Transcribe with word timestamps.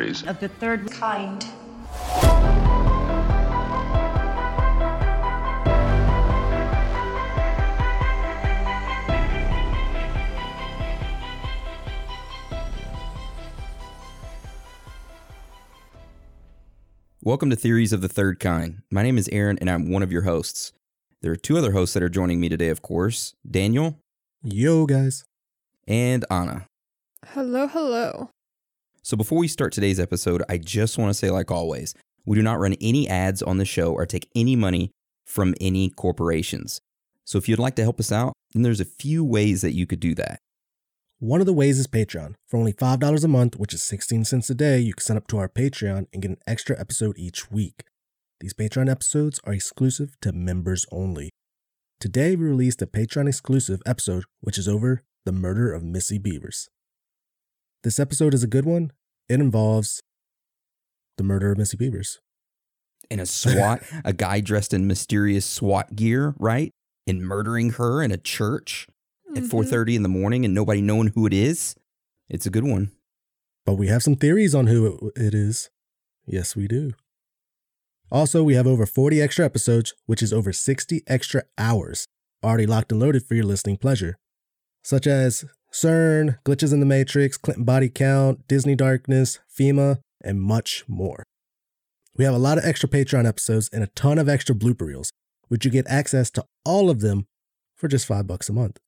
Welcome 0.00 0.14
to 0.14 0.24
Theories. 0.24 0.30
of 0.30 0.40
the 0.40 0.48
third 0.48 0.90
kind. 0.90 1.44
Welcome 17.22 17.50
to 17.50 17.56
Theories 17.56 17.92
of 17.92 18.00
the 18.00 18.08
Third 18.08 18.40
Kind. 18.40 18.78
My 18.90 19.02
name 19.02 19.18
is 19.18 19.28
Aaron, 19.30 19.58
and 19.60 19.68
I'm 19.68 19.90
one 19.90 20.02
of 20.02 20.10
your 20.10 20.22
hosts. 20.22 20.72
There 21.20 21.30
are 21.30 21.36
two 21.36 21.58
other 21.58 21.72
hosts 21.72 21.92
that 21.92 22.02
are 22.02 22.08
joining 22.08 22.40
me 22.40 22.48
today, 22.48 22.70
of 22.70 22.80
course 22.80 23.34
So, 29.10 29.16
before 29.16 29.38
we 29.38 29.48
start 29.48 29.72
today's 29.72 29.98
episode, 29.98 30.44
I 30.48 30.56
just 30.56 30.96
want 30.96 31.10
to 31.10 31.14
say, 31.14 31.32
like 31.32 31.50
always, 31.50 31.96
we 32.26 32.36
do 32.36 32.42
not 32.42 32.60
run 32.60 32.76
any 32.80 33.08
ads 33.08 33.42
on 33.42 33.58
the 33.58 33.64
show 33.64 33.92
or 33.92 34.06
take 34.06 34.30
any 34.36 34.54
money 34.54 34.92
from 35.26 35.52
any 35.60 35.90
corporations. 35.90 36.80
So, 37.24 37.36
if 37.36 37.48
you'd 37.48 37.58
like 37.58 37.74
to 37.74 37.82
help 37.82 37.98
us 37.98 38.12
out, 38.12 38.34
then 38.52 38.62
there's 38.62 38.78
a 38.78 38.84
few 38.84 39.24
ways 39.24 39.62
that 39.62 39.72
you 39.72 39.84
could 39.84 39.98
do 39.98 40.14
that. 40.14 40.38
One 41.18 41.40
of 41.40 41.48
the 41.48 41.52
ways 41.52 41.80
is 41.80 41.88
Patreon. 41.88 42.34
For 42.46 42.56
only 42.56 42.72
$5 42.72 43.24
a 43.24 43.26
month, 43.26 43.56
which 43.56 43.74
is 43.74 43.82
16 43.82 44.26
cents 44.26 44.48
a 44.48 44.54
day, 44.54 44.78
you 44.78 44.94
can 44.94 45.02
sign 45.02 45.16
up 45.16 45.26
to 45.26 45.38
our 45.38 45.48
Patreon 45.48 46.06
and 46.12 46.22
get 46.22 46.30
an 46.30 46.38
extra 46.46 46.78
episode 46.78 47.18
each 47.18 47.50
week. 47.50 47.82
These 48.38 48.54
Patreon 48.54 48.88
episodes 48.88 49.40
are 49.42 49.52
exclusive 49.52 50.14
to 50.20 50.30
members 50.30 50.86
only. 50.92 51.30
Today, 51.98 52.36
we 52.36 52.44
released 52.44 52.80
a 52.80 52.86
Patreon 52.86 53.26
exclusive 53.26 53.82
episode, 53.84 54.22
which 54.40 54.56
is 54.56 54.68
over 54.68 55.02
the 55.24 55.32
murder 55.32 55.72
of 55.72 55.82
Missy 55.82 56.18
Beavers. 56.18 56.68
This 57.82 57.98
episode 57.98 58.34
is 58.34 58.44
a 58.44 58.46
good 58.46 58.66
one. 58.66 58.92
It 59.30 59.40
involves 59.40 60.02
the 61.16 61.22
murder 61.22 61.52
of 61.52 61.58
Missy 61.58 61.76
Beavers. 61.76 62.18
And 63.10 63.20
a 63.20 63.26
SWAT, 63.26 63.80
a 64.04 64.12
guy 64.12 64.40
dressed 64.40 64.74
in 64.74 64.88
mysterious 64.88 65.46
SWAT 65.46 65.94
gear, 65.94 66.34
right? 66.38 66.72
And 67.06 67.22
murdering 67.22 67.70
her 67.70 68.02
in 68.02 68.10
a 68.10 68.16
church 68.18 68.88
at 69.36 69.44
Mhm. 69.44 69.48
4:30 69.50 69.94
in 69.94 70.02
the 70.02 70.08
morning 70.08 70.44
and 70.44 70.52
nobody 70.52 70.80
knowing 70.80 71.08
who 71.14 71.26
it 71.26 71.32
is. 71.32 71.76
It's 72.28 72.44
a 72.46 72.50
good 72.50 72.64
one. 72.64 72.90
But 73.64 73.74
we 73.74 73.86
have 73.86 74.02
some 74.02 74.16
theories 74.16 74.52
on 74.54 74.66
who 74.66 75.10
it- 75.14 75.22
it 75.26 75.34
is. 75.34 75.70
Yes, 76.26 76.56
we 76.56 76.66
do. 76.66 76.94
Also, 78.10 78.42
we 78.42 78.54
have 78.54 78.66
over 78.66 78.84
40 78.86 79.20
extra 79.22 79.44
episodes, 79.44 79.94
which 80.06 80.22
is 80.22 80.32
over 80.32 80.52
60 80.52 81.04
extra 81.06 81.44
hours 81.56 82.06
already 82.42 82.66
locked 82.66 82.90
and 82.90 83.00
loaded 83.00 83.24
for 83.24 83.34
your 83.36 83.44
listening 83.44 83.76
pleasure, 83.76 84.16
such 84.82 85.06
as 85.06 85.44
CERN, 85.72 86.38
Glitches 86.44 86.72
in 86.72 86.80
the 86.80 86.86
Matrix, 86.86 87.36
Clinton 87.36 87.64
Body 87.64 87.88
Count, 87.88 88.46
Disney 88.48 88.74
Darkness, 88.74 89.38
FEMA, 89.48 90.00
and 90.22 90.40
much 90.40 90.84
more. 90.88 91.24
We 92.16 92.24
have 92.24 92.34
a 92.34 92.38
lot 92.38 92.58
of 92.58 92.64
extra 92.64 92.88
Patreon 92.88 93.26
episodes 93.26 93.70
and 93.72 93.82
a 93.82 93.88
ton 93.88 94.18
of 94.18 94.28
extra 94.28 94.54
blooper 94.54 94.86
reels, 94.86 95.12
which 95.48 95.64
you 95.64 95.70
get 95.70 95.86
access 95.88 96.30
to 96.32 96.44
all 96.64 96.90
of 96.90 97.00
them 97.00 97.26
for 97.76 97.88
just 97.88 98.06
5 98.06 98.26
bucks 98.26 98.48
a 98.48 98.52
month. 98.52 98.78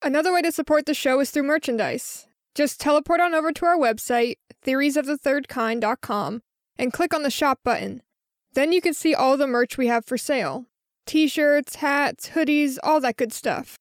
Another 0.00 0.32
way 0.32 0.42
to 0.42 0.52
support 0.52 0.86
the 0.86 0.94
show 0.94 1.20
is 1.20 1.30
through 1.30 1.42
merchandise. 1.42 2.26
Just 2.54 2.80
teleport 2.80 3.20
on 3.20 3.34
over 3.34 3.52
to 3.52 3.66
our 3.66 3.76
website, 3.76 4.36
theoriesofthethirdkind.com, 4.64 6.42
and 6.78 6.92
click 6.92 7.14
on 7.14 7.22
the 7.22 7.30
shop 7.30 7.60
button. 7.64 8.02
Then 8.54 8.72
you 8.72 8.80
can 8.80 8.94
see 8.94 9.14
all 9.14 9.36
the 9.36 9.46
merch 9.46 9.78
we 9.78 9.86
have 9.88 10.04
for 10.04 10.18
sale 10.18 10.66
t 11.04 11.26
shirts, 11.26 11.76
hats, 11.76 12.30
hoodies, 12.30 12.78
all 12.82 13.00
that 13.00 13.16
good 13.16 13.32
stuff. 13.32 13.76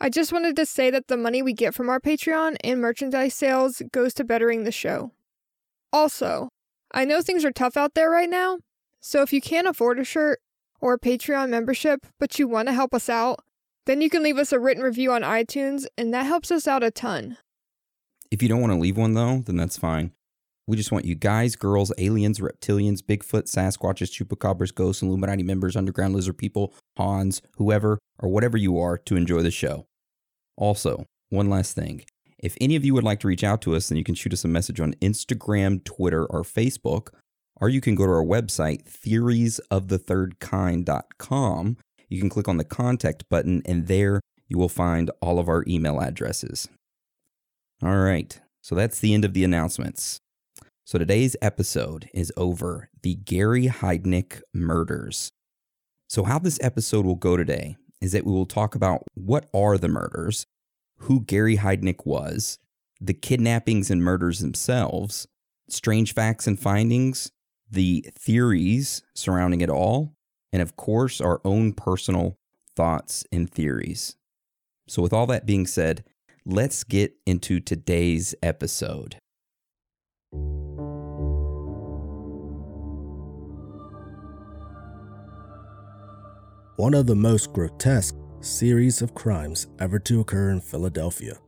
I 0.00 0.10
just 0.10 0.32
wanted 0.32 0.56
to 0.56 0.66
say 0.66 0.90
that 0.90 1.06
the 1.06 1.16
money 1.16 1.42
we 1.42 1.52
get 1.52 1.74
from 1.74 1.88
our 1.88 2.00
Patreon 2.00 2.56
and 2.62 2.80
merchandise 2.80 3.34
sales 3.34 3.82
goes 3.92 4.12
to 4.14 4.24
bettering 4.24 4.64
the 4.64 4.72
show. 4.72 5.12
Also, 5.92 6.48
I 6.92 7.04
know 7.04 7.22
things 7.22 7.44
are 7.44 7.52
tough 7.52 7.76
out 7.76 7.94
there 7.94 8.10
right 8.10 8.28
now, 8.28 8.58
so 9.00 9.22
if 9.22 9.32
you 9.32 9.40
can't 9.40 9.68
afford 9.68 9.98
a 9.98 10.04
shirt 10.04 10.40
or 10.80 10.94
a 10.94 10.98
Patreon 10.98 11.48
membership, 11.48 12.06
but 12.18 12.38
you 12.38 12.48
want 12.48 12.68
to 12.68 12.74
help 12.74 12.94
us 12.94 13.08
out, 13.08 13.40
then 13.86 14.00
you 14.00 14.10
can 14.10 14.22
leave 14.22 14.38
us 14.38 14.52
a 14.52 14.58
written 14.58 14.82
review 14.82 15.12
on 15.12 15.22
iTunes, 15.22 15.86
and 15.96 16.12
that 16.12 16.26
helps 16.26 16.50
us 16.50 16.66
out 16.66 16.82
a 16.82 16.90
ton. 16.90 17.36
If 18.30 18.42
you 18.42 18.48
don't 18.48 18.60
want 18.60 18.72
to 18.72 18.78
leave 18.78 18.96
one 18.96 19.14
though, 19.14 19.38
then 19.46 19.56
that's 19.56 19.78
fine. 19.78 20.12
We 20.66 20.76
just 20.76 20.92
want 20.92 21.04
you 21.04 21.14
guys, 21.14 21.56
girls, 21.56 21.92
aliens, 21.98 22.40
reptilians, 22.40 23.02
Bigfoot, 23.02 23.44
Sasquatches, 23.44 24.10
chupacabras, 24.10 24.74
ghosts, 24.74 25.02
Illuminati 25.02 25.42
members, 25.42 25.76
underground 25.76 26.14
lizard 26.14 26.38
people, 26.38 26.72
Hans, 26.96 27.42
whoever, 27.56 27.98
or 28.18 28.30
whatever 28.30 28.56
you 28.56 28.78
are 28.78 28.96
to 28.98 29.16
enjoy 29.16 29.42
the 29.42 29.50
show. 29.50 29.86
Also, 30.56 31.04
one 31.28 31.50
last 31.50 31.74
thing. 31.74 32.04
If 32.38 32.56
any 32.60 32.76
of 32.76 32.84
you 32.84 32.94
would 32.94 33.02
like 33.04 33.20
to 33.20 33.28
reach 33.28 33.44
out 33.44 33.60
to 33.62 33.74
us, 33.74 33.88
then 33.88 33.98
you 33.98 34.04
can 34.04 34.14
shoot 34.14 34.32
us 34.32 34.44
a 34.44 34.48
message 34.48 34.80
on 34.80 34.94
Instagram, 34.94 35.84
Twitter, 35.84 36.24
or 36.26 36.42
Facebook, 36.42 37.08
or 37.60 37.68
you 37.68 37.80
can 37.80 37.94
go 37.94 38.06
to 38.06 38.12
our 38.12 38.24
website, 38.24 38.84
theoriesofthethirdkind.com. 38.84 41.76
You 42.08 42.20
can 42.20 42.30
click 42.30 42.48
on 42.48 42.56
the 42.58 42.64
contact 42.64 43.28
button, 43.28 43.62
and 43.64 43.86
there 43.86 44.20
you 44.48 44.58
will 44.58 44.68
find 44.68 45.10
all 45.20 45.38
of 45.38 45.48
our 45.48 45.64
email 45.66 46.00
addresses. 46.00 46.68
All 47.82 47.98
right, 47.98 48.38
so 48.62 48.74
that's 48.74 49.00
the 49.00 49.14
end 49.14 49.24
of 49.24 49.32
the 49.34 49.44
announcements. 49.44 50.18
So 50.86 50.98
today's 50.98 51.34
episode 51.40 52.10
is 52.12 52.30
over 52.36 52.90
the 53.02 53.14
Gary 53.14 53.68
Heidnik 53.68 54.42
murders. 54.52 55.32
So, 56.08 56.24
how 56.24 56.38
this 56.38 56.58
episode 56.60 57.06
will 57.06 57.14
go 57.14 57.38
today 57.38 57.76
is 58.02 58.12
that 58.12 58.26
we 58.26 58.32
will 58.32 58.44
talk 58.44 58.74
about 58.74 59.02
what 59.14 59.48
are 59.54 59.78
the 59.78 59.88
murders, 59.88 60.44
who 60.98 61.22
Gary 61.22 61.56
Heidnik 61.56 62.04
was, 62.04 62.58
the 63.00 63.14
kidnappings 63.14 63.90
and 63.90 64.04
murders 64.04 64.40
themselves, 64.40 65.26
strange 65.70 66.12
facts 66.12 66.46
and 66.46 66.60
findings, 66.60 67.32
the 67.70 68.04
theories 68.12 69.00
surrounding 69.14 69.62
it 69.62 69.70
all, 69.70 70.12
and 70.52 70.60
of 70.60 70.76
course, 70.76 71.18
our 71.18 71.40
own 71.46 71.72
personal 71.72 72.36
thoughts 72.76 73.24
and 73.32 73.50
theories. 73.50 74.16
So, 74.86 75.00
with 75.00 75.14
all 75.14 75.26
that 75.28 75.46
being 75.46 75.66
said, 75.66 76.04
let's 76.44 76.84
get 76.84 77.14
into 77.24 77.58
today's 77.58 78.34
episode. 78.42 79.16
One 86.76 86.94
of 86.94 87.06
the 87.06 87.14
most 87.14 87.52
grotesque 87.52 88.16
series 88.40 89.00
of 89.00 89.14
crimes 89.14 89.68
ever 89.78 90.00
to 90.00 90.20
occur 90.20 90.50
in 90.50 90.60
Philadelphia. 90.60 91.38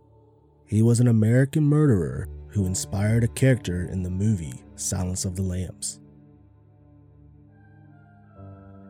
He 0.67 0.83
was 0.83 1.01
an 1.01 1.09
American 1.09 1.65
murderer 1.65 2.29
who 2.49 2.65
inspired 2.65 3.25
a 3.25 3.29
character 3.29 3.89
in 3.91 4.05
the 4.05 4.11
movie 4.11 4.63
Silence 4.77 5.25
of 5.25 5.35
the 5.35 5.43
Lambs. 5.43 5.99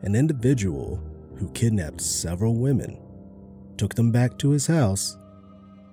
An 0.02 0.14
individual 0.14 1.02
who 1.36 1.48
kidnapped 1.52 2.02
several 2.02 2.56
women, 2.56 2.98
took 3.78 3.94
them 3.94 4.10
back 4.10 4.38
to 4.38 4.50
his 4.50 4.66
house, 4.66 5.16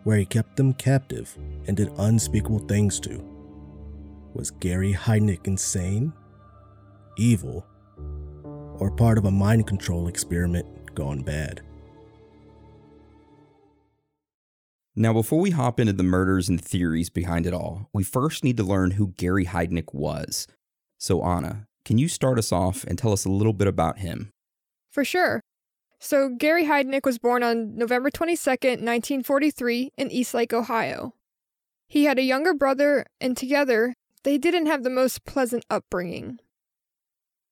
where 0.04 0.18
he 0.18 0.26
kept 0.26 0.58
them 0.58 0.74
captive 0.74 1.38
and 1.68 1.78
did 1.78 1.90
unspeakable 1.98 2.60
things 2.60 3.00
to. 3.00 3.24
Was 4.34 4.52
Gary 4.52 4.94
Heidnik 4.94 5.48
insane, 5.48 6.12
evil, 7.18 7.66
or 8.80 8.92
part 8.92 9.18
of 9.18 9.26
a 9.26 9.32
mind 9.32 9.68
control 9.68 10.08
experiment 10.08 10.96
gone 10.96 11.22
bad. 11.22 11.62
Now, 14.96 15.12
before 15.12 15.40
we 15.40 15.50
hop 15.50 15.80
into 15.80 15.94
the 15.94 16.04
murders 16.04 16.48
and 16.48 16.64
theories 16.64 17.10
behind 17.10 17.48
it 17.48 17.54
all, 17.54 17.90
we 17.94 18.04
first 18.04 18.44
need 18.44 18.58
to 18.58 18.64
learn 18.64 18.92
who 18.92 19.14
Gary 19.18 19.46
Heidnik 19.46 19.92
was. 19.92 20.46
So, 21.00 21.24
Anna, 21.24 21.66
can 21.84 21.98
you 21.98 22.08
start 22.08 22.38
us 22.38 22.52
off 22.52 22.84
and 22.84 22.98
tell 22.98 23.12
us 23.12 23.26
a 23.26 23.30
little 23.30 23.54
bit 23.54 23.68
about 23.68 24.00
him? 24.00 24.32
For 24.92 25.04
sure. 25.04 25.42
So, 26.00 26.30
Gary 26.30 26.66
Heidnik 26.66 27.06
was 27.06 27.18
born 27.18 27.42
on 27.42 27.76
November 27.76 28.12
22nd, 28.12 28.84
1943, 28.84 29.92
in 29.98 30.12
Eastlake, 30.12 30.54
Ohio. 30.54 31.16
He 31.88 32.04
had 32.04 32.20
a 32.20 32.24
younger 32.24 32.54
brother, 32.54 33.06
and 33.20 33.36
together, 33.36 33.96
they 34.24 34.38
didn't 34.38 34.68
have 34.68 34.84
the 34.84 34.90
most 34.90 35.26
pleasant 35.26 35.66
upbringing. 35.70 36.40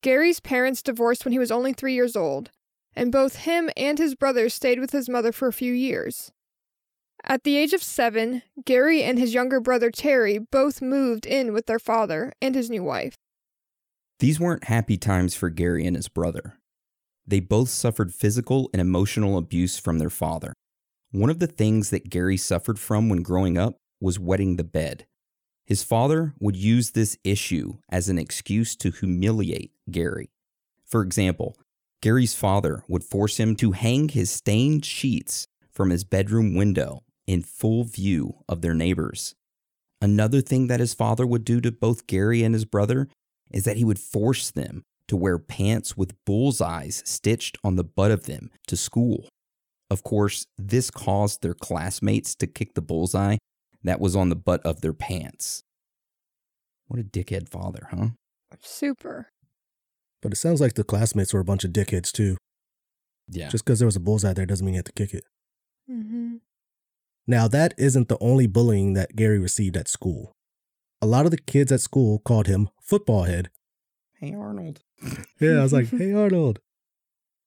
Gary's 0.02 0.40
parents 0.40 0.82
divorced 0.82 1.24
when 1.24 1.32
he 1.32 1.38
was 1.38 1.52
only 1.52 1.72
three 1.72 1.94
years 1.94 2.16
old, 2.16 2.50
and 2.94 3.12
both 3.12 3.36
him 3.36 3.70
and 3.76 3.98
his 3.98 4.14
brother 4.14 4.48
stayed 4.48 4.80
with 4.80 4.90
his 4.90 5.08
mother 5.08 5.32
for 5.32 5.48
a 5.48 5.52
few 5.52 5.72
years. 5.72 6.32
At 7.24 7.44
the 7.44 7.56
age 7.56 7.72
of 7.72 7.82
seven, 7.82 8.42
Gary 8.64 9.04
and 9.04 9.16
his 9.16 9.32
younger 9.32 9.60
brother 9.60 9.92
Terry 9.92 10.38
both 10.38 10.82
moved 10.82 11.24
in 11.24 11.52
with 11.52 11.66
their 11.66 11.78
father 11.78 12.32
and 12.42 12.54
his 12.54 12.68
new 12.68 12.82
wife. 12.82 13.14
These 14.18 14.40
weren't 14.40 14.64
happy 14.64 14.96
times 14.96 15.36
for 15.36 15.50
Gary 15.50 15.86
and 15.86 15.94
his 15.94 16.08
brother. 16.08 16.58
They 17.24 17.38
both 17.38 17.68
suffered 17.68 18.12
physical 18.12 18.70
and 18.72 18.80
emotional 18.80 19.38
abuse 19.38 19.78
from 19.78 19.98
their 19.98 20.10
father. 20.10 20.52
One 21.12 21.30
of 21.30 21.38
the 21.38 21.46
things 21.46 21.90
that 21.90 22.10
Gary 22.10 22.36
suffered 22.36 22.80
from 22.80 23.08
when 23.08 23.22
growing 23.22 23.56
up 23.56 23.76
was 24.00 24.18
wetting 24.18 24.56
the 24.56 24.64
bed. 24.64 25.06
His 25.64 25.82
father 25.82 26.34
would 26.40 26.56
use 26.56 26.90
this 26.90 27.16
issue 27.24 27.78
as 27.88 28.08
an 28.08 28.18
excuse 28.18 28.74
to 28.76 28.90
humiliate 28.90 29.72
Gary. 29.90 30.30
For 30.84 31.02
example, 31.02 31.56
Gary's 32.00 32.34
father 32.34 32.84
would 32.88 33.04
force 33.04 33.38
him 33.38 33.54
to 33.56 33.72
hang 33.72 34.08
his 34.08 34.30
stained 34.30 34.84
sheets 34.84 35.46
from 35.70 35.90
his 35.90 36.04
bedroom 36.04 36.54
window 36.54 37.04
in 37.26 37.42
full 37.42 37.84
view 37.84 38.38
of 38.48 38.60
their 38.60 38.74
neighbors. 38.74 39.34
Another 40.00 40.40
thing 40.40 40.66
that 40.66 40.80
his 40.80 40.94
father 40.94 41.26
would 41.26 41.44
do 41.44 41.60
to 41.60 41.70
both 41.70 42.08
Gary 42.08 42.42
and 42.42 42.54
his 42.54 42.64
brother 42.64 43.08
is 43.52 43.64
that 43.64 43.76
he 43.76 43.84
would 43.84 44.00
force 44.00 44.50
them 44.50 44.82
to 45.06 45.16
wear 45.16 45.38
pants 45.38 45.96
with 45.96 46.16
bullseyes 46.24 47.02
stitched 47.06 47.56
on 47.62 47.76
the 47.76 47.84
butt 47.84 48.10
of 48.10 48.24
them 48.24 48.50
to 48.66 48.76
school. 48.76 49.28
Of 49.88 50.02
course, 50.02 50.46
this 50.58 50.90
caused 50.90 51.42
their 51.42 51.54
classmates 51.54 52.34
to 52.36 52.46
kick 52.46 52.74
the 52.74 52.82
bullseye 52.82 53.36
that 53.84 54.00
was 54.00 54.14
on 54.16 54.28
the 54.28 54.36
butt 54.36 54.60
of 54.64 54.80
their 54.80 54.92
pants. 54.92 55.62
What 56.86 57.00
a 57.00 57.04
dickhead 57.04 57.48
father, 57.48 57.88
huh? 57.90 58.08
Super. 58.60 59.28
But 60.20 60.32
it 60.32 60.36
sounds 60.36 60.60
like 60.60 60.74
the 60.74 60.84
classmates 60.84 61.32
were 61.32 61.40
a 61.40 61.44
bunch 61.44 61.64
of 61.64 61.72
dickheads 61.72 62.12
too. 62.12 62.36
Yeah. 63.28 63.48
Just 63.48 63.64
because 63.64 63.78
there 63.78 63.86
was 63.86 63.96
a 63.96 64.00
bullseye 64.00 64.32
there 64.34 64.46
doesn't 64.46 64.64
mean 64.64 64.74
you 64.74 64.78
have 64.78 64.84
to 64.84 64.92
kick 64.92 65.14
it. 65.14 65.24
Mm-hmm. 65.90 66.36
Now, 67.26 67.48
that 67.48 67.72
isn't 67.78 68.08
the 68.08 68.18
only 68.20 68.46
bullying 68.46 68.94
that 68.94 69.16
Gary 69.16 69.38
received 69.38 69.76
at 69.76 69.88
school. 69.88 70.32
A 71.00 71.06
lot 71.06 71.24
of 71.24 71.30
the 71.30 71.38
kids 71.38 71.72
at 71.72 71.80
school 71.80 72.18
called 72.18 72.46
him 72.46 72.68
football 72.80 73.24
head. 73.24 73.50
hey, 74.20 74.34
Arnold. 74.34 74.80
Yeah, 75.40 75.58
I 75.58 75.62
was 75.62 75.72
like, 75.72 75.88
hey, 75.88 76.12
Arnold. 76.12 76.60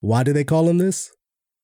Why 0.02 0.24
do 0.24 0.34
they 0.34 0.44
call 0.44 0.68
him 0.68 0.78
this? 0.78 1.12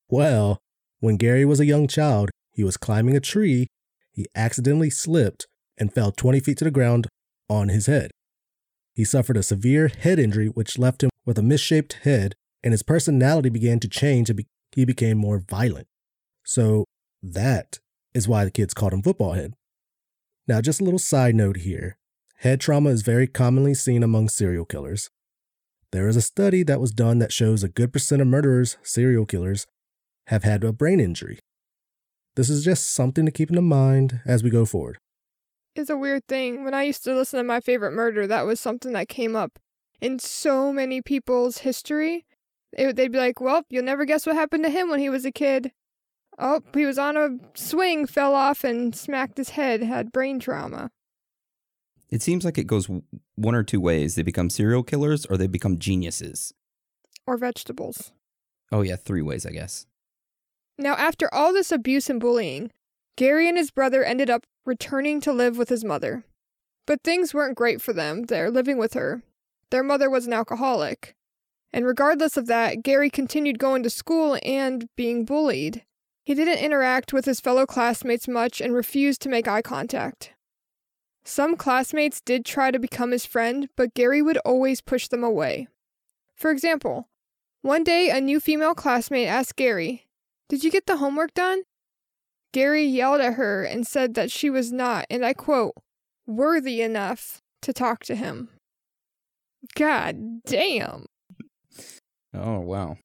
Well, 0.09 0.59
when 0.99 1.17
Gary 1.17 1.43
was 1.45 1.59
a 1.59 1.65
young 1.65 1.87
child, 1.87 2.29
he 2.53 2.63
was 2.63 2.77
climbing 2.77 3.15
a 3.17 3.19
tree, 3.19 3.67
he 4.13 4.27
accidentally 4.35 4.89
slipped 4.89 5.47
and 5.77 5.93
fell 5.93 6.11
20 6.11 6.39
feet 6.39 6.57
to 6.57 6.63
the 6.63 6.71
ground 6.71 7.07
on 7.49 7.69
his 7.69 7.87
head. 7.87 8.11
He 8.93 9.03
suffered 9.03 9.37
a 9.37 9.43
severe 9.43 9.87
head 9.87 10.19
injury, 10.19 10.47
which 10.47 10.77
left 10.77 11.03
him 11.03 11.09
with 11.25 11.37
a 11.37 11.43
misshaped 11.43 11.93
head, 12.03 12.33
and 12.63 12.73
his 12.73 12.83
personality 12.83 13.49
began 13.49 13.79
to 13.79 13.87
change 13.87 14.29
and 14.29 14.37
be- 14.37 14.47
he 14.71 14.85
became 14.85 15.17
more 15.17 15.39
violent. 15.39 15.87
So, 16.45 16.85
that 17.23 17.79
is 18.13 18.27
why 18.27 18.45
the 18.45 18.51
kids 18.51 18.73
called 18.73 18.93
him 18.93 19.01
football 19.01 19.33
head. 19.33 19.53
Now, 20.47 20.61
just 20.61 20.81
a 20.81 20.83
little 20.83 20.99
side 20.99 21.35
note 21.35 21.57
here 21.57 21.95
head 22.37 22.59
trauma 22.59 22.89
is 22.89 23.03
very 23.03 23.27
commonly 23.27 23.73
seen 23.73 24.01
among 24.01 24.27
serial 24.27 24.65
killers. 24.65 25.09
There 25.91 26.07
is 26.07 26.15
a 26.15 26.21
study 26.21 26.63
that 26.63 26.81
was 26.81 26.91
done 26.91 27.19
that 27.19 27.31
shows 27.31 27.63
a 27.63 27.69
good 27.69 27.93
percent 27.93 28.21
of 28.21 28.27
murderers, 28.27 28.77
serial 28.81 29.25
killers, 29.25 29.67
have 30.27 30.43
had 30.43 30.63
a 30.63 30.73
brain 30.73 30.99
injury. 30.99 31.39
This 32.35 32.49
is 32.49 32.63
just 32.63 32.91
something 32.93 33.25
to 33.25 33.31
keep 33.31 33.51
in 33.51 33.63
mind 33.63 34.21
as 34.25 34.43
we 34.43 34.49
go 34.49 34.65
forward. 34.65 34.97
It's 35.75 35.89
a 35.89 35.97
weird 35.97 36.27
thing. 36.27 36.63
When 36.63 36.73
I 36.73 36.83
used 36.83 37.03
to 37.03 37.15
listen 37.15 37.37
to 37.37 37.43
my 37.43 37.59
favorite 37.59 37.91
murder, 37.91 38.27
that 38.27 38.45
was 38.45 38.59
something 38.59 38.93
that 38.93 39.09
came 39.09 39.35
up 39.35 39.59
in 39.99 40.19
so 40.19 40.73
many 40.73 41.01
people's 41.01 41.59
history. 41.59 42.25
It, 42.73 42.95
they'd 42.95 43.11
be 43.11 43.17
like, 43.17 43.41
"Well, 43.41 43.63
you'll 43.69 43.83
never 43.83 44.05
guess 44.05 44.25
what 44.25 44.35
happened 44.35 44.63
to 44.63 44.69
him 44.69 44.89
when 44.89 44.99
he 44.99 45.09
was 45.09 45.25
a 45.25 45.31
kid. 45.31 45.71
Oh, 46.39 46.61
he 46.73 46.85
was 46.85 46.97
on 46.97 47.17
a 47.17 47.37
swing, 47.53 48.07
fell 48.07 48.33
off, 48.33 48.63
and 48.63 48.95
smacked 48.95 49.37
his 49.37 49.51
head. 49.51 49.83
Had 49.83 50.11
brain 50.11 50.39
trauma." 50.39 50.91
It 52.09 52.21
seems 52.21 52.43
like 52.43 52.57
it 52.57 52.67
goes 52.67 52.89
one 53.35 53.55
or 53.55 53.63
two 53.63 53.79
ways. 53.79 54.15
They 54.15 54.21
become 54.21 54.49
serial 54.49 54.83
killers 54.83 55.25
or 55.25 55.37
they 55.37 55.47
become 55.47 55.79
geniuses. 55.79 56.53
Or 57.25 57.37
vegetables. 57.37 58.11
Oh, 58.71 58.81
yeah, 58.81 58.97
three 58.97 59.21
ways, 59.21 59.45
I 59.45 59.51
guess. 59.51 59.85
Now, 60.81 60.95
after 60.95 61.31
all 61.31 61.53
this 61.53 61.71
abuse 61.71 62.09
and 62.09 62.19
bullying, 62.19 62.71
Gary 63.15 63.47
and 63.47 63.55
his 63.55 63.69
brother 63.69 64.03
ended 64.03 64.31
up 64.31 64.41
returning 64.65 65.21
to 65.21 65.31
live 65.31 65.55
with 65.55 65.69
his 65.69 65.85
mother. 65.85 66.23
But 66.87 67.03
things 67.03 67.35
weren't 67.35 67.55
great 67.55 67.83
for 67.83 67.93
them. 67.93 68.23
They're 68.23 68.49
living 68.49 68.79
with 68.79 68.95
her. 68.95 69.21
Their 69.69 69.83
mother 69.83 70.09
was 70.09 70.25
an 70.25 70.33
alcoholic. 70.33 71.13
And 71.71 71.85
regardless 71.85 72.35
of 72.35 72.47
that, 72.47 72.81
Gary 72.81 73.11
continued 73.11 73.59
going 73.59 73.83
to 73.83 73.91
school 73.91 74.39
and 74.43 74.87
being 74.97 75.23
bullied. 75.23 75.85
He 76.23 76.33
didn't 76.33 76.57
interact 76.57 77.13
with 77.13 77.25
his 77.25 77.39
fellow 77.39 77.67
classmates 77.67 78.27
much 78.27 78.59
and 78.59 78.73
refused 78.73 79.21
to 79.21 79.29
make 79.29 79.47
eye 79.47 79.61
contact. 79.61 80.33
Some 81.23 81.57
classmates 81.57 82.21
did 82.21 82.43
try 82.43 82.71
to 82.71 82.79
become 82.79 83.11
his 83.11 83.27
friend, 83.27 83.69
but 83.77 83.93
Gary 83.93 84.23
would 84.23 84.37
always 84.39 84.81
push 84.81 85.07
them 85.07 85.23
away. 85.23 85.67
For 86.33 86.49
example, 86.49 87.07
one 87.61 87.83
day 87.83 88.09
a 88.09 88.19
new 88.19 88.39
female 88.39 88.73
classmate 88.73 89.27
asked 89.27 89.55
Gary, 89.55 90.07
Did 90.51 90.65
you 90.65 90.69
get 90.69 90.85
the 90.85 90.97
homework 90.97 91.33
done? 91.33 91.61
Gary 92.51 92.83
yelled 92.83 93.21
at 93.21 93.35
her 93.35 93.63
and 93.63 93.87
said 93.87 94.15
that 94.15 94.29
she 94.29 94.49
was 94.49 94.69
not, 94.69 95.05
and 95.09 95.25
I 95.25 95.31
quote, 95.31 95.75
worthy 96.27 96.81
enough 96.81 97.39
to 97.61 97.71
talk 97.71 98.03
to 98.03 98.15
him. 98.15 98.49
God 99.75 100.43
damn. 100.43 101.05
Oh, 102.33 102.59
wow. 102.59 102.97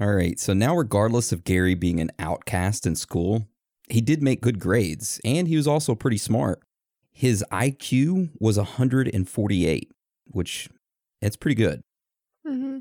All 0.00 0.14
right. 0.14 0.38
So 0.38 0.52
now, 0.52 0.76
regardless 0.76 1.32
of 1.32 1.42
Gary 1.42 1.74
being 1.74 1.98
an 1.98 2.12
outcast 2.20 2.86
in 2.86 2.94
school, 2.94 3.48
he 3.88 4.00
did 4.00 4.22
make 4.22 4.40
good 4.40 4.60
grades 4.60 5.20
and 5.24 5.48
he 5.48 5.56
was 5.56 5.66
also 5.66 5.96
pretty 5.96 6.18
smart. 6.18 6.60
His 7.10 7.44
IQ 7.50 8.30
was 8.38 8.56
148, 8.56 9.90
which 10.28 10.68
it's 11.20 11.36
pretty 11.36 11.56
good. 11.56 11.80
hmm 12.46 12.78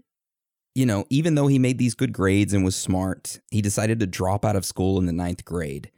You 0.75 0.85
know, 0.85 1.05
even 1.09 1.35
though 1.35 1.47
he 1.47 1.59
made 1.59 1.77
these 1.77 1.95
good 1.95 2.13
grades 2.13 2.53
and 2.53 2.63
was 2.63 2.75
smart, 2.75 3.39
he 3.49 3.61
decided 3.61 3.99
to 3.99 4.07
drop 4.07 4.45
out 4.45 4.55
of 4.55 4.65
school 4.65 4.97
in 4.97 5.05
the 5.05 5.13
ninth 5.13 5.43
grade. 5.43 5.91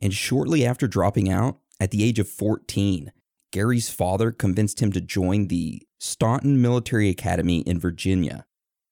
And 0.00 0.14
shortly 0.14 0.64
after 0.64 0.86
dropping 0.86 1.30
out, 1.30 1.58
at 1.80 1.90
the 1.90 2.04
age 2.04 2.18
of 2.18 2.28
14, 2.28 3.12
Gary's 3.52 3.90
father 3.90 4.30
convinced 4.32 4.80
him 4.80 4.92
to 4.92 5.00
join 5.00 5.48
the 5.48 5.82
Staunton 6.00 6.60
Military 6.60 7.08
Academy 7.08 7.60
in 7.60 7.78
Virginia. 7.78 8.46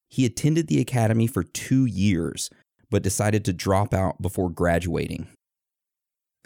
He 0.08 0.26
attended 0.26 0.66
the 0.66 0.80
academy 0.80 1.26
for 1.26 1.42
two 1.42 1.84
years, 1.86 2.50
but 2.90 3.02
decided 3.02 3.44
to 3.44 3.52
drop 3.52 3.94
out 3.94 4.20
before 4.20 4.50
graduating. 4.50 5.28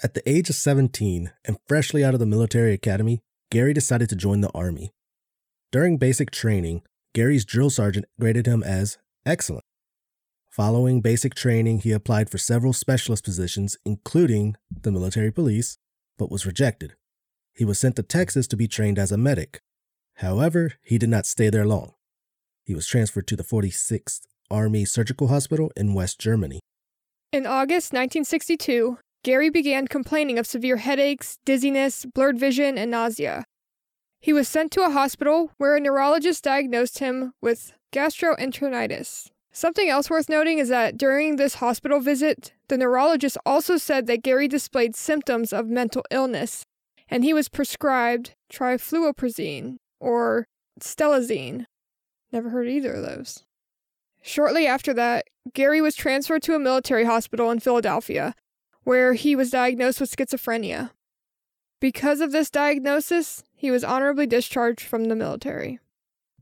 At 0.02 0.14
the 0.14 0.28
age 0.28 0.50
of 0.50 0.56
17 0.56 1.32
and 1.44 1.56
freshly 1.67 2.05
out 2.05 2.14
of 2.14 2.20
the 2.20 2.26
military 2.26 2.73
academy, 2.73 3.20
Gary 3.50 3.73
decided 3.73 4.08
to 4.11 4.17
join 4.17 4.40
the 4.40 4.50
army. 4.55 4.93
During 5.73 5.96
basic 5.96 6.31
training, 6.31 6.82
Gary's 7.17 7.47
drill 7.47 7.71
sergeant 7.71 8.05
graded 8.21 8.45
him 8.45 8.63
as 8.63 8.99
excellent. 9.25 9.65
Following 10.51 11.01
basic 11.01 11.35
training, 11.35 11.79
he 11.79 11.93
applied 11.93 12.29
for 12.29 12.37
several 12.37 12.75
specialist 12.75 13.25
positions, 13.25 13.79
including 13.87 14.55
the 14.83 14.93
military 14.93 15.33
police, 15.33 15.79
but 16.19 16.31
was 16.31 16.45
rejected. 16.45 16.95
He 17.55 17.65
was 17.65 17.79
sent 17.79 17.97
to 17.97 18.03
Texas 18.03 18.47
to 18.49 18.57
be 18.57 18.69
trained 18.69 18.99
as 18.99 19.13
a 19.13 19.17
medic. 19.17 19.63
However, 20.17 20.75
he 20.83 20.99
did 20.99 21.09
not 21.09 21.25
stay 21.25 21.49
there 21.49 21.64
long. 21.64 21.95
He 22.67 22.75
was 22.75 22.87
transferred 22.87 23.26
to 23.29 23.37
the 23.37 23.45
46th 23.45 24.21
Army 24.50 24.85
Surgical 24.85 25.29
Hospital 25.29 25.73
in 25.75 25.95
West 25.95 26.21
Germany. 26.21 26.61
In 27.33 27.47
August 27.47 27.95
1962, 27.95 28.99
Gary 29.25 29.49
began 29.49 29.88
complaining 29.88 30.38
of 30.38 30.47
severe 30.47 30.76
headaches, 30.76 31.38
dizziness, 31.47 32.05
blurred 32.05 32.38
vision, 32.38 32.76
and 32.76 32.90
nausea. 32.90 33.47
He 34.20 34.32
was 34.32 34.49
sent 34.49 34.73
to 34.73 34.85
a 34.85 34.90
hospital 34.90 35.52
where 35.56 35.76
a 35.76 35.80
neurologist 35.80 36.44
diagnosed 36.44 36.99
him 36.99 37.32
with 37.40 37.73
gastroenteritis. 37.92 39.30
Something 39.52 39.88
else 39.88 40.11
worth 40.11 40.28
noting 40.28 40.58
is 40.58 40.68
that 40.68 40.99
during 40.99 41.37
this 41.37 41.54
hospital 41.54 42.00
visit, 42.00 42.52
the 42.68 42.76
neurologist 42.76 43.38
also 43.46 43.76
said 43.76 44.06
that 44.06 44.23
Gary 44.23 44.49
displayed 44.49 44.94
symptoms 44.94 45.52
of 45.52 45.66
mental 45.66 46.04
illness, 46.11 46.66
and 47.08 47.25
he 47.25 47.32
was 47.32 47.49
prescribed 47.49 48.35
trifluoperazine 48.52 49.76
or 49.99 50.46
stelazine. 50.78 51.64
Never 52.32 52.50
heard 52.50 52.68
either 52.68 52.94
of 52.94 53.02
those. 53.02 53.44
Shortly 54.20 54.66
after 54.66 54.92
that, 54.92 55.25
Gary 55.54 55.80
was 55.80 55.94
transferred 55.94 56.42
to 56.42 56.54
a 56.54 56.58
military 56.58 57.04
hospital 57.04 57.50
in 57.50 57.61
Philadelphia, 57.61 58.35
where 58.82 59.14
he 59.14 59.35
was 59.35 59.50
diagnosed 59.50 60.00
with 60.00 60.14
schizophrenia. 60.14 60.90
Because 61.80 62.20
of 62.20 62.32
this 62.32 62.50
diagnosis, 62.50 63.42
he 63.57 63.71
was 63.71 63.83
honorably 63.83 64.27
discharged 64.27 64.83
from 64.83 65.07
the 65.07 65.17
military. 65.17 65.81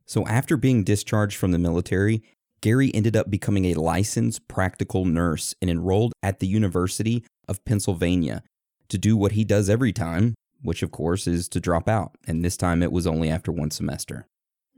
So, 0.04 0.26
after 0.26 0.56
being 0.56 0.85
discharged 0.85 1.37
from 1.37 1.52
the 1.52 1.59
military, 1.59 2.23
Gary 2.61 2.90
ended 2.94 3.16
up 3.16 3.30
becoming 3.30 3.66
a 3.66 3.75
licensed 3.75 4.47
practical 4.49 5.04
nurse 5.04 5.54
and 5.62 5.71
enrolled 5.71 6.12
at 6.23 6.40
the 6.40 6.47
University 6.47 7.25
of 7.49 7.64
Pennsylvania 7.64 8.42
to 8.88 8.99
do 8.99 9.16
what 9.16 9.33
he 9.33 9.44
does 9.44 9.71
every 9.71 9.92
time, 9.92 10.35
which 10.62 10.83
of 10.83 10.90
course 10.90 11.26
is 11.26 11.49
to 11.50 11.61
drop 11.61 11.88
out. 11.88 12.16
And 12.26 12.44
this 12.44 12.56
time 12.56 12.83
it 12.83 12.92
was 12.92 13.06
only 13.06 13.30
after 13.30 13.52
one 13.52 13.71
semester. 13.71 14.26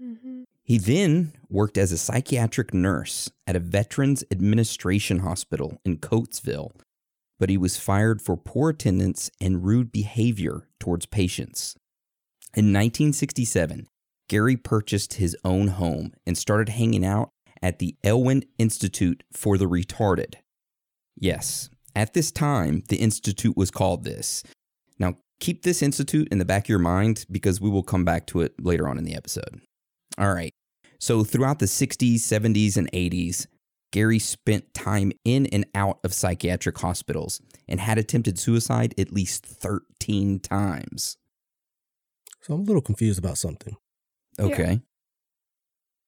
Mm-hmm. 0.03 0.43
He 0.63 0.79
then 0.79 1.33
worked 1.49 1.79
as 1.79 1.93
a 1.93 1.99
psychiatric 1.99 2.75
nurse 2.75 3.31
at 3.47 3.57
a 3.57 3.61
Veterans 3.61 4.25
Administration 4.31 5.21
Hospital 5.21 5.81
in 5.85 5.99
Coatesville, 5.99 6.73
but 7.39 7.51
he 7.51 7.57
was 7.57 7.77
fired 7.77 8.21
for 8.21 8.37
poor 8.37 8.71
attendance 8.71 9.31
and 9.41 9.65
rude 9.65 9.93
behavior 9.93 10.67
towards 10.81 11.07
patients. 11.07 11.77
In 12.57 12.73
1967, 12.73 13.87
Gary 14.31 14.57
purchased 14.57 15.15
his 15.15 15.37
own 15.45 15.69
home 15.69 16.15
and 16.27 16.39
started 16.39 16.71
hanging 16.71 17.05
out 17.05 17.29
at 17.61 17.81
the 17.81 17.97
Elwyn 18.03 18.45
Institute 18.57 19.23
for 19.31 19.59
the 19.59 19.67
Retarded. 19.67 20.37
Yes, 21.15 21.69
at 21.95 22.15
this 22.15 22.33
time, 22.33 22.83
the 22.89 22.97
institute 22.97 23.59
was 23.59 23.71
called 23.71 24.05
this. 24.05 24.43
Now, 24.99 25.19
keep 25.39 25.65
this 25.65 25.83
institute 25.83 26.29
in 26.31 26.39
the 26.39 26.47
back 26.47 26.65
of 26.65 26.69
your 26.71 26.79
mind 26.79 27.27
because 27.31 27.61
we 27.61 27.69
will 27.69 27.83
come 27.83 28.07
back 28.07 28.27
to 28.29 28.41
it 28.41 28.55
later 28.59 28.89
on 28.89 28.97
in 28.97 29.05
the 29.05 29.15
episode. 29.15 29.61
All 30.17 30.33
right. 30.33 30.53
So, 30.99 31.25
throughout 31.25 31.59
the 31.59 31.67
60s, 31.67 32.21
70s, 32.21 32.79
and 32.79 32.91
80s, 32.91 33.49
Gary 33.93 34.19
spent 34.19 34.73
time 34.73 35.13
in 35.27 35.45
and 35.49 35.67
out 35.75 35.99
of 36.03 36.15
psychiatric 36.15 36.79
hospitals 36.79 37.39
and 37.69 37.81
had 37.81 37.99
attempted 37.99 38.39
suicide 38.39 38.95
at 38.97 39.13
least 39.13 39.45
13 39.45 40.41
times. 40.41 41.19
So 42.43 42.55
I'm 42.55 42.61
a 42.61 42.65
little 42.65 42.83
confused 42.83 43.19
about 43.19 43.39
something. 43.39 43.77
Okay. 44.39 44.83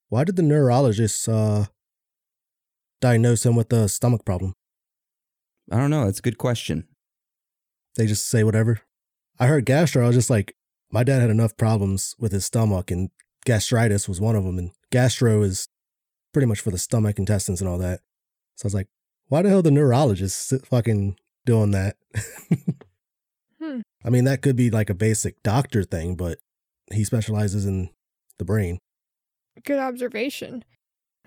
Why 0.08 0.24
did 0.24 0.36
the 0.36 0.42
neurologist 0.42 1.28
uh, 1.28 1.66
diagnose 3.00 3.44
him 3.44 3.56
with 3.56 3.72
a 3.72 3.88
stomach 3.88 4.24
problem? 4.24 4.54
I 5.70 5.76
don't 5.76 5.90
know. 5.90 6.06
That's 6.06 6.20
a 6.20 6.22
good 6.22 6.38
question. 6.38 6.86
They 7.96 8.06
just 8.06 8.26
say 8.26 8.44
whatever. 8.44 8.80
I 9.38 9.46
heard 9.46 9.66
gastro. 9.66 10.04
I 10.04 10.06
was 10.06 10.16
just 10.16 10.30
like, 10.30 10.54
my 10.90 11.04
dad 11.04 11.20
had 11.20 11.30
enough 11.30 11.56
problems 11.56 12.14
with 12.18 12.32
his 12.32 12.46
stomach, 12.46 12.90
and 12.90 13.10
gastritis 13.44 14.08
was 14.08 14.20
one 14.20 14.36
of 14.36 14.44
them. 14.44 14.58
And 14.58 14.70
gastro 14.90 15.42
is 15.42 15.68
pretty 16.32 16.46
much 16.46 16.60
for 16.60 16.70
the 16.70 16.78
stomach, 16.78 17.18
intestines, 17.18 17.60
and 17.60 17.68
all 17.68 17.78
that. 17.78 18.00
So 18.56 18.64
I 18.64 18.68
was 18.68 18.74
like, 18.74 18.88
why 19.26 19.42
the 19.42 19.50
hell 19.50 19.62
the 19.62 19.70
neurologist 19.70 20.48
sit 20.48 20.66
fucking 20.66 21.16
doing 21.44 21.72
that? 21.72 21.96
Hmm. 23.60 23.80
I 24.04 24.10
mean, 24.10 24.24
that 24.24 24.42
could 24.42 24.56
be 24.56 24.70
like 24.70 24.90
a 24.90 24.94
basic 24.94 25.42
doctor 25.42 25.82
thing, 25.82 26.14
but 26.14 26.38
he 26.92 27.04
specializes 27.04 27.66
in 27.66 27.90
the 28.38 28.44
brain. 28.44 28.78
Good 29.64 29.78
observation. 29.78 30.64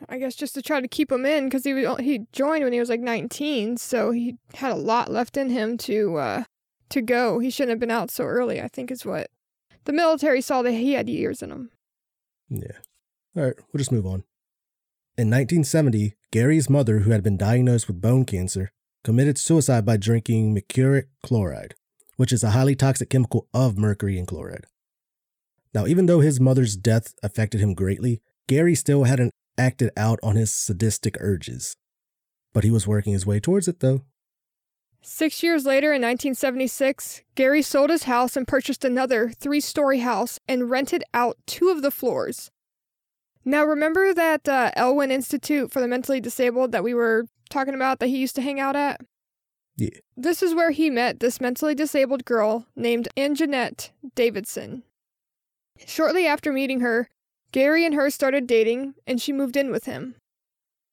I 0.09 0.17
guess 0.17 0.35
just 0.35 0.55
to 0.55 0.61
try 0.61 0.81
to 0.81 0.87
keep 0.87 1.11
him 1.11 1.25
in 1.25 1.45
because 1.45 1.63
he 1.63 1.73
was, 1.73 1.99
he 1.99 2.25
joined 2.31 2.63
when 2.63 2.73
he 2.73 2.79
was 2.79 2.89
like 2.89 3.01
19, 3.01 3.77
so 3.77 4.11
he 4.11 4.37
had 4.55 4.71
a 4.71 4.75
lot 4.75 5.11
left 5.11 5.37
in 5.37 5.49
him 5.49 5.77
to 5.79 6.17
uh, 6.17 6.43
to 6.89 7.01
go. 7.01 7.39
He 7.39 7.49
shouldn't 7.49 7.71
have 7.71 7.79
been 7.79 7.91
out 7.91 8.09
so 8.09 8.23
early. 8.23 8.61
I 8.61 8.67
think 8.67 8.89
is 8.89 9.05
what 9.05 9.29
the 9.85 9.93
military 9.93 10.41
saw 10.41 10.61
that 10.63 10.71
he 10.71 10.93
had 10.93 11.09
years 11.09 11.41
in 11.41 11.51
him. 11.51 11.71
Yeah. 12.49 12.79
All 13.35 13.43
right, 13.43 13.55
we'll 13.57 13.79
just 13.79 13.91
move 13.91 14.05
on. 14.05 14.23
In 15.17 15.29
1970, 15.29 16.15
Gary's 16.31 16.69
mother, 16.69 16.99
who 16.99 17.11
had 17.11 17.23
been 17.23 17.37
diagnosed 17.37 17.87
with 17.87 18.01
bone 18.01 18.25
cancer, 18.25 18.71
committed 19.03 19.37
suicide 19.37 19.85
by 19.85 19.97
drinking 19.97 20.53
mercuric 20.53 21.07
chloride, 21.23 21.75
which 22.21 22.31
is 22.31 22.43
a 22.43 22.51
highly 22.51 22.75
toxic 22.75 23.09
chemical 23.09 23.47
of 23.51 23.79
mercury 23.79 24.15
and 24.19 24.27
chloride. 24.27 24.67
Now, 25.73 25.87
even 25.87 26.05
though 26.05 26.19
his 26.19 26.39
mother's 26.39 26.75
death 26.75 27.15
affected 27.23 27.61
him 27.61 27.73
greatly, 27.73 28.21
Gary 28.47 28.75
still 28.75 29.05
hadn't 29.05 29.33
acted 29.57 29.89
out 29.97 30.19
on 30.21 30.35
his 30.35 30.53
sadistic 30.53 31.17
urges. 31.19 31.75
But 32.53 32.63
he 32.63 32.69
was 32.69 32.85
working 32.85 33.13
his 33.13 33.25
way 33.25 33.39
towards 33.39 33.67
it, 33.67 33.79
though. 33.79 34.03
Six 35.01 35.41
years 35.41 35.65
later, 35.65 35.87
in 35.87 36.03
1976, 36.03 37.23
Gary 37.33 37.63
sold 37.63 37.89
his 37.89 38.03
house 38.03 38.37
and 38.37 38.47
purchased 38.47 38.85
another 38.85 39.31
three 39.31 39.59
story 39.59 40.01
house 40.01 40.37
and 40.47 40.69
rented 40.69 41.03
out 41.15 41.39
two 41.47 41.69
of 41.69 41.81
the 41.81 41.89
floors. 41.89 42.51
Now, 43.43 43.63
remember 43.63 44.13
that 44.13 44.47
uh, 44.47 44.69
Elwyn 44.75 45.09
Institute 45.09 45.71
for 45.71 45.81
the 45.81 45.87
Mentally 45.87 46.21
Disabled 46.21 46.71
that 46.71 46.83
we 46.83 46.93
were 46.93 47.25
talking 47.49 47.73
about 47.73 47.97
that 47.97 48.09
he 48.09 48.19
used 48.19 48.35
to 48.35 48.43
hang 48.43 48.59
out 48.59 48.75
at? 48.75 49.01
Yeah. 49.81 49.89
This 50.15 50.43
is 50.43 50.53
where 50.53 50.69
he 50.69 50.91
met 50.91 51.21
this 51.21 51.41
mentally 51.41 51.73
disabled 51.73 52.23
girl 52.23 52.67
named 52.75 53.07
Anjanette 53.17 53.89
Davidson. 54.13 54.83
Shortly 55.87 56.27
after 56.27 56.53
meeting 56.53 56.81
her, 56.81 57.09
Gary 57.51 57.83
and 57.83 57.95
her 57.95 58.11
started 58.11 58.45
dating, 58.45 58.93
and 59.07 59.19
she 59.19 59.33
moved 59.33 59.57
in 59.57 59.71
with 59.71 59.85
him. 59.85 60.13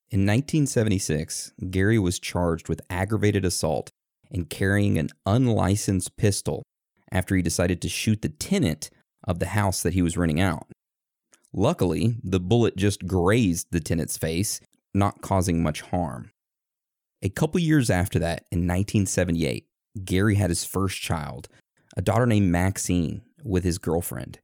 In 0.09 0.21
1976, 0.21 1.53
Gary 1.71 1.99
was 1.99 2.19
charged 2.19 2.71
with 2.71 2.81
aggravated 2.89 3.45
assault 3.45 3.91
and 4.31 4.49
carrying 4.49 4.97
an 4.97 5.11
unlicensed 5.27 6.17
pistol 6.17 6.63
after 7.13 7.37
he 7.37 7.43
decided 7.43 7.83
to 7.83 7.91
shoot 7.91 8.23
the 8.23 8.31
tenant 8.31 8.89
of 9.23 9.39
the 9.39 9.49
house 9.49 9.83
that 9.83 9.93
he 9.93 10.01
was 10.01 10.17
renting 10.17 10.41
out. 10.41 10.67
Luckily, 11.53 12.17
the 12.25 12.41
bullet 12.41 12.75
just 12.75 13.07
grazed 13.07 13.67
the 13.71 13.81
tenant's 13.81 14.17
face, 14.17 14.63
not 14.95 15.21
causing 15.21 15.63
much 15.63 15.83
harm. 15.83 16.31
A 17.23 17.29
couple 17.29 17.61
years 17.61 17.91
after 17.91 18.19
that, 18.21 18.45
in 18.53 18.61
1978, 18.61 19.67
Gary 20.05 20.37
had 20.37 20.51
his 20.51 20.65
first 20.65 21.01
child, 21.01 21.49
a 21.97 22.03
daughter 22.03 22.27
named 22.27 22.51
Maxine, 22.51 23.23
with 23.43 23.65
his 23.65 23.79
girlfriend. 23.79 24.39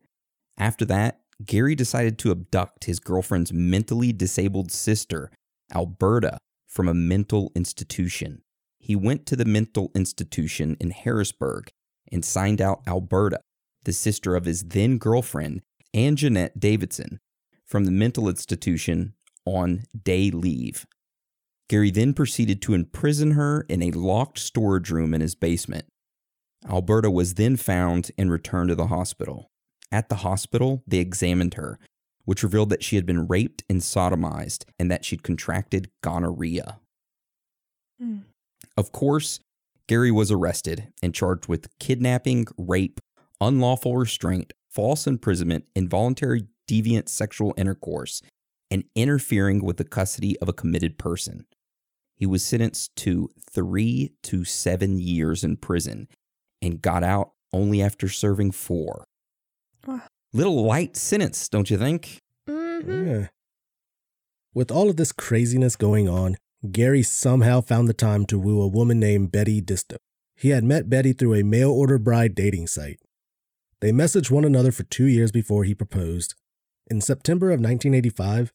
After 0.59 0.85
that, 0.87 1.21
Gary 1.45 1.75
decided 1.75 2.19
to 2.19 2.31
abduct 2.31 2.85
his 2.85 3.01
girlfriend's 3.01 3.53
mentally 3.53 4.13
disabled 4.13 4.73
sister, 4.73 5.31
Alberta, 5.73 6.39
from 6.67 6.89
a 6.89 6.95
mental 6.95 7.53
institution. 7.55 8.43
He 8.79 8.97
went 8.97 9.27
to 9.27 9.37
the 9.37 9.45
mental 9.45 9.91
institution 9.95 10.77
in 10.81 10.91
Harrisburg 10.91 11.71
and 12.11 12.25
signed 12.25 12.61
out 12.61 12.83
Alberta, 12.87 13.41
the 13.85 13.93
sister 13.93 14.35
of 14.35 14.45
his 14.45 14.63
then 14.63 14.99
girlfriend, 14.99 15.63
Anjanette 15.95 16.59
Davidson, 16.59 17.19
from 17.65 17.85
the 17.85 17.91
mental 17.91 18.29
institution 18.29 19.15
on 19.45 19.85
day 20.03 20.31
leave. 20.31 20.87
Gary 21.69 21.91
then 21.91 22.13
proceeded 22.13 22.61
to 22.63 22.75
imprison 22.75 23.33
her 23.33 23.65
in 23.69 23.83
a 23.83 23.91
locked 23.91 24.39
storage 24.39 24.91
room 24.91 25.15
in 25.15 25.21
his 25.21 25.35
basement. 25.35 25.87
Alberta 26.69 27.11
was 27.11 27.35
then 27.35 27.57
found 27.57 28.11
and 28.17 28.31
returned 28.31 28.69
to 28.69 28.75
the 28.75 28.87
hospital. 28.87 29.51
At 29.91 30.09
the 30.09 30.17
hospital, 30.17 30.83
they 30.87 30.99
examined 30.99 31.55
her, 31.55 31.79
which 32.25 32.43
revealed 32.43 32.71
that 32.71 32.83
she 32.83 32.97
had 32.97 33.07
been 33.07 33.27
raped 33.27 33.65
and 33.69 33.81
sodomized 33.81 34.65
and 34.79 34.91
that 34.91 35.05
she'd 35.05 35.23
contracted 35.23 35.91
gonorrhea. 36.03 36.81
Hmm. 38.01 38.19
Of 38.77 38.93
course, 38.93 39.41
Gary 39.87 40.11
was 40.11 40.31
arrested 40.31 40.89
and 41.03 41.15
charged 41.15 41.47
with 41.47 41.69
kidnapping, 41.79 42.47
rape, 42.57 43.01
unlawful 43.41 43.97
restraint, 43.97 44.53
false 44.71 45.07
imprisonment, 45.07 45.67
involuntary 45.77 46.47
deviant 46.69 47.09
sexual 47.09 47.55
intercourse, 47.57 48.23
and 48.71 48.85
interfering 48.97 49.63
with 49.63 49.77
the 49.77 49.85
custody 49.85 50.39
of 50.41 50.49
a 50.49 50.53
committed 50.55 50.99
person. 50.99 51.47
He 52.17 52.27
was 52.27 52.45
sentenced 52.45 52.95
to 52.97 53.29
three 53.51 54.13
to 54.25 54.45
seven 54.45 54.99
years 54.99 55.43
in 55.45 55.57
prison 55.57 56.09
and 56.63 56.81
got 56.81 57.03
out 57.03 57.33
only 57.53 57.83
after 57.83 58.09
serving 58.09 58.53
four. 58.53 59.05
Wow. 59.87 60.03
Little 60.33 60.65
light 60.65 60.97
sentence, 60.97 61.49
don't 61.49 61.71
you 61.71 61.79
think? 61.79 62.19
Mm-hmm. 62.49 63.07
Yeah. 63.07 63.27
With 64.53 64.71
all 64.71 64.89
of 64.89 64.97
this 64.97 65.13
craziness 65.13 65.77
going 65.77 66.09
on, 66.09 66.37
Gary 66.71 67.03
somehow 67.03 67.61
found 67.61 67.89
the 67.89 67.95
time 67.95 68.25
to 68.27 68.39
woo 68.39 68.61
a 68.63 68.69
woman 68.69 68.99
named 68.99 69.33
Betty 69.33 69.61
Disto. 69.61 69.97
He 70.37 70.51
had 70.51 70.65
met 70.65 70.89
Betty 70.89 71.13
through 71.13 71.35
a 71.35 71.45
mail 71.45 71.71
order 71.71 71.99
bride 71.99 72.35
dating 72.35 72.69
site. 72.69 73.01
They 73.81 73.93
messaged 73.93 74.31
one 74.31 74.45
another 74.45 74.73
for 74.73 74.85
two 74.85 75.05
years 75.05 75.31
before 75.31 75.65
he 75.65 75.75
proposed. 75.75 76.35
In 76.91 77.01
September 77.01 77.49
of 77.49 77.61
1985, 77.61 78.53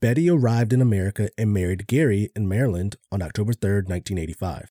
Betty 0.00 0.30
arrived 0.30 0.72
in 0.72 0.80
America 0.80 1.28
and 1.36 1.52
married 1.52 1.88
Gary 1.88 2.30
in 2.36 2.48
Maryland 2.48 2.96
on 3.10 3.20
October 3.20 3.52
3rd, 3.52 3.88
1985. 3.88 4.70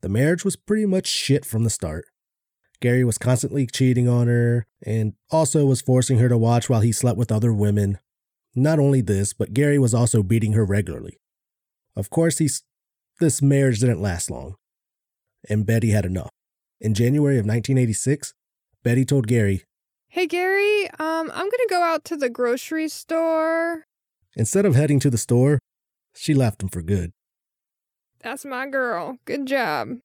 The 0.00 0.08
marriage 0.08 0.44
was 0.44 0.56
pretty 0.56 0.86
much 0.86 1.06
shit 1.06 1.44
from 1.44 1.62
the 1.62 1.70
start. 1.70 2.06
Gary 2.80 3.04
was 3.04 3.16
constantly 3.18 3.66
cheating 3.66 4.08
on 4.08 4.26
her 4.26 4.66
and 4.84 5.14
also 5.30 5.66
was 5.66 5.80
forcing 5.80 6.18
her 6.18 6.28
to 6.28 6.36
watch 6.36 6.68
while 6.68 6.80
he 6.80 6.90
slept 6.90 7.16
with 7.16 7.30
other 7.30 7.52
women. 7.52 7.98
Not 8.56 8.80
only 8.80 9.00
this, 9.00 9.32
but 9.32 9.54
Gary 9.54 9.78
was 9.78 9.94
also 9.94 10.24
beating 10.24 10.52
her 10.54 10.64
regularly. 10.64 11.18
Of 11.94 12.10
course, 12.10 12.38
he's, 12.38 12.64
this 13.20 13.40
marriage 13.40 13.80
didn't 13.80 14.02
last 14.02 14.30
long, 14.30 14.56
and 15.48 15.66
Betty 15.66 15.90
had 15.90 16.04
enough. 16.04 16.30
In 16.80 16.94
January 16.94 17.36
of 17.36 17.46
1986, 17.46 18.34
Betty 18.82 19.04
told 19.04 19.28
Gary, 19.28 19.64
Hey 20.08 20.26
Gary, 20.26 20.88
um, 20.98 21.30
I'm 21.34 21.50
gonna 21.50 21.68
go 21.68 21.82
out 21.82 22.04
to 22.06 22.16
the 22.16 22.30
grocery 22.30 22.88
store. 22.88 23.87
Instead 24.36 24.66
of 24.66 24.74
heading 24.74 25.00
to 25.00 25.10
the 25.10 25.18
store, 25.18 25.58
she 26.14 26.34
left 26.34 26.62
him 26.62 26.68
for 26.68 26.82
good. 26.82 27.12
That's 28.20 28.44
my 28.44 28.66
girl. 28.68 29.18
Good 29.24 29.46
job. 29.46 29.98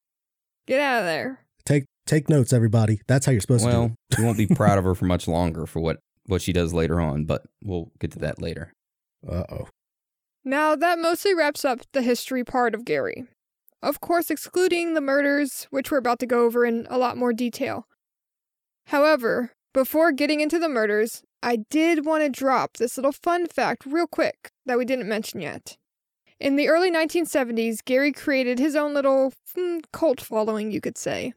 Get 0.67 0.79
out 0.79 0.99
of 0.99 1.05
there. 1.05 1.45
Take 1.65 1.85
take 2.05 2.29
notes, 2.29 2.53
everybody. 2.53 3.01
That's 3.07 3.25
how 3.25 3.31
you're 3.31 3.41
supposed 3.41 3.65
to 3.65 3.71
do 3.71 3.77
Well, 3.77 3.95
you 4.17 4.23
won't 4.23 4.37
be 4.37 4.47
proud 4.47 4.77
of 4.77 4.83
her 4.83 4.95
for 4.95 5.05
much 5.05 5.27
longer 5.27 5.65
for 5.65 5.79
what, 5.79 5.97
what 6.25 6.41
she 6.41 6.53
does 6.53 6.73
later 6.73 7.01
on, 7.01 7.25
but 7.25 7.43
we'll 7.63 7.91
get 7.99 8.11
to 8.11 8.19
that 8.19 8.41
later. 8.41 8.73
Uh 9.27 9.43
oh. 9.49 9.67
Now, 10.45 10.75
that 10.75 10.99
mostly 10.99 11.33
wraps 11.33 11.63
up 11.63 11.79
the 11.93 12.01
history 12.01 12.43
part 12.43 12.75
of 12.75 12.85
Gary. 12.85 13.25
Of 13.81 14.01
course, 14.01 14.29
excluding 14.29 14.93
the 14.93 15.01
murders, 15.01 15.67
which 15.69 15.91
we're 15.91 15.97
about 15.97 16.19
to 16.19 16.25
go 16.25 16.45
over 16.45 16.65
in 16.65 16.85
a 16.89 16.97
lot 16.97 17.17
more 17.17 17.33
detail. 17.33 17.87
However, 18.87 19.51
before 19.73 20.11
getting 20.11 20.41
into 20.41 20.59
the 20.59 20.69
murders, 20.69 21.23
I 21.43 21.57
did 21.69 22.05
want 22.05 22.23
to 22.23 22.29
drop 22.29 22.77
this 22.77 22.97
little 22.97 23.11
fun 23.11 23.47
fact 23.47 23.85
real 23.85 24.07
quick 24.07 24.51
that 24.65 24.77
we 24.77 24.85
didn't 24.85 25.09
mention 25.09 25.41
yet. 25.41 25.75
In 26.39 26.55
the 26.55 26.69
early 26.69 26.89
1970s, 26.89 27.83
Gary 27.83 28.13
created 28.13 28.59
his 28.59 28.77
own 28.77 28.93
little 28.93 29.33
hmm, 29.53 29.79
cult 29.91 30.21
following, 30.21 30.71
you 30.71 30.79
could 30.79 30.97
say. 30.97 31.33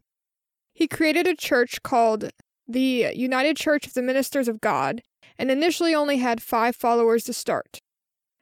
He 0.72 0.86
created 0.86 1.26
a 1.26 1.34
church 1.34 1.82
called 1.82 2.30
the 2.68 3.12
United 3.14 3.56
Church 3.56 3.86
of 3.86 3.94
the 3.94 4.02
Ministers 4.02 4.46
of 4.46 4.60
God 4.60 5.02
and 5.38 5.50
initially 5.50 5.94
only 5.94 6.18
had 6.18 6.40
five 6.40 6.76
followers 6.76 7.24
to 7.24 7.32
start. 7.32 7.80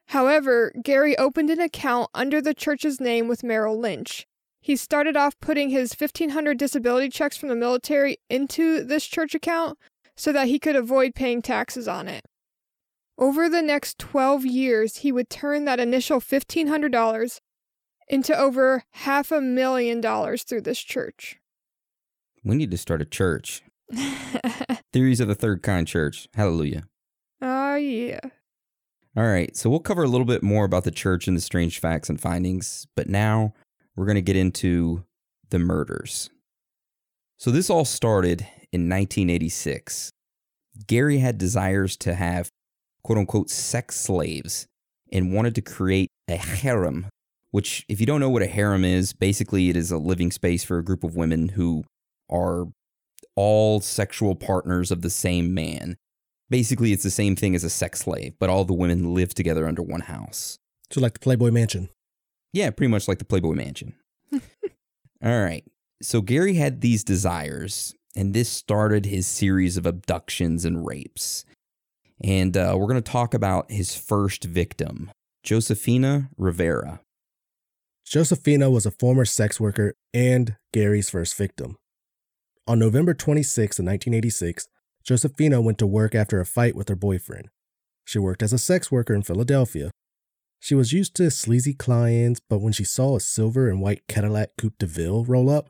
However, 0.09 0.71
Gary 0.83 1.17
opened 1.17 1.49
an 1.49 1.61
account 1.61 2.11
under 2.13 2.43
the 2.43 2.55
church's 2.55 3.01
name 3.01 3.27
with 3.27 3.43
Merrill 3.43 3.79
Lynch. 3.79 4.27
He 4.61 4.77
started 4.77 5.17
off 5.17 5.41
putting 5.41 5.71
his 5.71 5.95
1500 5.99 6.59
disability 6.59 7.09
checks 7.09 7.39
from 7.39 7.49
the 7.49 7.57
military 7.57 8.19
into 8.29 8.85
this 8.85 9.07
church 9.07 9.35
account 9.35 9.79
so 10.17 10.33
that 10.33 10.49
he 10.49 10.59
could 10.59 10.77
avoid 10.77 11.15
paying 11.15 11.43
taxes 11.43 11.89
on 11.89 12.09
it. 12.09 12.25
Over 13.19 13.49
the 13.49 13.63
next 13.63 13.99
12 13.99 14.45
years, 14.45 14.99
he 14.99 15.13
would 15.13 15.31
turn 15.31 15.65
that 15.65 15.81
initial 15.81 16.21
$1,500 16.21 17.41
into 18.09 18.37
over 18.37 18.85
half 18.91 19.31
a 19.31 19.41
million 19.41 20.01
dollars 20.01 20.43
through 20.43 20.63
this 20.63 20.81
church. 20.81 21.39
We 22.45 22.57
need 22.57 22.71
to 22.73 22.79
start 22.79 23.01
a 23.01 23.07
church. 23.07 23.63
Theories 24.93 25.21
of 25.21 25.29
the 25.29 25.35
Third 25.35 25.63
Kind 25.63 25.87
Church. 25.87 26.29
Hallelujah. 26.35 26.85
Oh, 27.41 27.77
yeah. 27.77 28.21
All 29.17 29.25
right, 29.25 29.57
so 29.57 29.71
we'll 29.71 29.79
cover 29.79 30.03
a 30.03 30.09
little 30.09 30.25
bit 30.25 30.43
more 30.43 30.65
about 30.65 30.83
the 30.83 30.91
church 30.91 31.29
and 31.29 31.37
the 31.37 31.41
strange 31.41 31.79
facts 31.79 32.09
and 32.09 32.21
findings, 32.21 32.89
but 32.97 33.09
now 33.09 33.55
we're 33.95 34.07
going 34.07 34.17
to 34.17 34.23
get 34.23 34.37
into 34.37 35.05
the 35.51 35.61
murders. 35.61 36.31
So 37.39 37.53
this 37.53 37.71
all 37.71 37.85
started 37.85 38.45
in 38.75 38.89
1986. 38.89 40.11
Gary 40.89 41.19
had 41.19 41.39
desires 41.39 41.97
to 41.99 42.15
have 42.15 42.51
quote 43.05 43.19
unquote 43.19 43.49
sex 43.51 43.95
slaves 43.97 44.67
and 45.13 45.33
wanted 45.33 45.55
to 45.55 45.63
create 45.63 46.11
a 46.29 46.37
harem, 46.37 47.07
which, 47.53 47.85
if 47.89 48.01
you 48.01 48.07
don't 48.07 48.21
know 48.21 48.31
what 48.31 48.43
a 48.43 48.47
harem 48.47 48.85
is, 48.85 49.13
basically 49.13 49.69
it 49.69 49.77
is 49.77 49.93
a 49.93 49.99
living 49.99 50.33
space 50.33 50.65
for 50.65 50.79
a 50.79 50.85
group 50.85 51.05
of 51.05 51.15
women 51.15 51.51
who 51.51 51.85
are 52.29 52.67
all 53.37 53.81
sexual 53.81 54.35
partners 54.35 54.91
of 54.91 55.03
the 55.03 55.11
same 55.11 55.55
man. 55.55 55.97
Basically, 56.51 56.93
it's 56.93 57.05
the 57.05 57.11
same 57.11 57.37
thing 57.37 57.55
as 57.55 57.65
a 57.65 57.71
sex 57.71 58.01
slave, 58.01 58.35
but 58.39 58.51
all 58.51 58.65
the 58.65 58.75
women 58.75 59.15
live 59.15 59.35
together 59.35 59.69
under 59.69 59.83
one 59.83 60.03
house. 60.03 60.59
So, 60.91 61.01
like 61.01 61.15
the 61.15 61.21
Playboy 61.21 61.51
Mansion. 61.51 61.89
Yeah, 62.53 62.71
pretty 62.71 62.91
much 62.91 63.09
like 63.09 63.19
the 63.19 63.25
Playboy 63.25 63.55
Mansion. 63.55 63.95
all 64.33 64.41
right. 65.43 65.65
So, 66.03 66.21
Gary 66.21 66.55
had 66.55 66.81
these 66.81 67.03
desires, 67.03 67.95
and 68.17 68.35
this 68.35 68.49
started 68.49 69.07
his 69.07 69.27
series 69.27 69.77
of 69.77 69.87
abductions 69.87 70.65
and 70.65 70.87
rapes. 70.87 71.45
And 72.23 72.57
uh, 72.57 72.75
we're 72.77 72.87
going 72.87 73.03
to 73.03 73.13
talk 73.13 73.35
about 73.35 73.71
his 73.71 73.97
first 73.97 74.45
victim, 74.45 75.11
Josefina 75.43 76.31
Rivera. 76.37 77.01
Josefina 78.07 78.71
was 78.71 78.87
a 78.87 78.91
former 78.91 79.25
sex 79.25 79.59
worker 79.59 79.95
and 80.13 80.57
Gary's 80.73 81.11
first 81.11 81.37
victim. 81.37 81.77
On 82.67 82.79
November 82.79 83.15
26, 83.15 83.79
1986, 83.79 84.69
Josefina 85.03 85.61
went 85.61 85.79
to 85.79 85.87
work 85.87 86.15
after 86.15 86.41
a 86.41 86.47
fight 86.47 86.77
with 86.77 86.89
her 86.89 86.97
boyfriend. 86.97 87.49
She 88.05 88.19
worked 88.19 88.43
as 88.43 88.53
a 88.53 88.59
sex 88.59 88.93
worker 88.93 89.15
in 89.15 89.23
Philadelphia. 89.23 89.91
She 90.61 90.75
was 90.75 90.93
used 90.93 91.15
to 91.17 91.31
sleazy 91.31 91.75
clients, 91.75 92.41
but 92.49 92.61
when 92.61 92.73
she 92.73 92.85
saw 92.85 93.17
a 93.17 93.21
silver 93.21 93.69
and 93.69 93.83
white 93.83 94.07
Cadillac 94.09 94.57
Coupe 94.57 94.79
de 94.79 94.87
Ville 94.87 95.25
roll 95.25 95.51
up, 95.51 95.69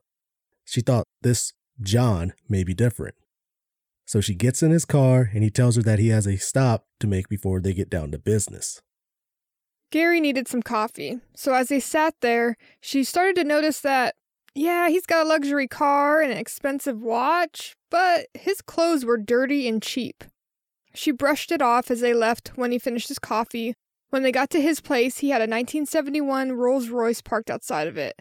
she 0.64 0.80
thought 0.80 1.04
this 1.22 1.52
John 1.80 2.32
may 2.48 2.64
be 2.64 2.74
different. 2.74 3.14
So 4.06 4.20
she 4.20 4.34
gets 4.34 4.62
in 4.62 4.70
his 4.70 4.84
car 4.84 5.30
and 5.32 5.42
he 5.42 5.50
tells 5.50 5.76
her 5.76 5.82
that 5.82 5.98
he 5.98 6.08
has 6.08 6.26
a 6.26 6.36
stop 6.36 6.86
to 7.00 7.06
make 7.06 7.28
before 7.28 7.60
they 7.60 7.72
get 7.72 7.90
down 7.90 8.10
to 8.10 8.18
business. 8.18 8.82
Gary 9.90 10.20
needed 10.20 10.48
some 10.48 10.62
coffee, 10.62 11.20
so 11.36 11.54
as 11.54 11.68
they 11.68 11.78
sat 11.78 12.14
there, 12.20 12.56
she 12.80 13.04
started 13.04 13.36
to 13.36 13.44
notice 13.44 13.80
that, 13.80 14.16
yeah, 14.54 14.88
he's 14.88 15.06
got 15.06 15.24
a 15.24 15.28
luxury 15.28 15.68
car 15.68 16.20
and 16.20 16.32
an 16.32 16.38
expensive 16.38 17.00
watch, 17.00 17.76
but 17.90 18.26
his 18.34 18.60
clothes 18.60 19.04
were 19.04 19.16
dirty 19.16 19.68
and 19.68 19.82
cheap. 19.82 20.24
She 20.94 21.10
brushed 21.10 21.52
it 21.52 21.62
off 21.62 21.90
as 21.90 22.00
they 22.00 22.14
left 22.14 22.52
when 22.56 22.72
he 22.72 22.78
finished 22.78 23.08
his 23.08 23.18
coffee. 23.18 23.74
When 24.10 24.22
they 24.22 24.32
got 24.32 24.50
to 24.50 24.60
his 24.60 24.80
place, 24.80 25.18
he 25.18 25.30
had 25.30 25.40
a 25.40 25.50
1971 25.50 26.52
Rolls 26.52 26.88
Royce 26.88 27.20
parked 27.20 27.50
outside 27.50 27.88
of 27.88 27.96
it. 27.96 28.20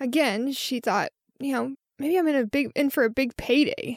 Again, 0.00 0.52
she 0.52 0.80
thought, 0.80 1.10
you 1.40 1.52
know, 1.52 1.74
maybe 1.98 2.16
I'm 2.16 2.28
in 2.28 2.36
a 2.36 2.46
big 2.46 2.70
in 2.74 2.90
for 2.90 3.04
a 3.04 3.10
big 3.10 3.36
payday. 3.36 3.96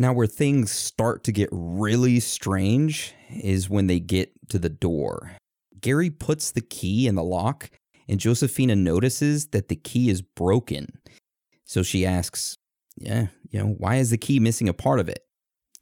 Now, 0.00 0.12
where 0.12 0.26
things 0.28 0.70
start 0.70 1.24
to 1.24 1.32
get 1.32 1.48
really 1.50 2.20
strange 2.20 3.14
is 3.30 3.68
when 3.68 3.88
they 3.88 3.98
get 3.98 4.30
to 4.50 4.58
the 4.58 4.68
door. 4.68 5.32
Gary 5.80 6.08
puts 6.10 6.52
the 6.52 6.60
key 6.60 7.06
in 7.08 7.16
the 7.16 7.22
lock, 7.24 7.70
and 8.08 8.20
Josephina 8.20 8.76
notices 8.76 9.48
that 9.48 9.68
the 9.68 9.76
key 9.76 10.08
is 10.08 10.22
broken. 10.22 10.86
So 11.64 11.82
she 11.82 12.06
asks, 12.06 12.56
Yeah, 12.96 13.26
you 13.50 13.58
know, 13.60 13.74
why 13.78 13.96
is 13.96 14.10
the 14.10 14.18
key 14.18 14.38
missing 14.38 14.68
a 14.68 14.72
part 14.72 15.00
of 15.00 15.08
it? 15.08 15.20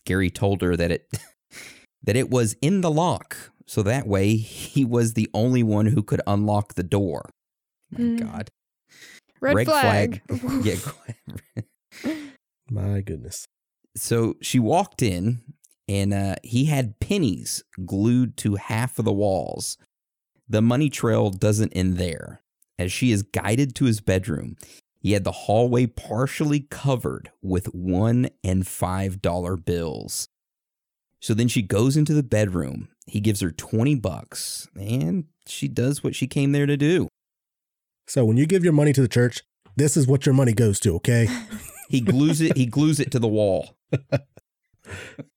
Gary 0.07 0.31
told 0.31 0.62
her 0.62 0.76
that 0.76 0.90
it 0.90 1.09
that 2.02 2.16
it 2.16 2.31
was 2.31 2.57
in 2.62 2.81
the 2.81 2.90
lock, 2.90 3.37
so 3.66 3.83
that 3.83 4.07
way 4.07 4.37
he 4.37 4.85
was 4.85 5.12
the 5.12 5.29
only 5.35 5.62
one 5.62 5.87
who 5.87 6.02
could 6.02 6.20
unlock 6.26 6.74
the 6.74 6.83
door. 6.83 7.29
My 7.90 8.00
Mm. 8.00 8.18
God. 8.20 8.48
Red, 9.40 9.57
Red 9.57 9.66
flag. 9.66 10.22
yeah. 10.62 10.77
My 12.70 13.01
goodness. 13.01 13.46
So 13.96 14.35
she 14.42 14.59
walked 14.59 15.03
in, 15.03 15.42
and 15.88 16.12
uh, 16.12 16.37
he 16.42 16.66
had 16.66 17.01
pennies 17.01 17.62
glued 17.85 18.37
to 18.38 18.57
half 18.57 18.99
of 18.99 19.05
the 19.05 19.12
walls. 19.12 19.79
The 20.49 20.62
money 20.62 20.90
trail 20.90 21.31
doesn't 21.31 21.72
end 21.72 21.96
there. 21.96 22.42
As 22.79 22.92
she 22.92 23.11
is 23.11 23.22
guided 23.22 23.75
to 23.77 23.87
his 23.87 24.01
bedroom, 24.01 24.57
he 25.01 25.12
had 25.12 25.25
the 25.25 25.33
hallway 25.33 25.87
partially 25.87 26.61
covered 26.70 27.31
with 27.40 27.66
one 27.75 28.29
and 28.44 28.66
five 28.66 29.22
dollar 29.22 29.57
bills. 29.57 30.29
So 31.20 31.33
then 31.33 31.49
she 31.49 31.62
goes 31.62 31.96
into 31.96 32.12
the 32.12 32.22
bedroom. 32.22 32.88
He 33.07 33.20
gives 33.20 33.40
her 33.40 33.51
20 33.51 33.94
bucks, 33.96 34.68
and 34.79 35.25
she 35.46 35.68
does 35.68 36.05
what 36.05 36.14
she 36.14 36.27
came 36.27 36.53
there 36.53 36.66
to 36.66 36.77
do. 36.77 37.09
So 38.06 38.24
when 38.24 38.36
you 38.36 38.46
give 38.46 38.64
your 38.64 38.72
money 38.72 38.92
to 38.92 39.00
the 39.02 39.08
church, 39.08 39.42
this 39.76 39.96
is 39.96 40.06
what 40.06 40.26
your 40.26 40.34
money 40.34 40.52
goes 40.52 40.80
to, 40.80 40.94
okay? 40.96 41.28
He 41.88 42.00
glues 42.00 42.40
it, 42.40 42.56
he 42.56 42.66
glues 42.66 42.98
it 42.98 43.12
to 43.12 43.20
the 43.20 43.28
wall. 43.28 43.76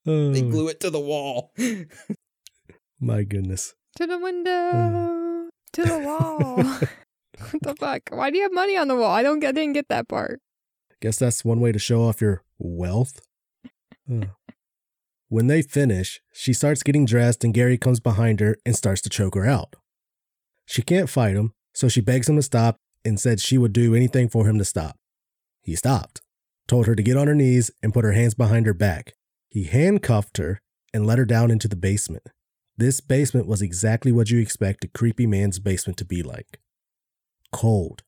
Oh, 0.08 0.32
They 0.34 0.42
glue 0.42 0.68
it 0.70 0.80
to 0.80 0.90
the 0.90 1.00
wall. 1.00 1.52
my 3.00 3.22
goodness. 3.22 3.76
to 3.98 4.08
the 4.08 4.18
window. 4.18 4.50
Uh. 4.52 5.50
to 5.74 5.84
the 5.84 6.00
wall. 6.00 6.56
what 7.52 7.62
the 7.62 7.76
fuck? 7.76 8.02
Why 8.10 8.32
do 8.32 8.38
you 8.38 8.44
have 8.44 8.52
money 8.52 8.76
on 8.78 8.88
the 8.88 8.96
wall? 8.96 9.12
I 9.12 9.22
don't 9.22 9.40
get. 9.40 9.50
I 9.50 9.52
didn't 9.52 9.74
get 9.74 9.90
that 9.90 10.08
part. 10.08 10.42
Guess 11.02 11.20
that's 11.20 11.46
one 11.46 11.60
way 11.60 11.72
to 11.72 11.78
show 11.78 12.02
off 12.04 12.20
your 12.20 12.44
wealth. 12.58 13.22
Huh. 14.10 14.26
When 15.28 15.46
they 15.46 15.62
finish, 15.62 16.20
she 16.34 16.54
starts 16.54 16.82
getting 16.82 17.06
dressed 17.06 17.44
and 17.44 17.54
Gary 17.54 17.78
comes 17.78 18.00
behind 18.00 18.40
her 18.40 18.58
and 18.66 18.76
starts 18.76 19.02
to 19.04 19.10
choke 19.10 19.36
her 19.36 19.46
out. 19.46 19.76
She 20.66 20.82
can't 20.82 21.10
fight 21.10 21.36
him, 21.36 21.54
so 21.74 21.88
she 21.88 22.02
begs 22.02 22.28
him 22.30 22.36
to 22.36 22.42
stop 22.42 22.78
and 23.06 23.20
said 23.20 23.40
she 23.40 23.58
would 23.58 23.74
do 23.74 23.96
anything 23.96 24.30
for 24.30 24.48
him 24.48 24.58
to 24.58 24.66
stop. 24.66 24.98
He 25.62 25.76
stopped, 25.76 26.22
told 26.68 26.88
her 26.88 26.96
to 26.96 27.04
get 27.04 27.18
on 27.18 27.28
her 27.28 27.36
knees 27.36 27.72
and 27.82 27.94
put 27.94 28.06
her 28.06 28.14
hands 28.14 28.34
behind 28.34 28.66
her 28.66 28.74
back. 28.74 29.14
He 29.50 29.64
handcuffed 29.64 30.38
her 30.38 30.60
and 30.94 31.06
let 31.06 31.18
her 31.18 31.26
down 31.26 31.52
into 31.52 31.68
the 31.68 31.76
basement. 31.76 32.24
This 32.78 33.02
basement 33.02 33.48
was 33.48 33.62
exactly 33.62 34.12
what 34.12 34.30
you 34.30 34.40
expect 34.40 34.86
a 34.86 34.88
creepy 34.88 35.28
man's 35.28 35.60
basement 35.60 35.98
to 35.98 36.06
be 36.06 36.24
like 36.24 36.60
cold, 37.52 38.04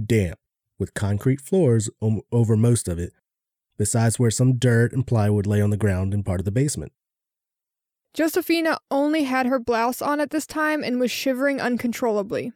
damp, 0.00 0.38
with 0.78 0.94
concrete 0.94 1.40
floors 1.40 1.90
over 2.32 2.56
most 2.56 2.88
of 2.88 2.98
it, 2.98 3.12
besides 3.78 4.18
where 4.18 4.30
some 4.30 4.56
dirt 4.56 4.92
and 4.92 5.06
plywood 5.06 5.46
lay 5.46 5.60
on 5.60 5.70
the 5.70 5.76
ground 5.76 6.14
in 6.14 6.22
part 6.22 6.40
of 6.40 6.44
the 6.44 6.50
basement. 6.50 6.92
Josephina 8.14 8.78
only 8.90 9.24
had 9.24 9.46
her 9.46 9.58
blouse 9.58 10.00
on 10.00 10.20
at 10.20 10.30
this 10.30 10.46
time 10.46 10.82
and 10.82 10.98
was 10.98 11.10
shivering 11.10 11.60
uncontrollably. 11.60 12.52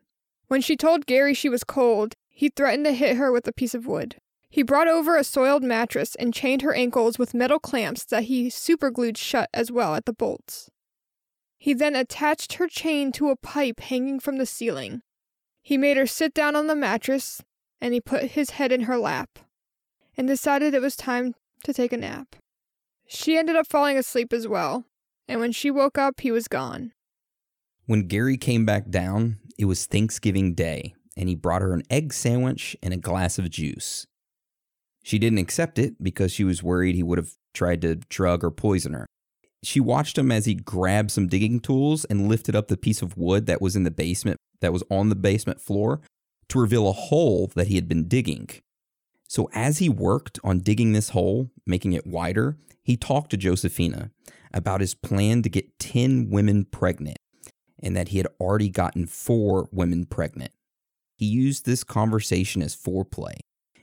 When 0.50 0.60
she 0.60 0.76
told 0.76 1.06
Gary 1.06 1.32
she 1.32 1.48
was 1.48 1.62
cold, 1.62 2.16
he 2.28 2.48
threatened 2.48 2.84
to 2.86 2.92
hit 2.92 3.16
her 3.16 3.30
with 3.30 3.46
a 3.46 3.52
piece 3.52 3.72
of 3.72 3.86
wood. 3.86 4.16
He 4.48 4.64
brought 4.64 4.88
over 4.88 5.16
a 5.16 5.22
soiled 5.22 5.62
mattress 5.62 6.16
and 6.16 6.34
chained 6.34 6.62
her 6.62 6.74
ankles 6.74 7.20
with 7.20 7.34
metal 7.34 7.60
clamps 7.60 8.04
that 8.06 8.24
he 8.24 8.50
superglued 8.50 9.16
shut 9.16 9.48
as 9.54 9.70
well 9.70 9.94
at 9.94 10.06
the 10.06 10.12
bolts. 10.12 10.68
He 11.56 11.72
then 11.72 11.94
attached 11.94 12.54
her 12.54 12.66
chain 12.66 13.12
to 13.12 13.30
a 13.30 13.36
pipe 13.36 13.78
hanging 13.78 14.18
from 14.18 14.38
the 14.38 14.44
ceiling. 14.44 15.02
He 15.62 15.78
made 15.78 15.96
her 15.96 16.06
sit 16.08 16.34
down 16.34 16.56
on 16.56 16.66
the 16.66 16.74
mattress 16.74 17.40
and 17.80 17.94
he 17.94 18.00
put 18.00 18.32
his 18.32 18.50
head 18.50 18.72
in 18.72 18.82
her 18.82 18.98
lap 18.98 19.38
and 20.16 20.26
decided 20.26 20.74
it 20.74 20.82
was 20.82 20.96
time 20.96 21.36
to 21.62 21.72
take 21.72 21.92
a 21.92 21.96
nap. 21.96 22.34
She 23.06 23.38
ended 23.38 23.54
up 23.54 23.68
falling 23.68 23.96
asleep 23.96 24.32
as 24.32 24.48
well, 24.48 24.84
and 25.28 25.38
when 25.38 25.52
she 25.52 25.70
woke 25.70 25.96
up, 25.96 26.18
he 26.18 26.32
was 26.32 26.48
gone. 26.48 26.90
When 27.86 28.08
Gary 28.08 28.36
came 28.36 28.64
back 28.64 28.88
down, 28.88 29.38
it 29.60 29.66
was 29.66 29.84
Thanksgiving 29.84 30.54
Day, 30.54 30.94
and 31.18 31.28
he 31.28 31.34
brought 31.34 31.60
her 31.60 31.74
an 31.74 31.82
egg 31.90 32.14
sandwich 32.14 32.74
and 32.82 32.94
a 32.94 32.96
glass 32.96 33.38
of 33.38 33.50
juice. 33.50 34.06
She 35.02 35.18
didn't 35.18 35.38
accept 35.38 35.78
it 35.78 36.02
because 36.02 36.32
she 36.32 36.44
was 36.44 36.62
worried 36.62 36.94
he 36.94 37.02
would 37.02 37.18
have 37.18 37.32
tried 37.52 37.82
to 37.82 37.96
drug 37.96 38.42
or 38.42 38.50
poison 38.50 38.94
her. 38.94 39.06
She 39.62 39.78
watched 39.78 40.16
him 40.16 40.32
as 40.32 40.46
he 40.46 40.54
grabbed 40.54 41.10
some 41.10 41.28
digging 41.28 41.60
tools 41.60 42.06
and 42.06 42.26
lifted 42.26 42.56
up 42.56 42.68
the 42.68 42.78
piece 42.78 43.02
of 43.02 43.18
wood 43.18 43.44
that 43.46 43.60
was 43.60 43.76
in 43.76 43.82
the 43.82 43.90
basement, 43.90 44.38
that 44.62 44.72
was 44.72 44.82
on 44.90 45.10
the 45.10 45.14
basement 45.14 45.60
floor, 45.60 46.00
to 46.48 46.58
reveal 46.58 46.88
a 46.88 46.92
hole 46.92 47.52
that 47.54 47.66
he 47.66 47.74
had 47.74 47.86
been 47.86 48.08
digging. 48.08 48.48
So, 49.28 49.50
as 49.52 49.76
he 49.76 49.90
worked 49.90 50.38
on 50.42 50.60
digging 50.60 50.94
this 50.94 51.10
hole, 51.10 51.50
making 51.66 51.92
it 51.92 52.06
wider, 52.06 52.56
he 52.82 52.96
talked 52.96 53.30
to 53.32 53.36
Josephina 53.36 54.10
about 54.54 54.80
his 54.80 54.94
plan 54.94 55.42
to 55.42 55.50
get 55.50 55.78
10 55.78 56.30
women 56.30 56.64
pregnant 56.64 57.18
and 57.82 57.96
that 57.96 58.08
he 58.08 58.18
had 58.18 58.28
already 58.40 58.68
gotten 58.68 59.06
four 59.06 59.68
women 59.72 60.06
pregnant. 60.06 60.52
He 61.16 61.26
used 61.26 61.66
this 61.66 61.84
conversation 61.84 62.62
as 62.62 62.76
foreplay 62.76 63.34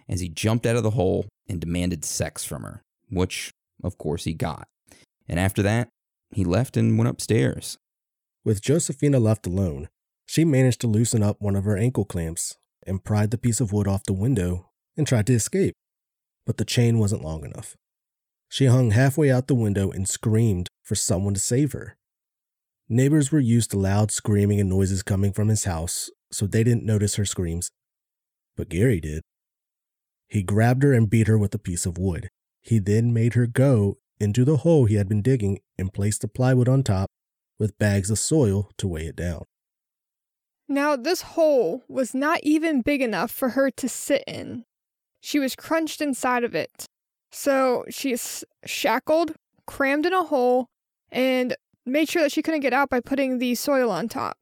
as 0.10 0.22
he 0.22 0.30
jumped 0.30 0.66
out 0.66 0.76
of 0.76 0.84
the 0.84 0.92
hole 0.92 1.28
and 1.48 1.60
demanded 1.60 2.06
sex 2.06 2.44
from 2.44 2.64
her, 2.64 2.82
which, 3.10 3.52
of 3.84 3.98
course, 3.98 4.24
he 4.24 4.34
got. 4.34 4.68
And 5.28 5.40
after 5.40 5.62
that, 5.64 5.90
he 6.32 6.44
left 6.44 6.78
and 6.78 6.98
went 6.98 7.10
upstairs. 7.10 7.78
With 8.44 8.62
Josephina 8.62 9.20
left 9.20 9.46
alone, 9.46 9.90
she 10.26 10.46
managed 10.46 10.82
to 10.82 10.88
loosen 10.88 11.24
up 11.24 11.42
one 11.42 11.56
of 11.56 11.66
her 11.66 11.78
ankle 11.78 12.06
clamps 12.06 12.56
and 12.86 13.04
pried 13.04 13.32
the 13.32 13.38
piece 13.38 13.60
of 13.60 13.74
wood 13.74 13.88
off 13.88 14.04
the 14.04 14.14
window 14.14 14.70
and 14.96 15.06
tried 15.06 15.28
to 15.28 15.34
escape. 15.34 15.74
But 16.46 16.58
the 16.58 16.66
chain 16.66 16.98
wasn't 16.98 17.24
long 17.24 17.44
enough. 17.44 17.76
She 18.50 18.66
hung 18.66 18.92
halfway 18.92 19.30
out 19.30 19.48
the 19.48 19.56
window 19.56 19.92
and 19.92 20.08
screamed 20.08 20.70
for 20.84 20.96
someone 20.96 21.34
to 21.34 21.40
save 21.40 21.74
her. 21.74 21.98
Neighbors 22.89 23.32
were 23.32 23.39
used 23.39 23.71
to 23.71 23.78
loud 23.78 24.12
screaming 24.12 24.60
and 24.62 24.69
noises 24.69 25.04
coming 25.04 25.34
from 25.34 25.50
his 25.50 25.65
house, 25.65 26.10
so 26.32 26.47
they 26.47 26.63
didn't 26.63 26.86
notice 26.86 27.15
her 27.15 27.26
screams. 27.26 27.69
But 28.56 28.69
Gary 28.69 29.02
did. 29.02 29.23
He 30.30 30.41
grabbed 30.41 30.84
her 30.84 30.93
and 30.93 31.10
beat 31.10 31.28
her 31.28 31.38
with 31.38 31.54
a 31.54 31.60
piece 31.60 31.86
of 31.86 31.97
wood. 31.97 32.30
He 32.62 32.80
then 32.80 33.13
made 33.13 33.34
her 33.34 33.45
go 33.45 33.97
into 34.19 34.45
the 34.45 34.58
hole 34.58 34.86
he 34.86 34.95
had 34.95 35.08
been 35.08 35.21
digging 35.21 35.60
and 35.78 35.93
placed 35.93 36.21
the 36.21 36.28
plywood 36.28 36.69
on 36.69 36.84
top 36.84 37.10
with 37.60 37.78
bags 37.78 38.10
of 38.10 38.19
soil 38.19 38.71
to 38.78 38.88
weigh 38.88 39.08
it 39.08 39.15
down. 39.15 39.43
Now, 40.69 40.95
this 40.95 41.21
hole 41.21 41.84
was 41.88 42.13
not 42.13 42.39
even 42.43 42.82
big 42.82 43.02
enough 43.02 43.32
for 43.32 43.50
her 43.50 43.69
to 43.71 43.88
sit 43.88 44.23
in. 44.28 44.65
She 45.21 45.39
was 45.39 45.56
crunched 45.56 46.02
inside 46.02 46.43
of 46.43 46.56
it. 46.56 46.86
So 47.32 47.86
she's 47.89 48.43
shackled, 48.65 49.34
crammed 49.65 50.06
in 50.06 50.13
a 50.13 50.23
hole, 50.23 50.67
and 51.12 51.56
made 51.88 52.10
sure 52.10 52.21
that 52.21 52.32
she 52.32 52.41
couldn't 52.41 52.62
get 52.62 52.73
out 52.73 52.89
by 52.89 53.00
putting 53.00 53.39
the 53.39 53.56
soil 53.56 53.89
on 53.91 54.08
top. 54.08 54.38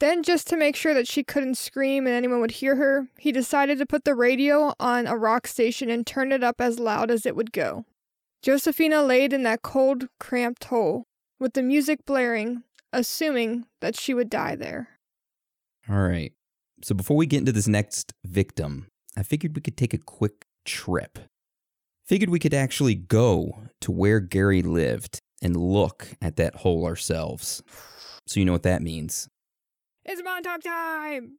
Then, 0.00 0.22
just 0.22 0.48
to 0.48 0.56
make 0.56 0.74
sure 0.76 0.92
that 0.92 1.06
she 1.06 1.22
couldn't 1.22 1.54
scream 1.56 2.06
and 2.06 2.14
anyone 2.14 2.40
would 2.40 2.50
hear 2.52 2.76
her, 2.76 3.08
he 3.18 3.32
decided 3.32 3.78
to 3.78 3.86
put 3.86 4.04
the 4.04 4.14
radio 4.14 4.74
on 4.80 5.06
a 5.06 5.16
rock 5.16 5.46
station 5.46 5.88
and 5.88 6.06
turn 6.06 6.32
it 6.32 6.42
up 6.42 6.60
as 6.60 6.78
loud 6.78 7.10
as 7.10 7.24
it 7.24 7.36
would 7.36 7.52
go. 7.52 7.84
Josephina 8.42 9.02
laid 9.02 9.32
in 9.32 9.44
that 9.44 9.62
cold, 9.62 10.08
cramped 10.20 10.64
hole, 10.64 11.04
with 11.38 11.54
the 11.54 11.62
music 11.62 12.04
blaring, 12.04 12.64
assuming 12.92 13.66
that 13.80 13.98
she 13.98 14.12
would 14.12 14.28
die 14.28 14.56
there. 14.56 14.88
All 15.88 16.02
right. 16.02 16.32
So 16.82 16.94
before 16.94 17.16
we 17.16 17.26
get 17.26 17.38
into 17.38 17.52
this 17.52 17.68
next 17.68 18.12
victim, 18.24 18.88
I 19.16 19.22
figured 19.22 19.54
we 19.54 19.62
could 19.62 19.76
take 19.76 19.94
a 19.94 19.98
quick 19.98 20.44
trip. 20.64 21.18
Figured 22.06 22.28
we 22.30 22.38
could 22.38 22.52
actually 22.52 22.94
go 22.94 23.62
to 23.80 23.90
where 23.90 24.20
Gary 24.20 24.60
lived 24.60 25.20
and 25.44 25.56
look 25.56 26.08
at 26.20 26.36
that 26.36 26.56
hole 26.56 26.86
ourselves. 26.86 27.62
So 28.26 28.40
you 28.40 28.46
know 28.46 28.52
what 28.52 28.64
that 28.64 28.82
means. 28.82 29.28
It's 30.04 30.22
Montauk 30.22 30.62
time! 30.62 31.38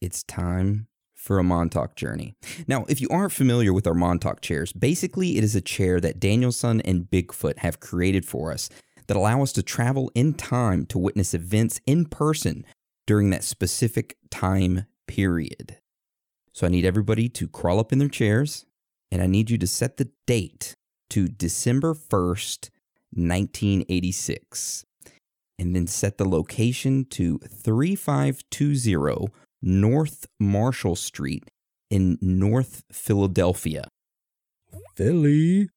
It's 0.00 0.24
time 0.24 0.88
for 1.14 1.38
a 1.38 1.44
Montauk 1.44 1.94
journey. 1.94 2.34
Now, 2.66 2.84
if 2.88 3.00
you 3.00 3.08
aren't 3.10 3.32
familiar 3.32 3.72
with 3.72 3.86
our 3.86 3.94
Montauk 3.94 4.40
chairs, 4.40 4.72
basically 4.72 5.36
it 5.38 5.44
is 5.44 5.54
a 5.54 5.60
chair 5.60 6.00
that 6.00 6.18
Daniel-san 6.18 6.80
and 6.80 7.04
Bigfoot 7.04 7.58
have 7.58 7.78
created 7.78 8.26
for 8.26 8.50
us 8.50 8.68
that 9.06 9.16
allow 9.16 9.42
us 9.42 9.52
to 9.52 9.62
travel 9.62 10.10
in 10.16 10.34
time 10.34 10.84
to 10.86 10.98
witness 10.98 11.34
events 11.34 11.80
in 11.86 12.06
person 12.06 12.66
during 13.06 13.30
that 13.30 13.44
specific 13.44 14.16
time 14.30 14.86
period. 15.06 15.78
So 16.52 16.66
I 16.66 16.70
need 16.70 16.84
everybody 16.84 17.28
to 17.28 17.46
crawl 17.46 17.78
up 17.78 17.92
in 17.92 17.98
their 17.98 18.08
chairs 18.08 18.66
and 19.12 19.22
I 19.22 19.26
need 19.26 19.50
you 19.50 19.58
to 19.58 19.66
set 19.66 19.98
the 19.98 20.10
date 20.26 20.74
to 21.10 21.28
December 21.28 21.94
1st, 21.94 22.70
1986 23.14 24.84
and 25.58 25.76
then 25.76 25.86
set 25.86 26.18
the 26.18 26.28
location 26.28 27.04
to 27.04 27.38
3520 27.38 29.28
North 29.62 30.26
Marshall 30.40 30.96
Street 30.96 31.44
in 31.90 32.18
North 32.20 32.82
Philadelphia. 32.90 33.86
Philly. 34.96 35.68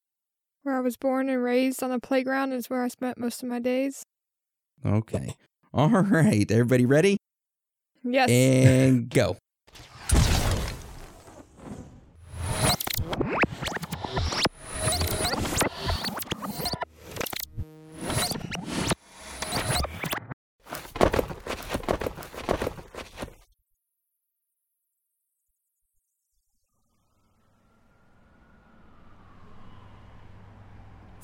Where 0.62 0.76
I 0.76 0.80
was 0.80 0.96
born 0.96 1.28
and 1.28 1.42
raised 1.42 1.82
on 1.82 1.90
the 1.90 2.00
playground 2.00 2.52
is 2.52 2.68
where 2.68 2.82
I 2.82 2.88
spent 2.88 3.18
most 3.18 3.42
of 3.42 3.48
my 3.48 3.60
days. 3.60 4.02
Okay. 4.84 5.36
All 5.72 5.90
right. 5.90 6.50
Everybody 6.50 6.86
ready? 6.86 7.18
Yes. 8.02 8.30
And 8.30 9.08
go. 9.08 9.36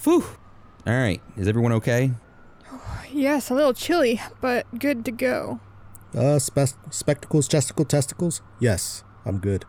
Phew. 0.03 0.25
All 0.85 0.99
right. 0.99 1.23
Is 1.37 1.47
everyone 1.47 1.71
okay? 1.75 2.11
yes, 3.13 3.51
a 3.51 3.55
little 3.55 3.73
chilly, 3.73 4.21
but 4.41 4.67
good 4.77 5.05
to 5.05 5.13
go. 5.13 5.61
Uh, 6.13 6.41
spe- 6.41 6.75
spectacles, 6.91 7.47
testicle, 7.47 7.85
testicles? 7.85 8.43
Yes, 8.59 9.05
I'm 9.25 9.39
good. 9.39 9.65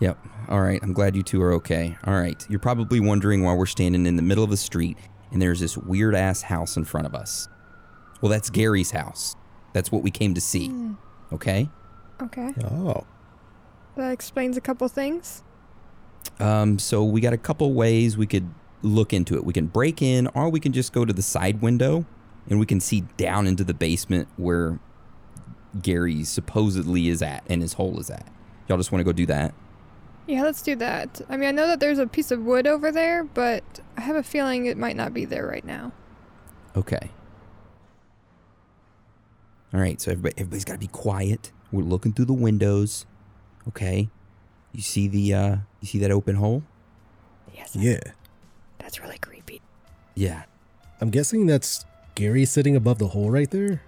Yep. 0.00 0.18
All 0.48 0.62
right. 0.62 0.80
I'm 0.82 0.94
glad 0.94 1.14
you 1.14 1.22
two 1.22 1.42
are 1.42 1.52
okay. 1.52 1.98
All 2.06 2.14
right. 2.14 2.42
You're 2.48 2.60
probably 2.60 2.98
wondering 2.98 3.44
why 3.44 3.52
we're 3.52 3.66
standing 3.66 4.06
in 4.06 4.16
the 4.16 4.22
middle 4.22 4.42
of 4.42 4.48
the 4.48 4.56
street 4.56 4.96
and 5.30 5.42
there's 5.42 5.60
this 5.60 5.76
weird 5.76 6.14
ass 6.14 6.40
house 6.40 6.78
in 6.78 6.86
front 6.86 7.06
of 7.06 7.14
us. 7.14 7.46
Well, 8.22 8.30
that's 8.30 8.48
Gary's 8.48 8.92
house. 8.92 9.36
That's 9.74 9.92
what 9.92 10.02
we 10.02 10.10
came 10.10 10.32
to 10.32 10.40
see. 10.40 10.68
Hmm. 10.68 10.94
Okay? 11.30 11.68
Okay. 12.22 12.54
Oh. 12.64 13.04
That 13.96 14.12
explains 14.12 14.56
a 14.56 14.62
couple 14.62 14.88
things. 14.88 15.44
Um, 16.38 16.78
so 16.78 17.04
we 17.04 17.20
got 17.20 17.34
a 17.34 17.38
couple 17.38 17.70
ways 17.74 18.16
we 18.16 18.26
could 18.26 18.48
look 18.82 19.12
into 19.12 19.36
it. 19.36 19.44
We 19.44 19.52
can 19.52 19.66
break 19.66 20.02
in, 20.02 20.26
or 20.28 20.48
we 20.48 20.60
can 20.60 20.72
just 20.72 20.92
go 20.92 21.04
to 21.04 21.12
the 21.12 21.22
side 21.22 21.60
window 21.62 22.04
and 22.48 22.58
we 22.58 22.66
can 22.66 22.80
see 22.80 23.02
down 23.16 23.46
into 23.46 23.64
the 23.64 23.74
basement 23.74 24.28
where 24.36 24.78
Gary 25.80 26.24
supposedly 26.24 27.08
is 27.08 27.22
at 27.22 27.44
and 27.48 27.62
his 27.62 27.74
hole 27.74 28.00
is 28.00 28.10
at. 28.10 28.26
Y'all 28.68 28.78
just 28.78 28.92
want 28.92 29.00
to 29.00 29.04
go 29.04 29.12
do 29.12 29.26
that? 29.26 29.54
Yeah, 30.26 30.42
let's 30.42 30.62
do 30.62 30.76
that. 30.76 31.20
I 31.28 31.36
mean, 31.36 31.48
I 31.48 31.52
know 31.52 31.66
that 31.66 31.80
there's 31.80 31.98
a 31.98 32.06
piece 32.06 32.30
of 32.30 32.40
wood 32.40 32.66
over 32.66 32.92
there, 32.92 33.24
but 33.24 33.64
I 33.96 34.02
have 34.02 34.16
a 34.16 34.22
feeling 34.22 34.66
it 34.66 34.76
might 34.76 34.96
not 34.96 35.12
be 35.12 35.24
there 35.24 35.46
right 35.46 35.64
now. 35.64 35.92
Okay. 36.76 37.10
All 39.72 39.80
right, 39.80 40.00
so 40.00 40.10
everybody, 40.12 40.34
everybody's 40.36 40.64
got 40.64 40.74
to 40.74 40.78
be 40.78 40.88
quiet. 40.88 41.52
We're 41.72 41.82
looking 41.82 42.12
through 42.12 42.24
the 42.26 42.32
windows. 42.32 43.06
Okay. 43.68 44.08
You 44.72 44.82
see 44.82 45.08
the 45.08 45.34
uh 45.34 45.56
you 45.80 45.88
see 45.88 45.98
that 45.98 46.10
open 46.10 46.36
hole? 46.36 46.62
Yes. 47.54 47.74
Yeah. 47.74 48.00
That's 48.80 49.00
really 49.00 49.18
creepy. 49.18 49.60
Yeah. 50.14 50.42
I'm 51.00 51.10
guessing 51.10 51.46
that's 51.46 51.84
Gary 52.14 52.44
sitting 52.44 52.74
above 52.74 52.98
the 52.98 53.08
hole 53.08 53.30
right 53.30 53.50
there. 53.50 53.82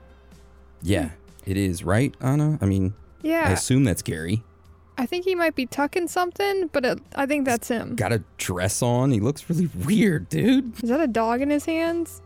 Yeah. 0.83 1.11
It 1.45 1.57
is, 1.57 1.83
right, 1.83 2.15
Anna? 2.21 2.59
I 2.61 2.67
mean, 2.67 2.95
yeah. 3.23 3.45
I 3.49 3.51
assume 3.53 3.85
that's 3.85 4.03
Gary. 4.03 4.43
I 4.97 5.07
think 5.07 5.25
he 5.25 5.35
might 5.35 5.55
be 5.55 5.67
tucking 5.67 6.09
something, 6.09 6.69
but 6.69 6.85
it, 6.85 6.99
I 7.17 7.27
think 7.27 7.47
that's 7.47 7.67
him. 7.67 7.97
Got 7.97 8.13
a 8.13 8.23
dress 8.37 8.83
on. 8.83 9.11
He 9.11 9.19
looks 9.21 9.49
really 9.51 9.69
weird, 9.85 10.29
dude. 10.29 10.83
Is 10.83 10.91
that 10.91 11.01
a 11.01 11.09
dog 11.09 11.41
in 11.41 11.51
his 11.51 11.65
hands? 11.65 12.21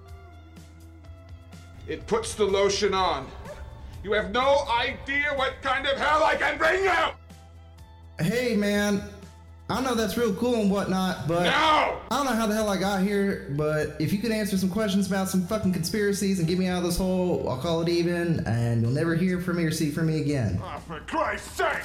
It 1.88 2.06
puts 2.06 2.34
the 2.34 2.44
lotion 2.44 2.92
on. 2.92 3.28
You 4.02 4.12
have 4.12 4.32
no 4.32 4.66
idea 4.68 5.32
what 5.36 5.54
kind 5.62 5.86
of 5.86 5.96
hell 5.96 6.22
I 6.24 6.34
can 6.36 6.58
bring 6.58 6.84
you! 6.84 8.24
Hey, 8.24 8.56
man. 8.56 9.02
I 9.68 9.80
know 9.82 9.96
that's 9.96 10.16
real 10.16 10.32
cool 10.34 10.54
and 10.56 10.70
whatnot, 10.70 11.26
but 11.26 11.42
No! 11.44 11.50
I 11.50 11.98
don't 12.10 12.26
know 12.26 12.32
how 12.32 12.46
the 12.46 12.54
hell 12.54 12.68
I 12.68 12.78
got 12.78 13.02
here. 13.02 13.52
But 13.56 13.96
if 14.00 14.12
you 14.12 14.18
could 14.20 14.30
answer 14.30 14.56
some 14.56 14.70
questions 14.70 15.08
about 15.08 15.28
some 15.28 15.44
fucking 15.46 15.72
conspiracies 15.72 16.38
and 16.38 16.46
get 16.46 16.56
me 16.56 16.68
out 16.68 16.78
of 16.78 16.84
this 16.84 16.96
hole, 16.98 17.48
I'll 17.48 17.58
call 17.58 17.82
it 17.82 17.88
even, 17.88 18.46
and 18.46 18.82
you'll 18.82 18.92
never 18.92 19.16
hear 19.16 19.40
from 19.40 19.56
me 19.56 19.64
or 19.64 19.72
see 19.72 19.90
from 19.90 20.06
me 20.06 20.20
again. 20.20 20.60
Oh, 20.62 20.78
for 20.86 21.00
Christ's 21.00 21.56
sake! 21.56 21.82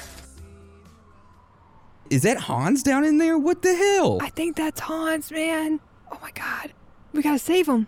Is 2.08 2.22
that 2.22 2.36
Hans 2.36 2.82
down 2.82 3.04
in 3.04 3.18
there? 3.18 3.38
What 3.38 3.62
the 3.62 3.74
hell? 3.74 4.18
I 4.20 4.28
think 4.28 4.56
that's 4.56 4.80
Hans, 4.80 5.32
man. 5.32 5.80
Oh 6.12 6.18
my 6.22 6.30
god. 6.32 6.72
We 7.12 7.22
gotta 7.22 7.38
save 7.38 7.66
him. 7.66 7.86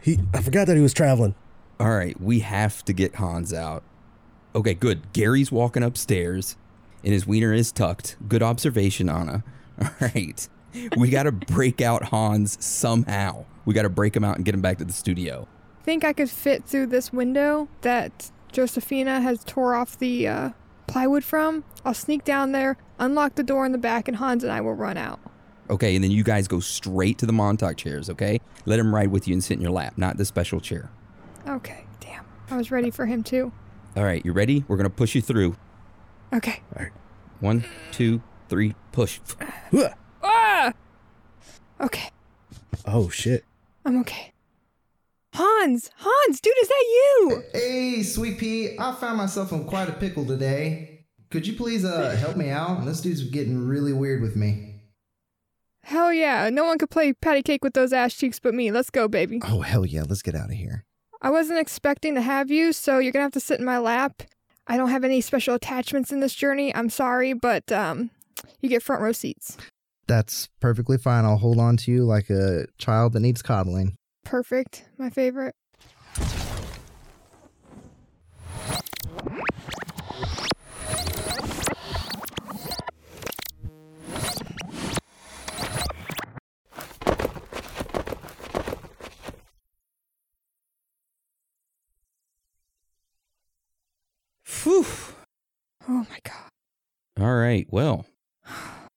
He 0.00 0.18
I 0.34 0.40
forgot 0.40 0.66
that 0.66 0.76
he 0.76 0.82
was 0.82 0.94
traveling. 0.94 1.34
All 1.78 1.90
right, 1.90 2.18
we 2.20 2.40
have 2.40 2.84
to 2.86 2.92
get 2.92 3.16
Hans 3.16 3.52
out. 3.52 3.82
Okay, 4.54 4.72
good. 4.74 5.12
Gary's 5.12 5.52
walking 5.52 5.82
upstairs 5.82 6.56
and 7.06 7.12
his 7.12 7.24
wiener 7.24 7.52
is 7.52 7.70
tucked. 7.70 8.16
Good 8.26 8.42
observation, 8.42 9.08
Anna. 9.08 9.44
All 9.80 9.88
right. 10.00 10.48
We 10.96 11.08
got 11.08 11.22
to 11.22 11.32
break 11.32 11.80
out 11.80 12.02
Hans 12.02 12.62
somehow. 12.62 13.44
We 13.64 13.74
got 13.74 13.82
to 13.82 13.88
break 13.88 14.16
him 14.16 14.24
out 14.24 14.36
and 14.36 14.44
get 14.44 14.54
him 14.54 14.60
back 14.60 14.78
to 14.78 14.84
the 14.84 14.92
studio. 14.92 15.46
Think 15.84 16.04
I 16.04 16.12
could 16.12 16.28
fit 16.28 16.64
through 16.64 16.86
this 16.86 17.12
window 17.12 17.68
that 17.82 18.32
Josephina 18.50 19.20
has 19.20 19.44
tore 19.44 19.76
off 19.76 19.96
the 19.96 20.26
uh, 20.26 20.50
plywood 20.88 21.22
from? 21.22 21.62
I'll 21.84 21.94
sneak 21.94 22.24
down 22.24 22.50
there, 22.50 22.76
unlock 22.98 23.36
the 23.36 23.44
door 23.44 23.64
in 23.64 23.70
the 23.70 23.78
back, 23.78 24.08
and 24.08 24.16
Hans 24.16 24.42
and 24.42 24.52
I 24.52 24.60
will 24.60 24.74
run 24.74 24.96
out. 24.96 25.20
Okay, 25.70 25.94
and 25.94 26.02
then 26.02 26.10
you 26.10 26.24
guys 26.24 26.48
go 26.48 26.58
straight 26.58 27.18
to 27.18 27.26
the 27.26 27.32
Montauk 27.32 27.76
chairs, 27.76 28.10
okay? 28.10 28.40
Let 28.66 28.80
him 28.80 28.92
ride 28.92 29.12
with 29.12 29.28
you 29.28 29.34
and 29.34 29.42
sit 29.42 29.54
in 29.54 29.60
your 29.60 29.70
lap, 29.70 29.96
not 29.96 30.16
the 30.16 30.24
special 30.24 30.60
chair. 30.60 30.90
Okay, 31.46 31.84
damn. 32.00 32.24
I 32.50 32.56
was 32.56 32.72
ready 32.72 32.90
for 32.90 33.06
him 33.06 33.22
too. 33.22 33.52
All 33.96 34.04
right, 34.04 34.24
you 34.26 34.32
ready? 34.32 34.64
We're 34.66 34.76
going 34.76 34.90
to 34.90 34.94
push 34.94 35.14
you 35.14 35.22
through. 35.22 35.56
Okay. 36.32 36.62
All 36.76 36.82
right. 36.82 36.92
One, 37.40 37.64
two, 37.92 38.22
three, 38.48 38.74
push. 38.92 39.20
Huh. 39.70 39.90
Ah! 40.22 40.72
Okay, 41.80 42.10
Oh 42.86 43.08
shit. 43.10 43.44
I'm 43.84 44.00
okay. 44.00 44.32
Hans! 45.34 45.90
Hans, 45.96 46.40
dude, 46.40 46.54
is 46.62 46.68
that 46.68 46.84
you? 46.88 47.42
Hey, 47.52 48.02
Sweet 48.02 48.38
Pea, 48.38 48.76
I 48.78 48.94
found 48.94 49.18
myself 49.18 49.52
in 49.52 49.64
quite 49.64 49.88
a 49.88 49.92
pickle 49.92 50.24
today. 50.24 51.04
Could 51.30 51.46
you 51.46 51.54
please 51.54 51.84
uh 51.84 52.16
help 52.16 52.36
me 52.36 52.48
out? 52.50 52.84
This 52.86 53.00
dude's 53.00 53.22
getting 53.24 53.66
really 53.66 53.92
weird 53.92 54.22
with 54.22 54.36
me. 54.36 54.80
Hell 55.82 56.12
yeah, 56.12 56.48
no 56.50 56.64
one 56.64 56.78
could 56.78 56.90
play 56.90 57.12
patty 57.12 57.42
cake 57.42 57.62
with 57.62 57.74
those 57.74 57.92
ass 57.92 58.14
cheeks 58.14 58.40
but 58.40 58.54
me. 58.54 58.70
Let's 58.70 58.90
go, 58.90 59.08
baby. 59.08 59.40
Oh 59.44 59.60
hell 59.60 59.84
yeah, 59.84 60.04
let's 60.08 60.22
get 60.22 60.34
out 60.34 60.46
of 60.50 60.56
here. 60.56 60.84
I 61.20 61.30
wasn't 61.30 61.58
expecting 61.58 62.14
to 62.14 62.22
have 62.22 62.50
you, 62.50 62.72
so 62.72 62.98
you're 62.98 63.12
gonna 63.12 63.24
have 63.24 63.32
to 63.32 63.40
sit 63.40 63.58
in 63.58 63.66
my 63.66 63.78
lap. 63.78 64.22
I 64.68 64.76
don't 64.76 64.90
have 64.90 65.04
any 65.04 65.20
special 65.20 65.54
attachments 65.54 66.10
in 66.10 66.20
this 66.20 66.34
journey. 66.34 66.74
I'm 66.74 66.90
sorry, 66.90 67.32
but 67.32 67.70
um, 67.70 68.10
you 68.60 68.68
get 68.68 68.82
front 68.82 69.02
row 69.02 69.12
seats. 69.12 69.56
That's 70.08 70.48
perfectly 70.60 70.98
fine. 70.98 71.24
I'll 71.24 71.36
hold 71.38 71.58
on 71.58 71.76
to 71.78 71.90
you 71.90 72.04
like 72.04 72.30
a 72.30 72.66
child 72.78 73.12
that 73.14 73.20
needs 73.20 73.42
coddling. 73.42 73.96
Perfect. 74.24 74.84
My 74.98 75.10
favorite. 75.10 75.54
Phew. 94.44 94.84
Oh 95.88 96.06
my 96.10 96.18
god. 96.24 96.50
All 97.18 97.34
right. 97.34 97.66
Well, 97.70 98.06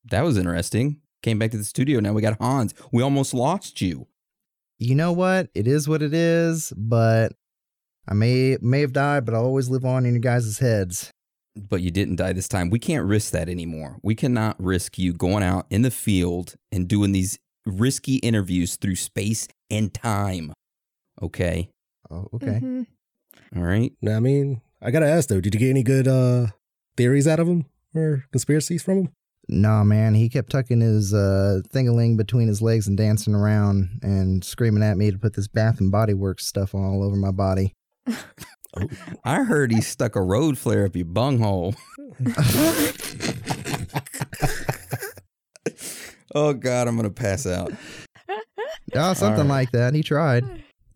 that 0.10 0.22
was 0.22 0.38
interesting. 0.38 1.02
Came 1.24 1.40
back 1.40 1.52
to 1.52 1.58
the 1.58 1.64
studio. 1.64 2.00
Now 2.00 2.14
we 2.14 2.22
got 2.22 2.38
Hans. 2.40 2.74
We 2.92 3.04
almost 3.04 3.34
lost 3.34 3.82
you. 3.82 4.08
You 4.78 4.96
know 4.96 5.12
what? 5.12 5.50
It 5.54 5.68
is 5.68 5.88
what 5.88 6.02
it 6.02 6.14
is, 6.14 6.72
but 6.78 7.34
I 8.08 8.14
may 8.14 8.58
may 8.62 8.82
have 8.82 8.94
died, 8.94 9.26
but 9.26 9.36
I'll 9.36 9.44
always 9.46 9.70
live 9.70 9.84
on 9.86 10.06
in 10.06 10.14
your 10.14 10.22
guys' 10.22 10.60
heads. 10.60 11.12
But 11.56 11.82
you 11.82 11.92
didn't 11.92 12.16
die 12.16 12.32
this 12.32 12.48
time. 12.48 12.70
We 12.70 12.80
can't 12.80 13.06
risk 13.06 13.32
that 13.32 13.50
anymore. 13.50 13.98
We 14.02 14.16
cannot 14.16 14.62
risk 14.64 14.98
you 14.98 15.12
going 15.14 15.44
out 15.44 15.66
in 15.70 15.82
the 15.82 15.92
field 15.92 16.56
and 16.72 16.88
doing 16.88 17.12
these 17.12 17.38
risky 17.66 18.16
interviews 18.18 18.78
through 18.78 18.96
space 18.96 19.48
and 19.70 19.94
time. 19.94 20.54
Okay. 21.22 21.70
Oh, 22.10 22.28
okay. 22.34 22.60
Mhm. 22.64 22.86
All 23.58 23.64
right. 23.64 23.92
Now, 24.02 24.16
I 24.18 24.20
mean, 24.22 24.62
I 24.82 24.92
gotta 24.92 25.08
ask 25.10 25.28
though, 25.28 25.42
did 25.42 25.54
you 25.54 25.60
get 25.60 25.70
any 25.70 25.84
good 25.84 26.08
uh 26.08 26.48
theories 26.96 27.28
out 27.28 27.40
of 27.42 27.48
him 27.48 27.66
or 27.96 28.26
conspiracies 28.32 28.84
from 28.84 28.98
him? 28.98 29.10
Nah, 29.52 29.84
man, 29.84 30.14
he 30.14 30.30
kept 30.30 30.52
tucking 30.52 30.82
his 30.82 31.12
uh 31.14 31.62
thingaling 31.74 32.18
between 32.18 32.48
his 32.48 32.62
legs 32.62 32.88
and 32.88 32.96
dancing 32.96 33.34
around 33.34 34.00
and 34.04 34.44
screaming 34.44 34.84
at 34.84 34.96
me 34.98 35.10
to 35.10 35.18
put 35.18 35.34
this 35.34 35.48
Bath 35.48 35.80
and 35.80 35.92
Body 35.92 36.14
Works 36.14 36.46
stuff 36.46 36.76
all 36.76 37.04
over 37.04 37.16
my 37.16 37.32
body. 37.32 37.74
I 39.24 39.44
heard 39.44 39.72
he 39.72 39.82
stuck 39.82 40.16
a 40.16 40.22
road 40.22 40.60
flare 40.60 40.86
up 40.86 40.96
your 40.96 41.06
bunghole. 41.06 41.74
oh 46.36 46.54
God, 46.54 46.88
I'm 46.88 46.96
gonna 46.96 47.10
pass 47.10 47.48
out. 47.48 47.74
Oh, 48.96 49.14
something 49.14 49.48
right. 49.48 49.50
like 49.50 49.72
that. 49.72 49.94
He 49.94 50.04
tried. 50.04 50.46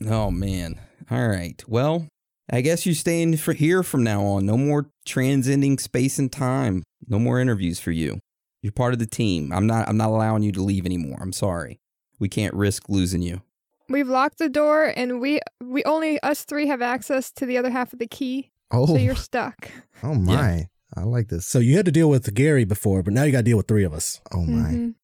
Oh 0.08 0.30
man. 0.30 0.80
All 1.10 1.28
right. 1.28 1.64
Well, 1.68 2.08
I 2.52 2.62
guess 2.62 2.86
you're 2.86 2.96
staying 2.96 3.38
for 3.38 3.54
here 3.54 3.84
from 3.84 4.04
now 4.04 4.24
on. 4.26 4.46
No 4.46 4.58
more 4.58 4.90
transcending 5.06 5.78
space 5.78 6.20
and 6.20 6.32
time. 6.32 6.84
No 7.08 7.18
more 7.20 7.40
interviews 7.40 7.80
for 7.80 7.92
you. 7.92 8.20
You're 8.62 8.72
part 8.74 8.94
of 8.94 9.00
the 9.00 9.06
team. 9.06 9.52
I'm 9.52 9.68
not 9.68 9.88
I'm 9.88 9.98
not 9.98 10.10
allowing 10.10 10.44
you 10.44 10.52
to 10.54 10.62
leave 10.64 10.86
anymore. 10.86 11.18
I'm 11.22 11.34
sorry. 11.34 11.80
We 12.20 12.30
can't 12.30 12.54
risk 12.54 12.90
losing 12.90 13.22
you. 13.22 13.42
We've 13.90 14.08
locked 14.08 14.38
the 14.38 14.48
door, 14.50 14.94
and 14.96 15.20
we 15.20 15.40
we 15.62 15.84
only 15.84 16.20
us 16.22 16.46
three 16.46 16.68
have 16.68 16.82
access 16.82 17.32
to 17.34 17.46
the 17.46 17.58
other 17.58 17.70
half 17.70 17.92
of 17.94 18.00
the 18.00 18.08
key. 18.08 18.52
Oh, 18.72 18.86
So 18.88 18.96
you're 18.98 19.16
stuck. 19.16 19.70
oh 20.04 20.16
my. 20.16 20.68
I 20.96 21.04
like 21.04 21.28
this. 21.30 21.46
So 21.48 21.60
you 21.60 21.76
had 21.76 21.86
to 21.86 21.92
deal 21.92 22.10
with 22.10 22.34
Gary 22.34 22.66
before, 22.66 23.04
but 23.04 23.14
now 23.14 23.24
you 23.24 23.32
gotta 23.32 23.44
deal 23.44 23.58
with 23.58 23.68
three 23.68 23.84
of 23.84 23.94
us. 23.94 24.22
Oh 24.34 24.44
my. 24.46 24.70
Mhm. 24.70 24.96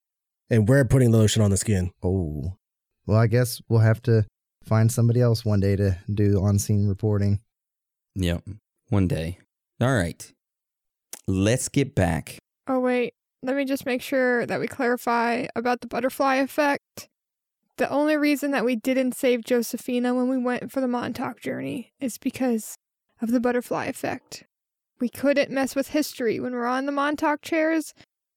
And 0.50 0.68
we're 0.68 0.86
putting 0.86 1.12
lotion 1.12 1.42
on 1.42 1.52
the 1.52 1.58
skin. 1.58 1.92
Oh. 2.04 2.58
Well, 3.06 3.18
I 3.18 3.28
guess 3.28 3.62
we'll 3.68 3.80
have 3.82 4.02
to 4.04 4.26
find 4.64 4.92
somebody 4.92 5.22
else 5.22 5.44
one 5.44 5.60
day 5.60 5.76
to 5.76 5.98
do 6.14 6.42
on 6.42 6.60
scene 6.60 6.88
reporting. 6.88 7.40
Yep. 8.16 8.44
One 8.90 9.08
day. 9.08 9.40
All 9.82 9.94
right. 9.96 10.32
Let's 11.28 11.70
get 11.70 11.96
back. 11.96 12.38
Oh 12.68 12.80
wait, 12.80 13.14
let 13.42 13.56
me 13.56 13.66
just 13.66 13.86
make 13.86 14.02
sure 14.02 14.46
that 14.46 14.60
we 14.60 14.68
clarify 14.68 15.48
about 15.56 15.82
the 15.82 15.88
butterfly 15.88 16.36
effect. 16.36 17.08
The 17.78 17.90
only 17.90 18.18
reason 18.18 18.52
that 18.52 18.66
we 18.66 18.76
didn't 18.76 19.16
save 19.16 19.46
Josephina 19.46 20.14
when 20.14 20.28
we 20.28 20.38
went 20.38 20.72
for 20.72 20.82
the 20.82 20.88
Montauk 20.88 21.40
journey 21.40 21.94
is 22.00 22.18
because 22.18 22.76
of 23.22 23.32
the 23.32 23.40
butterfly 23.40 23.86
effect. 23.86 24.44
We 25.00 25.08
couldn't 25.08 25.50
mess 25.50 25.76
with 25.76 25.90
history 25.90 26.40
when 26.40 26.54
we're 26.54 26.66
on 26.66 26.86
the 26.86 26.92
Montauk 26.92 27.42
chairs. 27.42 27.94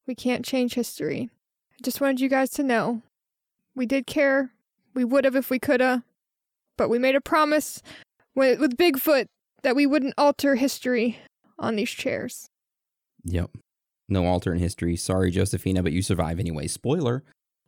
We 0.06 0.14
can't 0.14 0.44
change 0.44 0.74
history. 0.74 1.28
I 1.72 1.82
just 1.82 2.00
wanted 2.00 2.20
you 2.20 2.28
guys 2.28 2.50
to 2.50 2.62
know. 2.62 3.02
We 3.74 3.84
did 3.86 4.06
care. 4.06 4.52
We 4.94 5.04
would 5.04 5.24
have 5.24 5.34
if 5.34 5.50
we 5.50 5.58
coulda. 5.58 6.04
But 6.76 6.88
we 6.88 6.98
made 6.98 7.14
a 7.14 7.20
promise 7.20 7.82
with, 8.34 8.58
with 8.60 8.76
Bigfoot 8.76 9.26
that 9.62 9.76
we 9.76 9.86
wouldn't 9.86 10.14
alter 10.18 10.56
history 10.56 11.18
on 11.58 11.76
these 11.76 11.90
chairs. 11.90 12.48
Yep. 13.24 13.50
No 14.08 14.26
alternate 14.26 14.60
history. 14.60 14.96
Sorry, 14.96 15.30
Josephina, 15.30 15.82
but 15.82 15.92
you 15.92 16.02
survive 16.02 16.40
anyway. 16.40 16.66
Spoiler. 16.66 17.22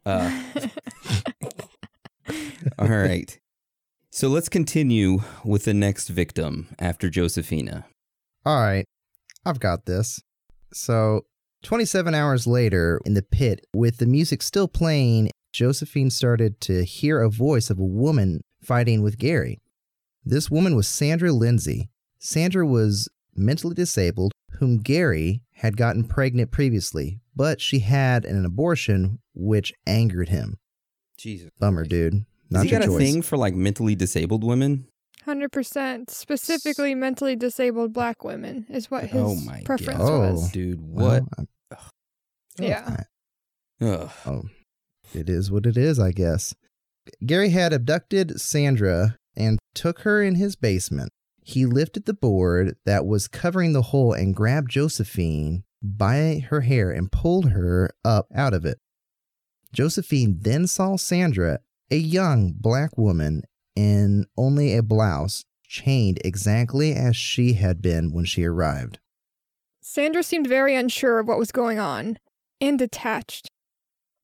Uh, 0.05 0.43
all 2.79 2.89
right. 2.89 3.39
So 4.11 4.29
let's 4.29 4.49
continue 4.49 5.21
with 5.45 5.65
the 5.65 5.75
next 5.75 6.09
victim 6.09 6.69
after 6.79 7.11
Josephina. 7.11 7.87
All 8.45 8.61
right. 8.61 8.85
I've 9.45 9.61
got 9.61 9.87
this. 9.87 10.21
So, 10.73 11.23
27 11.63 12.15
hours 12.15 12.47
later, 12.47 13.01
in 13.05 13.15
the 13.15 13.23
pit, 13.23 13.67
with 13.75 13.99
the 13.99 14.07
music 14.07 14.43
still 14.43 14.69
playing, 14.69 15.31
Josephine 15.53 16.11
started 16.11 16.61
to 16.63 16.85
hear 16.85 17.21
a 17.21 17.31
voice 17.31 17.71
of 17.71 17.79
a 17.79 17.85
woman 17.85 18.43
fighting 18.65 19.03
with 19.03 19.19
Gary. 19.19 19.61
This 20.25 20.51
woman 20.51 20.75
was 20.77 20.89
Sandra 20.89 21.33
Lindsay. 21.33 21.89
Sandra 22.19 22.67
was 22.67 23.09
mentally 23.37 23.75
disabled, 23.75 24.33
whom 24.59 24.79
Gary 24.79 25.43
had 25.57 25.77
gotten 25.77 26.05
pregnant 26.05 26.51
previously, 26.51 27.21
but 27.37 27.61
she 27.61 27.81
had 27.81 28.25
an 28.25 28.45
abortion, 28.45 29.19
which 29.35 29.73
angered 29.87 30.29
him. 30.31 30.57
Jesus. 31.19 31.51
Bummer, 31.59 31.85
dude. 31.85 32.25
Has 32.53 32.63
he 32.63 32.71
your 32.71 32.81
got 32.81 32.89
a 32.89 32.97
thing 32.99 33.23
for 33.23 33.37
like 33.37 33.55
mentally 33.55 33.95
disabled 33.95 34.45
women? 34.45 34.87
100%. 35.27 36.11
Specifically, 36.11 36.95
mentally 36.95 37.35
disabled 37.37 37.93
black 37.93 38.25
women 38.25 38.67
is 38.69 38.91
what 38.91 39.05
his 39.05 39.21
oh 39.23 39.35
my 39.37 39.63
preference 39.65 39.99
god. 40.01 40.11
Oh. 40.11 40.21
was. 40.33 40.51
Dude, 40.53 40.81
what? 40.81 41.23
Well, 41.23 41.29
I'm- 41.39 41.49
Yeah. 42.59 42.97
Ugh. 43.81 44.11
Oh, 44.27 44.43
it 45.15 45.29
is 45.29 45.51
what 45.51 45.67
it 45.67 45.77
is, 45.77 45.99
I 45.99 46.13
guess. 46.13 46.55
Gary 47.25 47.51
had 47.51 47.73
abducted 47.73 48.41
Sandra 48.41 49.19
and 49.37 49.59
took 49.75 50.01
her 50.01 50.23
in 50.23 50.37
his 50.37 50.57
basement. 50.57 51.11
He 51.43 51.67
lifted 51.67 52.07
the 52.07 52.15
board 52.15 52.77
that 52.87 53.07
was 53.07 53.29
covering 53.29 53.73
the 53.73 53.83
hole 53.83 54.13
and 54.13 54.35
grabbed 54.35 54.71
Josephine 54.71 55.65
by 55.83 56.47
her 56.49 56.63
hair 56.63 56.91
and 56.91 57.13
pulled 57.13 57.51
her 57.51 57.91
up 58.05 58.29
out 58.35 58.55
of 58.55 58.65
it. 58.65 58.79
Josephine 59.73 60.39
then 60.41 60.67
saw 60.67 60.97
Sandra, 60.97 61.61
a 61.91 61.97
young 61.97 62.53
black 62.53 62.97
woman 62.97 63.43
in 63.77 64.25
only 64.37 64.75
a 64.75 64.83
blouse, 64.83 65.45
chained 65.67 66.21
exactly 66.25 66.95
as 66.95 67.17
she 67.17 67.55
had 67.55 67.83
been 67.83 68.13
when 68.13 68.25
she 68.25 68.45
arrived. 68.45 69.01
Sandra 69.83 70.23
seemed 70.23 70.47
very 70.47 70.75
unsure 70.75 71.19
of 71.19 71.29
what 71.29 71.39
was 71.39 71.53
going 71.53 71.79
on 71.79 72.19
and 72.61 72.79
detached. 72.79 73.49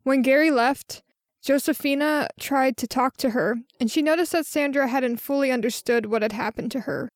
When 0.04 0.22
Gary 0.22 0.50
left, 0.50 1.02
Josephina 1.42 2.28
tried 2.38 2.76
to 2.76 2.86
talk 2.86 3.16
to 3.18 3.30
her, 3.30 3.56
and 3.80 3.90
she 3.90 4.02
noticed 4.02 4.32
that 4.32 4.46
Sandra 4.46 4.88
hadn't 4.88 5.18
fully 5.18 5.50
understood 5.50 6.06
what 6.06 6.22
had 6.22 6.32
happened 6.32 6.70
to 6.72 6.80
her. 6.80 7.08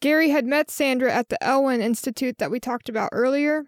Gary 0.00 0.30
had 0.30 0.44
met 0.44 0.70
Sandra 0.70 1.12
at 1.12 1.28
the 1.28 1.42
Elwyn 1.42 1.80
Institute 1.80 2.38
that 2.38 2.50
we 2.50 2.60
talked 2.60 2.88
about 2.88 3.10
earlier. 3.12 3.66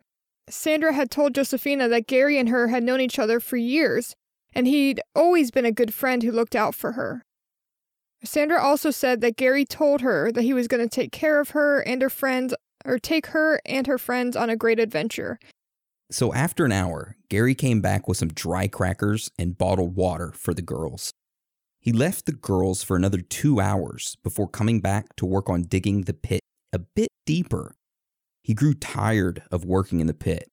Sandra 0.48 0.92
had 0.92 1.10
told 1.10 1.34
Josephina 1.34 1.88
that 1.88 2.06
Gary 2.06 2.38
and 2.38 2.48
her 2.48 2.68
had 2.68 2.82
known 2.82 3.00
each 3.00 3.18
other 3.18 3.38
for 3.40 3.56
years, 3.56 4.14
and 4.54 4.66
he'd 4.66 5.00
always 5.14 5.50
been 5.50 5.64
a 5.64 5.72
good 5.72 5.94
friend 5.94 6.22
who 6.22 6.32
looked 6.32 6.56
out 6.56 6.74
for 6.74 6.92
her. 6.92 7.22
Sandra 8.24 8.60
also 8.60 8.90
said 8.90 9.20
that 9.20 9.36
Gary 9.36 9.64
told 9.64 10.00
her 10.00 10.32
that 10.32 10.42
he 10.42 10.52
was 10.52 10.68
going 10.68 10.82
to 10.82 10.88
take 10.88 11.12
care 11.12 11.40
of 11.40 11.50
her 11.50 11.80
and 11.80 12.02
her 12.02 12.10
friends, 12.10 12.54
or 12.84 12.98
take 12.98 13.26
her 13.26 13.60
and 13.64 13.86
her 13.86 13.98
friends 13.98 14.36
on 14.36 14.50
a 14.50 14.56
great 14.56 14.80
adventure. 14.80 15.38
So 16.10 16.32
after 16.32 16.64
an 16.64 16.72
hour, 16.72 17.16
Gary 17.28 17.54
came 17.54 17.82
back 17.82 18.08
with 18.08 18.16
some 18.16 18.28
dry 18.28 18.66
crackers 18.66 19.30
and 19.38 19.58
bottled 19.58 19.94
water 19.94 20.32
for 20.32 20.54
the 20.54 20.62
girls. 20.62 21.12
He 21.80 21.92
left 21.92 22.24
the 22.24 22.32
girls 22.32 22.82
for 22.82 22.96
another 22.96 23.20
two 23.20 23.60
hours 23.60 24.16
before 24.22 24.48
coming 24.48 24.80
back 24.80 25.14
to 25.16 25.26
work 25.26 25.50
on 25.50 25.64
digging 25.64 26.02
the 26.02 26.14
pit 26.14 26.40
a 26.72 26.78
bit 26.78 27.08
deeper. 27.26 27.74
He 28.42 28.54
grew 28.54 28.72
tired 28.72 29.42
of 29.50 29.66
working 29.66 30.00
in 30.00 30.06
the 30.06 30.14
pit, 30.14 30.48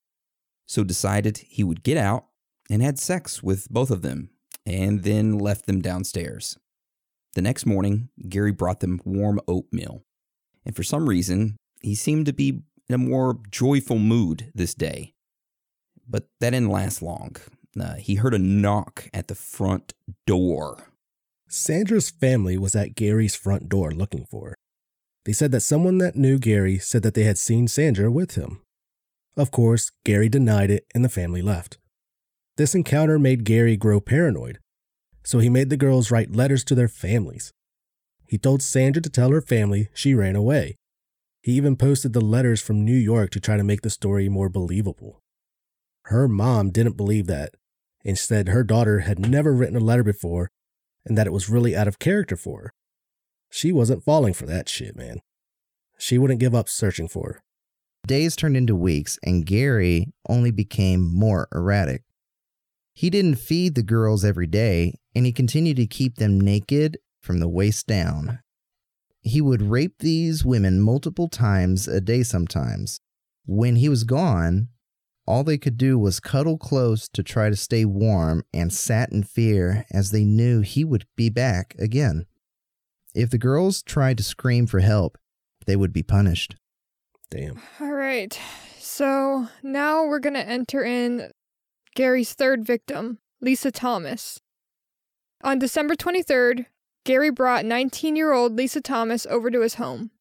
so 0.67 0.83
decided 0.83 1.37
he 1.37 1.63
would 1.63 1.83
get 1.83 1.97
out 1.97 2.25
and 2.69 2.81
had 2.81 2.99
sex 2.99 3.41
with 3.41 3.69
both 3.69 3.91
of 3.91 4.01
them, 4.01 4.29
and 4.65 5.03
then 5.03 5.37
left 5.37 5.67
them 5.67 5.81
downstairs. 5.81 6.57
The 7.35 7.41
next 7.41 7.65
morning, 7.65 8.09
Gary 8.27 8.51
brought 8.51 8.81
them 8.81 8.99
warm 9.05 9.39
oatmeal. 9.47 10.03
And 10.65 10.75
for 10.75 10.83
some 10.83 11.07
reason, 11.07 11.55
he 11.81 11.95
seemed 11.95 12.25
to 12.25 12.33
be 12.33 12.61
in 12.89 12.95
a 12.95 12.97
more 12.97 13.39
joyful 13.49 13.99
mood 13.99 14.51
this 14.53 14.73
day. 14.73 15.14
But 16.07 16.27
that 16.39 16.51
didn't 16.51 16.69
last 16.69 17.01
long. 17.01 17.35
Uh, 17.79 17.95
he 17.95 18.15
heard 18.15 18.33
a 18.33 18.39
knock 18.39 19.09
at 19.13 19.27
the 19.27 19.35
front 19.35 19.93
door. 20.25 20.91
Sandra's 21.47 22.09
family 22.09 22.57
was 22.57 22.75
at 22.75 22.95
Gary's 22.95 23.35
front 23.35 23.69
door 23.69 23.91
looking 23.91 24.25
for 24.25 24.49
her. 24.49 24.55
They 25.25 25.33
said 25.33 25.51
that 25.51 25.61
someone 25.61 25.97
that 25.97 26.15
knew 26.15 26.37
Gary 26.37 26.77
said 26.77 27.01
that 27.03 27.15
they 27.15 27.23
had 27.23 27.37
seen 27.37 27.67
Sandra 27.67 28.11
with 28.11 28.35
him. 28.35 28.61
Of 29.35 29.51
course, 29.51 29.91
Gary 30.05 30.29
denied 30.29 30.71
it 30.71 30.85
and 30.93 31.03
the 31.03 31.09
family 31.09 31.41
left. 31.41 31.77
This 32.57 32.75
encounter 32.75 33.19
made 33.19 33.43
Gary 33.43 33.75
grow 33.75 33.99
paranoid, 33.99 34.59
so 35.23 35.39
he 35.39 35.49
made 35.49 35.69
the 35.69 35.77
girls 35.77 36.11
write 36.11 36.35
letters 36.35 36.63
to 36.65 36.75
their 36.75 36.87
families. 36.87 37.51
He 38.27 38.37
told 38.37 38.61
Sandra 38.61 39.01
to 39.01 39.09
tell 39.09 39.31
her 39.31 39.41
family 39.41 39.89
she 39.93 40.13
ran 40.13 40.35
away. 40.35 40.75
He 41.41 41.53
even 41.53 41.75
posted 41.75 42.13
the 42.13 42.21
letters 42.21 42.61
from 42.61 42.85
New 42.85 42.95
York 42.95 43.29
to 43.31 43.39
try 43.39 43.57
to 43.57 43.63
make 43.63 43.81
the 43.81 43.89
story 43.89 44.29
more 44.29 44.49
believable. 44.49 45.19
Her 46.05 46.27
mom 46.27 46.71
didn't 46.71 46.97
believe 46.97 47.27
that 47.27 47.55
Instead, 48.05 48.49
her 48.49 48.63
daughter 48.63 48.99
had 48.99 49.17
never 49.17 49.51
written 49.51 49.75
a 49.75 49.79
letter 49.79 50.03
before 50.03 50.51
and 51.05 51.17
that 51.17 51.25
it 51.25 51.33
was 51.33 51.49
really 51.49 51.75
out 51.75 51.87
of 51.87 51.99
character 51.99 52.37
for 52.37 52.61
her. 52.61 52.73
She 53.49 53.71
wasn't 53.71 54.03
falling 54.03 54.33
for 54.33 54.45
that 54.45 54.69
shit, 54.69 54.95
man. 54.95 55.21
She 55.97 56.19
wouldn't 56.19 56.39
give 56.39 56.53
up 56.53 56.69
searching 56.69 57.07
for 57.07 57.33
her. 57.33 57.41
Days 58.05 58.35
turned 58.35 58.55
into 58.55 58.75
weeks, 58.75 59.17
and 59.23 59.45
Gary 59.45 60.13
only 60.29 60.51
became 60.51 61.11
more 61.11 61.47
erratic. 61.51 62.03
He 62.93 63.09
didn't 63.09 63.35
feed 63.39 63.73
the 63.73 63.81
girls 63.81 64.23
every 64.23 64.45
day, 64.45 64.93
and 65.15 65.25
he 65.25 65.31
continued 65.31 65.77
to 65.77 65.87
keep 65.87 66.17
them 66.17 66.39
naked 66.39 66.99
from 67.21 67.39
the 67.39 67.47
waist 67.47 67.87
down. 67.87 68.39
He 69.21 69.41
would 69.41 69.63
rape 69.63 69.95
these 69.99 70.45
women 70.45 70.79
multiple 70.79 71.27
times 71.27 71.87
a 71.87 71.99
day 71.99 72.21
sometimes. 72.21 72.99
When 73.47 73.77
he 73.77 73.89
was 73.89 74.03
gone, 74.03 74.69
all 75.27 75.43
they 75.43 75.57
could 75.57 75.77
do 75.77 75.97
was 75.97 76.19
cuddle 76.19 76.57
close 76.57 77.07
to 77.09 77.23
try 77.23 77.49
to 77.49 77.55
stay 77.55 77.85
warm 77.85 78.43
and 78.53 78.71
sat 78.71 79.11
in 79.11 79.23
fear 79.23 79.85
as 79.91 80.11
they 80.11 80.23
knew 80.23 80.61
he 80.61 80.83
would 80.83 81.05
be 81.15 81.29
back 81.29 81.75
again. 81.79 82.25
If 83.15 83.31
the 83.31 83.38
girls 83.38 83.81
tried 83.81 84.17
to 84.17 84.23
scream 84.23 84.67
for 84.67 84.79
help, 84.79 85.17
they 85.65 85.75
would 85.75 85.93
be 85.93 86.03
punished. 86.03 86.55
Damn. 87.31 87.61
All 87.79 87.91
right. 87.91 88.39
So 88.77 89.47
now 89.63 90.05
we're 90.05 90.19
going 90.19 90.35
to 90.35 90.47
enter 90.47 90.83
in 90.83 91.31
Gary's 91.95 92.33
third 92.33 92.63
victim, 92.65 93.19
Lisa 93.41 93.71
Thomas. 93.71 94.41
On 95.43 95.57
December 95.57 95.95
23rd, 95.95 96.65
Gary 97.03 97.29
brought 97.31 97.65
19 97.65 98.15
year 98.15 98.33
old 98.33 98.55
Lisa 98.55 98.81
Thomas 98.81 99.25
over 99.25 99.49
to 99.49 99.61
his 99.61 99.75
home. 99.75 100.11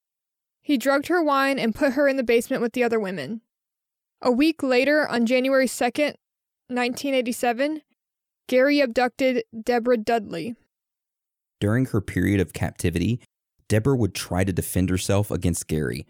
He 0.62 0.78
drugged 0.78 1.08
her 1.08 1.22
wine 1.22 1.58
and 1.58 1.74
put 1.74 1.92
her 1.92 2.08
in 2.08 2.16
the 2.16 2.22
basement 2.22 2.62
with 2.62 2.72
the 2.72 2.84
other 2.84 2.98
women. 2.98 3.42
A 4.26 4.32
week 4.32 4.62
later, 4.62 5.06
on 5.06 5.26
January 5.26 5.66
2nd, 5.66 6.14
1987, 6.68 7.82
Gary 8.48 8.80
abducted 8.80 9.44
Deborah 9.62 9.98
Dudley. 9.98 10.54
During 11.60 11.84
her 11.86 12.00
period 12.00 12.40
of 12.40 12.54
captivity, 12.54 13.20
Deborah 13.68 13.96
would 13.96 14.14
try 14.14 14.42
to 14.42 14.52
defend 14.52 14.88
herself 14.88 15.30
against 15.30 15.68
Gary, 15.68 16.06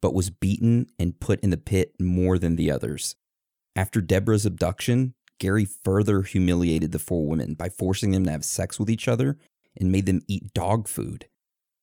but 0.00 0.14
was 0.14 0.30
beaten 0.30 0.86
and 0.96 1.18
put 1.18 1.40
in 1.40 1.50
the 1.50 1.56
pit 1.56 1.92
more 1.98 2.38
than 2.38 2.54
the 2.54 2.70
others. 2.70 3.16
After 3.74 4.00
Deborah's 4.00 4.46
abduction, 4.46 5.14
Gary 5.40 5.64
further 5.64 6.22
humiliated 6.22 6.92
the 6.92 7.00
four 7.00 7.26
women 7.26 7.54
by 7.54 7.68
forcing 7.68 8.12
them 8.12 8.26
to 8.26 8.30
have 8.30 8.44
sex 8.44 8.78
with 8.78 8.88
each 8.88 9.08
other 9.08 9.38
and 9.76 9.90
made 9.90 10.06
them 10.06 10.22
eat 10.28 10.54
dog 10.54 10.86
food. 10.86 11.26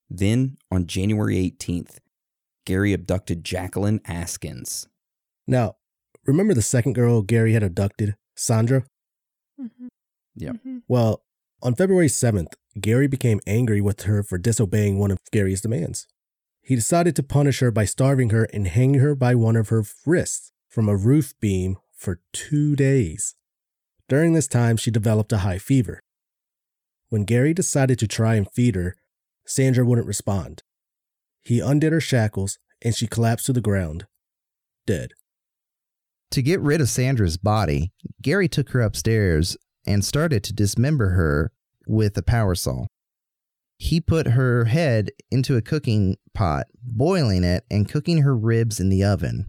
Then, 0.09 0.55
on 0.71 0.87
January 0.87 1.35
18th, 1.35 1.97
Gary 2.65 2.93
abducted 2.93 3.43
Jacqueline 3.43 3.99
Askins. 4.07 4.87
Now, 5.47 5.75
remember 6.25 6.53
the 6.53 6.61
second 6.61 6.93
girl 6.93 7.21
Gary 7.21 7.53
had 7.53 7.63
abducted, 7.63 8.15
Sandra? 8.35 8.85
Mm-hmm. 9.59 9.87
Yeah. 10.35 10.51
Mm-hmm. 10.51 10.77
Well, 10.87 11.23
on 11.61 11.75
February 11.75 12.07
7th, 12.07 12.53
Gary 12.79 13.07
became 13.07 13.39
angry 13.45 13.81
with 13.81 14.03
her 14.03 14.23
for 14.23 14.37
disobeying 14.37 14.97
one 14.97 15.11
of 15.11 15.19
Gary's 15.31 15.61
demands. 15.61 16.07
He 16.61 16.75
decided 16.75 17.15
to 17.17 17.23
punish 17.23 17.59
her 17.59 17.71
by 17.71 17.85
starving 17.85 18.29
her 18.29 18.45
and 18.45 18.67
hanging 18.67 19.01
her 19.01 19.15
by 19.15 19.35
one 19.35 19.55
of 19.55 19.69
her 19.69 19.83
wrists 20.05 20.51
from 20.69 20.89
a 20.89 20.95
roof 20.95 21.33
beam 21.39 21.77
for 21.95 22.21
two 22.31 22.75
days. 22.75 23.35
During 24.09 24.33
this 24.33 24.47
time, 24.47 24.77
she 24.77 24.91
developed 24.91 25.31
a 25.31 25.39
high 25.39 25.57
fever. 25.57 26.01
When 27.09 27.25
Gary 27.25 27.53
decided 27.53 27.99
to 27.99 28.07
try 28.07 28.35
and 28.35 28.49
feed 28.49 28.75
her, 28.75 28.95
Sandra 29.45 29.85
wouldn't 29.85 30.07
respond. 30.07 30.63
He 31.43 31.59
undid 31.59 31.91
her 31.91 32.01
shackles 32.01 32.57
and 32.81 32.95
she 32.95 33.07
collapsed 33.07 33.45
to 33.47 33.53
the 33.53 33.61
ground, 33.61 34.07
dead. 34.85 35.13
To 36.33 36.41
get 36.41 36.61
rid 36.61 36.81
of 36.81 36.89
Sandra's 36.89 37.37
body, 37.37 37.91
Gary 38.19 38.47
took 38.47 38.69
her 38.69 38.81
upstairs 38.81 39.55
and 39.85 40.03
started 40.03 40.43
to 40.43 40.51
dismember 40.51 41.09
her 41.09 41.51
with 41.85 42.17
a 42.17 42.23
power 42.23 42.55
saw. 42.55 42.87
He 43.77 44.01
put 44.01 44.29
her 44.29 44.65
head 44.65 45.11
into 45.29 45.57
a 45.57 45.61
cooking 45.61 46.17
pot, 46.33 46.65
boiling 46.81 47.43
it 47.43 47.65
and 47.69 47.87
cooking 47.87 48.23
her 48.23 48.35
ribs 48.35 48.79
in 48.79 48.89
the 48.89 49.03
oven. 49.03 49.45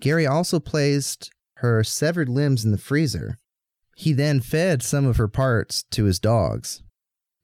Gary 0.00 0.24
also 0.24 0.60
placed 0.60 1.32
her 1.54 1.82
severed 1.82 2.28
limbs 2.28 2.64
in 2.64 2.70
the 2.70 2.78
freezer. 2.78 3.40
He 3.96 4.12
then 4.12 4.38
fed 4.38 4.84
some 4.84 5.06
of 5.06 5.16
her 5.16 5.26
parts 5.26 5.82
to 5.90 6.04
his 6.04 6.20
dogs. 6.20 6.84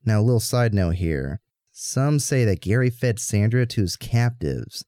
Now, 0.05 0.21
a 0.21 0.23
little 0.23 0.39
side 0.39 0.73
note 0.73 0.95
here. 0.95 1.41
Some 1.73 2.21
say 2.21 2.45
that 2.45 2.61
Gary 2.61 2.91
fed 2.91 3.19
Sandra 3.19 3.67
to 3.67 3.81
his 3.81 3.97
captives, 3.97 4.85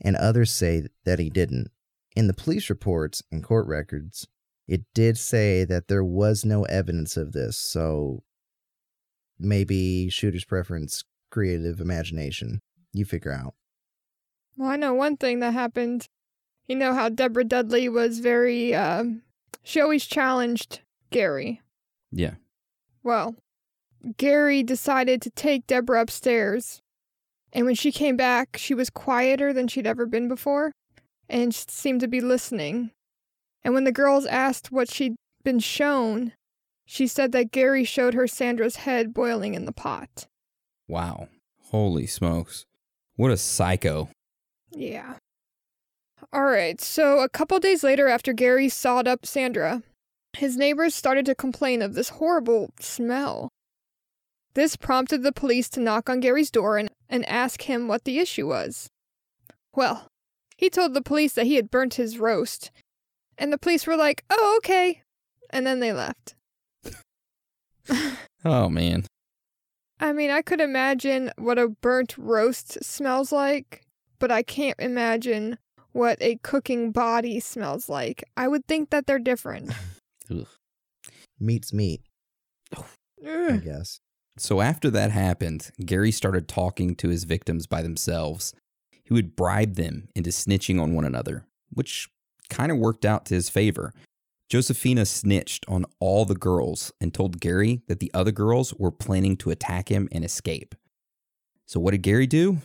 and 0.00 0.14
others 0.14 0.52
say 0.52 0.86
that 1.04 1.18
he 1.18 1.30
didn't. 1.30 1.72
In 2.16 2.28
the 2.28 2.34
police 2.34 2.70
reports 2.70 3.22
and 3.32 3.42
court 3.42 3.66
records, 3.66 4.28
it 4.68 4.82
did 4.94 5.18
say 5.18 5.64
that 5.64 5.88
there 5.88 6.04
was 6.04 6.44
no 6.44 6.62
evidence 6.64 7.16
of 7.16 7.32
this, 7.32 7.56
so 7.56 8.22
maybe 9.38 10.08
shooter's 10.08 10.44
preference, 10.44 11.04
creative 11.30 11.80
imagination. 11.80 12.60
You 12.92 13.04
figure 13.04 13.32
out. 13.32 13.54
Well, 14.56 14.70
I 14.70 14.76
know 14.76 14.94
one 14.94 15.16
thing 15.16 15.40
that 15.40 15.52
happened. 15.52 16.06
You 16.66 16.76
know 16.76 16.94
how 16.94 17.08
Deborah 17.08 17.44
Dudley 17.44 17.88
was 17.88 18.20
very, 18.20 18.72
uh, 18.74 19.04
she 19.64 19.80
always 19.80 20.06
challenged 20.06 20.80
Gary. 21.10 21.60
Yeah. 22.12 22.34
Well, 23.02 23.34
Gary 24.16 24.62
decided 24.62 25.20
to 25.22 25.30
take 25.30 25.66
Deborah 25.66 26.02
upstairs. 26.02 26.80
And 27.52 27.66
when 27.66 27.74
she 27.74 27.90
came 27.90 28.16
back, 28.16 28.56
she 28.56 28.72
was 28.72 28.88
quieter 28.88 29.52
than 29.52 29.66
she'd 29.66 29.86
ever 29.86 30.06
been 30.06 30.28
before 30.28 30.72
and 31.28 31.54
seemed 31.54 32.00
to 32.00 32.08
be 32.08 32.20
listening. 32.20 32.90
And 33.62 33.74
when 33.74 33.84
the 33.84 33.92
girls 33.92 34.26
asked 34.26 34.70
what 34.70 34.90
she'd 34.90 35.16
been 35.42 35.60
shown, 35.60 36.32
she 36.86 37.06
said 37.06 37.32
that 37.32 37.52
Gary 37.52 37.84
showed 37.84 38.14
her 38.14 38.26
Sandra's 38.26 38.76
head 38.76 39.14
boiling 39.14 39.54
in 39.54 39.64
the 39.64 39.72
pot. 39.72 40.26
Wow. 40.86 41.28
Holy 41.70 42.06
smokes. 42.06 42.66
What 43.16 43.30
a 43.30 43.36
psycho. 43.36 44.10
Yeah. 44.70 45.14
All 46.32 46.44
right, 46.44 46.80
so 46.80 47.20
a 47.20 47.28
couple 47.28 47.58
days 47.60 47.84
later, 47.84 48.08
after 48.08 48.32
Gary 48.32 48.68
sawed 48.68 49.06
up 49.06 49.24
Sandra, 49.24 49.82
his 50.36 50.56
neighbors 50.56 50.94
started 50.94 51.26
to 51.26 51.34
complain 51.34 51.80
of 51.80 51.94
this 51.94 52.08
horrible 52.10 52.70
smell. 52.80 53.50
This 54.54 54.76
prompted 54.76 55.22
the 55.22 55.32
police 55.32 55.68
to 55.70 55.80
knock 55.80 56.08
on 56.08 56.20
Gary's 56.20 56.50
door 56.50 56.78
and, 56.78 56.90
and 57.08 57.28
ask 57.28 57.62
him 57.62 57.88
what 57.88 58.04
the 58.04 58.18
issue 58.18 58.48
was. 58.48 58.88
Well, 59.74 60.08
he 60.56 60.70
told 60.70 60.94
the 60.94 61.02
police 61.02 61.34
that 61.34 61.46
he 61.46 61.56
had 61.56 61.70
burnt 61.70 61.94
his 61.94 62.18
roast, 62.18 62.70
and 63.38 63.52
the 63.52 63.58
police 63.58 63.86
were 63.86 63.96
like, 63.96 64.24
oh, 64.30 64.54
okay. 64.58 65.02
And 65.50 65.66
then 65.66 65.80
they 65.80 65.92
left. 65.92 66.34
Oh, 68.46 68.68
man. 68.68 69.04
I 70.00 70.12
mean, 70.12 70.30
I 70.30 70.42
could 70.42 70.60
imagine 70.60 71.30
what 71.38 71.58
a 71.58 71.68
burnt 71.68 72.14
roast 72.18 72.84
smells 72.84 73.32
like, 73.32 73.86
but 74.18 74.30
I 74.30 74.42
can't 74.42 74.78
imagine 74.78 75.56
what 75.92 76.18
a 76.20 76.36
cooking 76.42 76.92
body 76.92 77.40
smells 77.40 77.88
like. 77.88 78.22
I 78.36 78.48
would 78.48 78.66
think 78.66 78.90
that 78.90 79.06
they're 79.06 79.18
different. 79.18 79.72
Ugh. 80.30 80.46
Meat's 81.40 81.72
meat, 81.72 82.02
I 83.26 83.56
guess. 83.56 84.00
So 84.36 84.60
after 84.60 84.90
that 84.90 85.10
happened, 85.10 85.70
Gary 85.84 86.10
started 86.10 86.48
talking 86.48 86.96
to 86.96 87.08
his 87.08 87.24
victims 87.24 87.66
by 87.66 87.80
themselves. 87.82 88.52
He 89.04 89.14
would 89.14 89.36
bribe 89.36 89.74
them 89.74 90.08
into 90.14 90.30
snitching 90.30 90.80
on 90.80 90.94
one 90.94 91.04
another, 91.04 91.44
which 91.72 92.08
kind 92.48 92.72
of 92.72 92.78
worked 92.78 93.04
out 93.04 93.26
to 93.26 93.34
his 93.34 93.48
favor. 93.48 93.92
Josephina 94.48 95.06
snitched 95.06 95.64
on 95.68 95.84
all 96.00 96.24
the 96.24 96.34
girls 96.34 96.92
and 97.00 97.12
told 97.12 97.40
Gary 97.40 97.82
that 97.88 98.00
the 98.00 98.10
other 98.14 98.32
girls 98.32 98.74
were 98.74 98.90
planning 98.90 99.36
to 99.38 99.50
attack 99.50 99.88
him 99.90 100.08
and 100.12 100.24
escape. 100.24 100.74
So 101.66 101.80
what 101.80 101.92
did 101.92 102.02
Gary 102.02 102.26
do? 102.26 102.58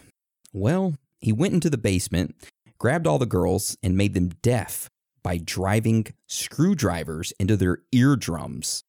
Well, 0.53 0.95
he 1.21 1.31
went 1.31 1.53
into 1.53 1.69
the 1.69 1.77
basement, 1.77 2.35
grabbed 2.77 3.07
all 3.07 3.17
the 3.17 3.25
girls, 3.25 3.77
and 3.81 3.97
made 3.97 4.13
them 4.13 4.29
deaf 4.41 4.89
by 5.23 5.37
driving 5.37 6.07
screwdrivers 6.27 7.33
into 7.39 7.55
their 7.57 7.79
eardrums. 7.91 8.83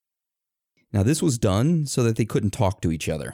Now, 0.92 1.02
this 1.02 1.22
was 1.22 1.38
done 1.38 1.86
so 1.86 2.02
that 2.02 2.16
they 2.16 2.24
couldn't 2.24 2.50
talk 2.50 2.80
to 2.82 2.90
each 2.92 3.08
other. 3.08 3.32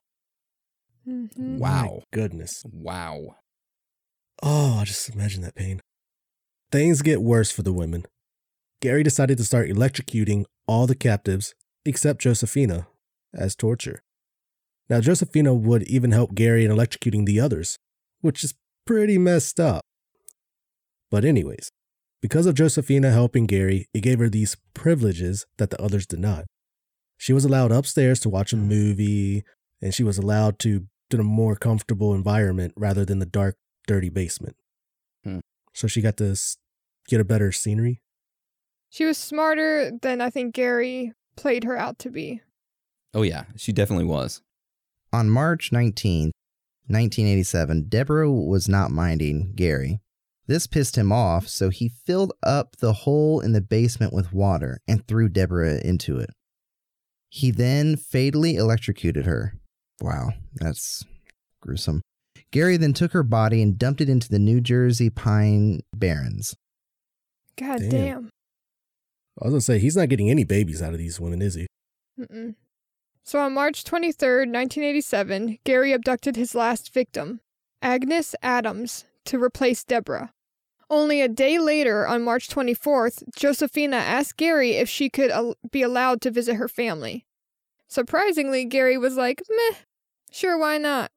Mhm. 1.06 1.58
Wow. 1.58 2.00
My 2.00 2.04
goodness. 2.12 2.62
Wow. 2.70 3.36
Oh, 4.42 4.78
I 4.80 4.84
just 4.84 5.08
imagine 5.08 5.42
that 5.42 5.54
pain. 5.54 5.80
Things 6.70 7.02
get 7.02 7.22
worse 7.22 7.50
for 7.50 7.62
the 7.62 7.72
women. 7.72 8.04
Gary 8.80 9.02
decided 9.02 9.38
to 9.38 9.44
start 9.44 9.68
electrocuting 9.68 10.44
all 10.66 10.86
the 10.86 10.94
captives 10.94 11.54
except 11.84 12.20
Josephina 12.20 12.88
as 13.32 13.56
torture. 13.56 14.02
Now, 14.88 15.00
Josephina 15.00 15.54
would 15.54 15.82
even 15.84 16.12
help 16.12 16.34
Gary 16.34 16.64
in 16.64 16.70
electrocuting 16.70 17.26
the 17.26 17.40
others, 17.40 17.78
which 18.20 18.44
is 18.44 18.54
pretty 18.86 19.18
messed 19.18 19.58
up. 19.58 19.82
But, 21.10 21.24
anyways, 21.24 21.70
because 22.20 22.46
of 22.46 22.54
Josephina 22.54 23.10
helping 23.10 23.46
Gary, 23.46 23.88
it 23.94 24.00
gave 24.00 24.18
her 24.18 24.28
these 24.28 24.56
privileges 24.74 25.46
that 25.58 25.70
the 25.70 25.80
others 25.80 26.06
did 26.06 26.20
not. 26.20 26.44
She 27.16 27.32
was 27.32 27.44
allowed 27.44 27.72
upstairs 27.72 28.20
to 28.20 28.28
watch 28.28 28.52
a 28.52 28.56
movie, 28.56 29.44
and 29.80 29.94
she 29.94 30.02
was 30.02 30.18
allowed 30.18 30.58
to 30.60 30.86
in 31.12 31.20
a 31.20 31.24
more 31.24 31.54
comfortable 31.54 32.14
environment 32.14 32.74
rather 32.76 33.04
than 33.04 33.20
the 33.20 33.26
dark, 33.26 33.56
dirty 33.86 34.08
basement. 34.08 34.56
Hmm. 35.24 35.38
So 35.74 35.86
she 35.86 36.00
got 36.00 36.16
to 36.18 36.30
s- 36.30 36.56
get 37.08 37.20
a 37.20 37.24
better 37.24 37.52
scenery. 37.52 38.00
She 38.90 39.04
was 39.04 39.18
smarter 39.18 39.90
than 40.02 40.20
I 40.20 40.30
think 40.30 40.54
Gary 40.54 41.12
played 41.36 41.64
her 41.64 41.76
out 41.76 41.98
to 42.00 42.10
be. 42.10 42.40
Oh, 43.14 43.22
yeah. 43.22 43.44
She 43.56 43.72
definitely 43.72 44.04
was. 44.06 44.42
On 45.12 45.30
March 45.30 45.70
19th, 45.70 46.32
1987, 46.88 47.86
Deborah 47.88 48.30
was 48.30 48.68
not 48.68 48.90
minding 48.90 49.52
Gary. 49.54 50.00
This 50.46 50.66
pissed 50.68 50.96
him 50.96 51.10
off, 51.10 51.48
so 51.48 51.70
he 51.70 51.88
filled 51.88 52.32
up 52.42 52.76
the 52.76 52.92
hole 52.92 53.40
in 53.40 53.52
the 53.52 53.60
basement 53.60 54.12
with 54.12 54.32
water 54.32 54.78
and 54.86 55.06
threw 55.06 55.28
Deborah 55.28 55.80
into 55.84 56.18
it. 56.18 56.30
He 57.28 57.50
then 57.50 57.96
fatally 57.96 58.54
electrocuted 58.54 59.26
her. 59.26 59.54
Wow, 60.00 60.30
that's 60.54 61.04
gruesome. 61.60 62.02
Gary 62.50 62.76
then 62.76 62.92
took 62.92 63.12
her 63.12 63.22
body 63.22 63.62
and 63.62 63.78
dumped 63.78 64.00
it 64.00 64.08
into 64.08 64.28
the 64.28 64.38
New 64.38 64.60
Jersey 64.60 65.10
Pine 65.10 65.80
Barrens. 65.94 66.56
God 67.56 67.80
Damn. 67.80 67.90
damn. 67.90 68.30
I 69.40 69.46
was 69.46 69.52
gonna 69.52 69.60
say 69.60 69.78
he's 69.78 69.96
not 69.96 70.08
getting 70.08 70.30
any 70.30 70.44
babies 70.44 70.80
out 70.80 70.92
of 70.92 70.98
these 70.98 71.20
women, 71.20 71.42
is 71.42 71.54
he? 71.54 71.66
Mm-mm. 72.18 72.54
So 73.22 73.40
on 73.40 73.54
March 73.54 73.84
23rd, 73.84 74.52
1987, 74.52 75.58
Gary 75.64 75.92
abducted 75.92 76.36
his 76.36 76.54
last 76.54 76.94
victim, 76.94 77.40
Agnes 77.82 78.34
Adams, 78.42 79.04
to 79.24 79.42
replace 79.42 79.84
Deborah. 79.84 80.32
Only 80.88 81.20
a 81.20 81.28
day 81.28 81.58
later, 81.58 82.06
on 82.06 82.22
March 82.22 82.48
24th, 82.48 83.24
Josephina 83.34 83.96
asked 83.96 84.36
Gary 84.36 84.72
if 84.72 84.88
she 84.88 85.10
could 85.10 85.30
al- 85.32 85.56
be 85.70 85.82
allowed 85.82 86.20
to 86.20 86.30
visit 86.30 86.54
her 86.54 86.68
family. 86.68 87.26
Surprisingly, 87.88 88.64
Gary 88.64 88.96
was 88.96 89.16
like, 89.16 89.42
meh, 89.50 89.78
sure, 90.30 90.56
why 90.56 90.78
not? 90.78 91.10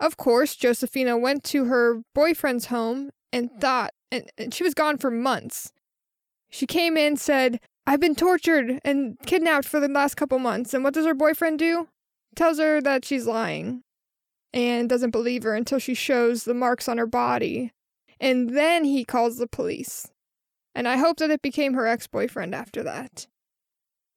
Of 0.00 0.16
course, 0.16 0.56
Josephina 0.56 1.16
went 1.16 1.44
to 1.44 1.66
her 1.66 2.02
boyfriend's 2.14 2.66
home 2.66 3.10
and 3.32 3.50
thought, 3.60 3.92
and, 4.10 4.30
and 4.36 4.52
she 4.52 4.64
was 4.64 4.74
gone 4.74 4.98
for 4.98 5.10
months. 5.10 5.72
She 6.50 6.66
came 6.66 6.96
in, 6.96 7.16
said, 7.16 7.60
I've 7.86 8.00
been 8.00 8.14
tortured 8.14 8.80
and 8.84 9.18
kidnapped 9.26 9.66
for 9.66 9.80
the 9.80 9.88
last 9.88 10.16
couple 10.16 10.38
months. 10.38 10.72
And 10.72 10.84
what 10.84 10.94
does 10.94 11.06
her 11.06 11.14
boyfriend 11.14 11.58
do? 11.58 11.88
Tells 12.34 12.58
her 12.58 12.80
that 12.80 13.04
she's 13.04 13.26
lying 13.26 13.82
and 14.52 14.88
doesn't 14.88 15.10
believe 15.10 15.42
her 15.42 15.54
until 15.54 15.78
she 15.78 15.94
shows 15.94 16.44
the 16.44 16.54
marks 16.54 16.88
on 16.88 16.98
her 16.98 17.06
body. 17.06 17.72
And 18.20 18.56
then 18.56 18.84
he 18.84 19.04
calls 19.04 19.36
the 19.36 19.46
police. 19.46 20.08
And 20.74 20.88
I 20.88 20.96
hope 20.96 21.18
that 21.18 21.30
it 21.30 21.42
became 21.42 21.74
her 21.74 21.86
ex 21.86 22.06
boyfriend 22.06 22.54
after 22.54 22.82
that. 22.82 23.26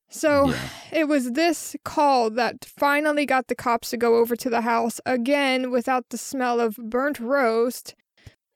So 0.09 0.49
Yeah. 0.49 0.69
it 0.91 1.07
was 1.07 1.33
this 1.33 1.75
call 1.83 2.29
that 2.31 2.65
finally 2.65 3.25
got 3.25 3.47
the 3.47 3.55
cops 3.55 3.89
to 3.91 3.97
go 3.97 4.17
over 4.17 4.35
to 4.35 4.49
the 4.49 4.61
house 4.61 4.99
again 5.05 5.71
without 5.71 6.09
the 6.09 6.17
smell 6.17 6.59
of 6.59 6.77
burnt 6.77 7.19
roast. 7.19 7.95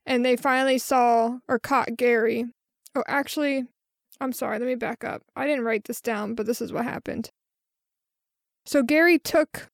And 0.06 0.26
they 0.26 0.36
finally 0.36 0.78
saw 0.78 1.38
or 1.48 1.60
caught 1.60 1.96
Gary. 1.96 2.46
Oh, 2.96 3.04
actually, 3.08 3.66
I'm 4.20 4.34
sorry, 4.34 4.60
let 4.60 4.68
me 4.68 4.76
back 4.76 5.04
up. 5.04 5.22
I 5.36 5.46
didn't 5.46 5.64
write 5.64 5.86
this 5.86 6.02
down, 6.02 6.34
but 6.34 6.46
this 6.46 6.62
is 6.62 6.74
what 6.74 6.86
happened. 6.86 7.30
So 8.66 8.84
Gary 8.84 9.20
took 9.20 9.70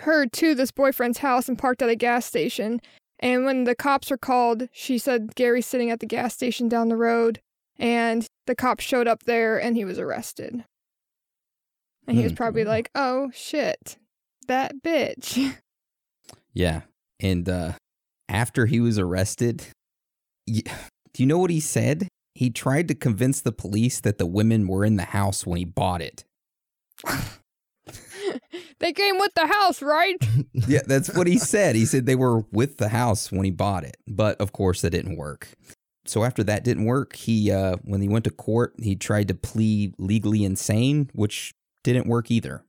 her 0.00 0.26
to 0.26 0.54
this 0.54 0.70
boyfriend's 0.70 1.18
house 1.18 1.48
and 1.48 1.58
parked 1.58 1.82
at 1.82 1.88
a 1.88 1.96
gas 1.96 2.26
station. 2.26 2.80
And 3.20 3.44
when 3.44 3.64
the 3.64 3.74
cops 3.74 4.10
were 4.10 4.18
called, 4.18 4.68
she 4.72 4.98
said 4.98 5.34
Gary's 5.34 5.66
sitting 5.66 5.90
at 5.90 6.00
the 6.00 6.06
gas 6.06 6.34
station 6.34 6.68
down 6.68 6.88
the 6.88 6.96
road. 6.96 7.40
And 7.78 8.26
the 8.46 8.54
cops 8.54 8.84
showed 8.84 9.08
up 9.08 9.24
there 9.24 9.60
and 9.60 9.76
he 9.76 9.84
was 9.84 9.98
arrested. 9.98 10.64
And 12.08 12.16
he 12.16 12.24
was 12.24 12.32
Hmm. 12.32 12.36
probably 12.36 12.64
like, 12.64 12.90
oh 12.96 13.30
shit, 13.32 13.98
that 14.48 14.82
bitch. 14.82 15.54
Yeah. 16.54 16.80
And 17.20 17.48
uh, 17.48 17.72
after 18.28 18.66
he 18.66 18.80
was 18.80 18.98
arrested, 18.98 19.66
y- 20.48 20.62
do 21.12 21.22
you 21.22 21.26
know 21.26 21.38
what 21.38 21.50
he 21.50 21.60
said? 21.60 22.08
He 22.34 22.50
tried 22.50 22.88
to 22.88 22.94
convince 22.96 23.40
the 23.40 23.52
police 23.52 24.00
that 24.00 24.18
the 24.18 24.26
women 24.26 24.66
were 24.66 24.84
in 24.84 24.96
the 24.96 25.04
house 25.04 25.46
when 25.46 25.58
he 25.58 25.64
bought 25.64 26.02
it. 26.02 26.24
they 28.80 28.92
came 28.92 29.18
with 29.18 29.32
the 29.34 29.46
house, 29.46 29.82
right? 29.82 30.16
Yeah, 30.66 30.80
that's 30.86 31.14
what 31.14 31.26
he 31.28 31.38
said. 31.38 31.76
He 31.76 31.86
said 31.86 32.06
they 32.06 32.16
were 32.16 32.40
with 32.50 32.78
the 32.78 32.88
house 32.88 33.30
when 33.30 33.44
he 33.44 33.50
bought 33.52 33.84
it. 33.84 33.96
But 34.08 34.40
of 34.40 34.52
course, 34.52 34.80
that 34.80 34.90
didn't 34.90 35.16
work. 35.16 35.48
So 36.06 36.24
after 36.24 36.42
that 36.44 36.64
didn't 36.64 36.84
work, 36.86 37.14
he 37.14 37.52
uh, 37.52 37.76
when 37.84 38.00
he 38.00 38.08
went 38.08 38.24
to 38.24 38.30
court, 38.30 38.74
he 38.82 38.96
tried 38.96 39.28
to 39.28 39.34
plead 39.34 39.94
legally 39.98 40.44
insane, 40.44 41.10
which 41.14 41.54
didn't 41.92 42.06
work 42.06 42.30
either. 42.30 42.64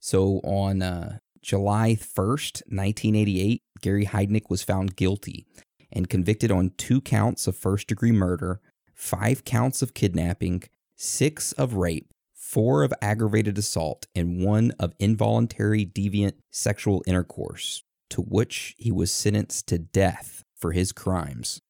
So 0.00 0.40
on 0.44 0.82
uh, 0.82 1.18
July 1.42 1.96
1st, 1.96 2.62
1988, 2.66 3.62
Gary 3.80 4.06
Heidnik 4.06 4.50
was 4.50 4.62
found 4.62 4.96
guilty 4.96 5.46
and 5.92 6.08
convicted 6.08 6.50
on 6.50 6.72
two 6.76 7.00
counts 7.00 7.46
of 7.46 7.56
first 7.56 7.88
degree 7.88 8.12
murder, 8.12 8.60
five 8.94 9.44
counts 9.44 9.82
of 9.82 9.94
kidnapping, 9.94 10.62
six 10.96 11.52
of 11.52 11.74
rape, 11.74 12.08
four 12.34 12.82
of 12.82 12.92
aggravated 13.00 13.58
assault, 13.58 14.06
and 14.14 14.44
one 14.44 14.72
of 14.78 14.94
involuntary 14.98 15.84
deviant 15.84 16.34
sexual 16.50 17.02
intercourse, 17.06 17.82
to 18.10 18.20
which 18.20 18.74
he 18.78 18.90
was 18.92 19.10
sentenced 19.10 19.66
to 19.68 19.78
death 19.78 20.44
for 20.56 20.72
his 20.72 20.92
crimes. 20.92 21.60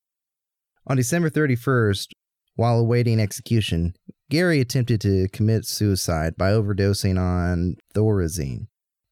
On 0.86 0.96
December 0.96 1.30
31st, 1.30 2.08
while 2.58 2.80
awaiting 2.80 3.20
execution, 3.20 3.94
Gary 4.30 4.60
attempted 4.60 5.00
to 5.00 5.28
commit 5.28 5.64
suicide 5.64 6.36
by 6.36 6.50
overdosing 6.50 7.16
on 7.16 7.76
Thorazine, 7.94 8.66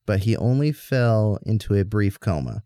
but 0.05 0.25
he 0.25 0.37
only 0.37 0.73
fell 0.73 1.39
into 1.47 1.73
a 1.75 1.85
brief 1.85 2.19
coma. 2.19 2.65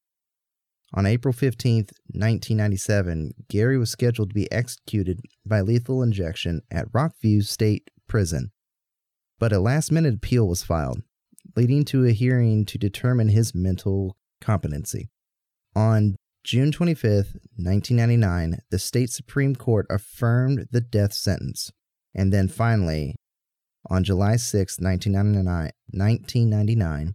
On 0.95 1.05
April 1.05 1.35
15th, 1.35 1.93
1997, 2.15 3.33
Gary 3.51 3.77
was 3.77 3.91
scheduled 3.91 4.31
to 4.31 4.35
be 4.35 4.51
executed 4.51 5.21
by 5.45 5.61
lethal 5.61 6.03
injection 6.03 6.63
at 6.71 6.91
Rockview 6.93 7.45
State 7.45 7.91
Prison, 8.09 8.51
but 9.39 9.53
a 9.53 9.61
last 9.61 9.93
minute 9.93 10.15
appeal 10.15 10.49
was 10.49 10.63
filed, 10.63 11.03
leading 11.57 11.85
to 11.85 12.07
a 12.07 12.13
hearing 12.13 12.65
to 12.65 12.79
determine 12.79 13.29
his 13.29 13.55
mental 13.55 14.17
competency. 14.41 15.11
On 15.77 16.17
June 16.43 16.73
25th, 16.73 17.37
1999, 17.57 18.59
the 18.71 18.79
state 18.79 19.11
Supreme 19.11 19.55
Court 19.55 19.87
affirmed 19.91 20.67
the 20.71 20.81
death 20.81 21.13
sentence. 21.13 21.71
And 22.15 22.33
then 22.33 22.49
finally, 22.49 23.15
on 23.89 24.05
July 24.05 24.37
6, 24.37 24.79
1999, 24.81 25.71
1999, 25.93 27.15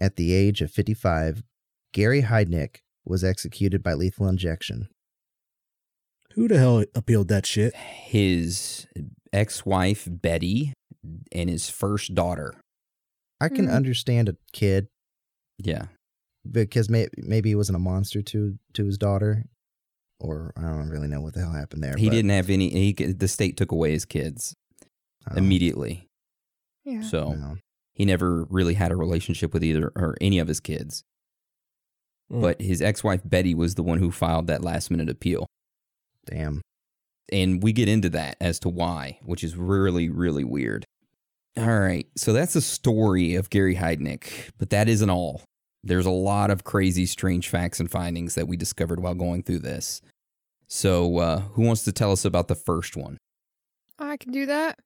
at 0.00 0.16
the 0.16 0.32
age 0.34 0.60
of 0.60 0.70
55, 0.70 1.42
Gary 1.92 2.22
Heidnik 2.22 2.78
was 3.04 3.24
executed 3.24 3.82
by 3.82 3.94
lethal 3.94 4.28
injection. 4.28 4.88
Who 6.32 6.48
the 6.48 6.58
hell 6.58 6.84
appealed 6.94 7.28
that 7.28 7.46
shit? 7.46 7.74
His 7.76 8.86
ex 9.32 9.64
wife, 9.64 10.06
Betty, 10.10 10.72
and 11.32 11.48
his 11.48 11.70
first 11.70 12.14
daughter. 12.14 12.54
I 13.40 13.48
can 13.48 13.66
Hmm. 13.66 13.72
understand 13.74 14.28
a 14.28 14.36
kid 14.52 14.88
Yeah. 15.58 15.86
Because 16.50 16.90
may- 16.90 17.08
maybe 17.16 17.50
he 17.50 17.54
wasn't 17.54 17.76
a 17.76 17.80
monster 17.80 18.22
to 18.22 18.58
to 18.74 18.84
his 18.84 18.98
daughter, 18.98 19.46
or 20.20 20.52
I 20.56 20.62
don't 20.62 20.88
really 20.88 21.08
know 21.08 21.20
what 21.20 21.34
the 21.34 21.40
hell 21.40 21.52
happened 21.52 21.82
there. 21.82 21.96
He 21.96 22.08
but, 22.08 22.14
didn't 22.14 22.30
have 22.30 22.50
any, 22.50 22.70
he, 22.70 22.92
the 22.92 23.28
state 23.28 23.56
took 23.56 23.72
away 23.72 23.92
his 23.92 24.04
kids 24.04 24.54
um, 25.30 25.38
immediately. 25.38 26.08
Yeah. 26.84 27.02
So 27.02 27.32
no. 27.32 27.56
he 27.94 28.04
never 28.04 28.44
really 28.44 28.74
had 28.74 28.92
a 28.92 28.96
relationship 28.96 29.52
with 29.52 29.64
either 29.64 29.92
or 29.96 30.16
any 30.20 30.38
of 30.38 30.48
his 30.48 30.60
kids. 30.60 31.04
Mm. 32.30 32.40
But 32.40 32.60
his 32.60 32.82
ex 32.82 33.02
wife, 33.02 33.22
Betty, 33.24 33.54
was 33.54 33.74
the 33.74 33.82
one 33.82 33.98
who 33.98 34.10
filed 34.10 34.46
that 34.46 34.62
last 34.62 34.90
minute 34.90 35.08
appeal. 35.08 35.46
Damn. 36.26 36.60
And 37.32 37.62
we 37.62 37.72
get 37.72 37.88
into 37.88 38.10
that 38.10 38.36
as 38.40 38.58
to 38.60 38.68
why, 38.68 39.18
which 39.22 39.42
is 39.42 39.56
really, 39.56 40.08
really 40.08 40.44
weird. 40.44 40.84
All 41.56 41.78
right. 41.80 42.06
So 42.16 42.32
that's 42.32 42.54
the 42.54 42.60
story 42.60 43.34
of 43.34 43.50
Gary 43.50 43.76
Heidnik, 43.76 44.50
but 44.58 44.70
that 44.70 44.88
isn't 44.88 45.10
all. 45.10 45.42
There's 45.84 46.06
a 46.06 46.10
lot 46.10 46.50
of 46.50 46.64
crazy, 46.64 47.04
strange 47.04 47.48
facts 47.48 47.78
and 47.78 47.90
findings 47.90 48.34
that 48.34 48.48
we 48.48 48.56
discovered 48.56 49.00
while 49.00 49.14
going 49.14 49.42
through 49.42 49.58
this. 49.58 50.00
So, 50.66 51.18
uh, 51.18 51.40
who 51.40 51.62
wants 51.62 51.84
to 51.84 51.92
tell 51.92 52.10
us 52.10 52.24
about 52.24 52.48
the 52.48 52.54
first 52.54 52.96
one? 52.96 53.18
I 53.98 54.16
can 54.16 54.32
do 54.32 54.46
that. 54.46 54.78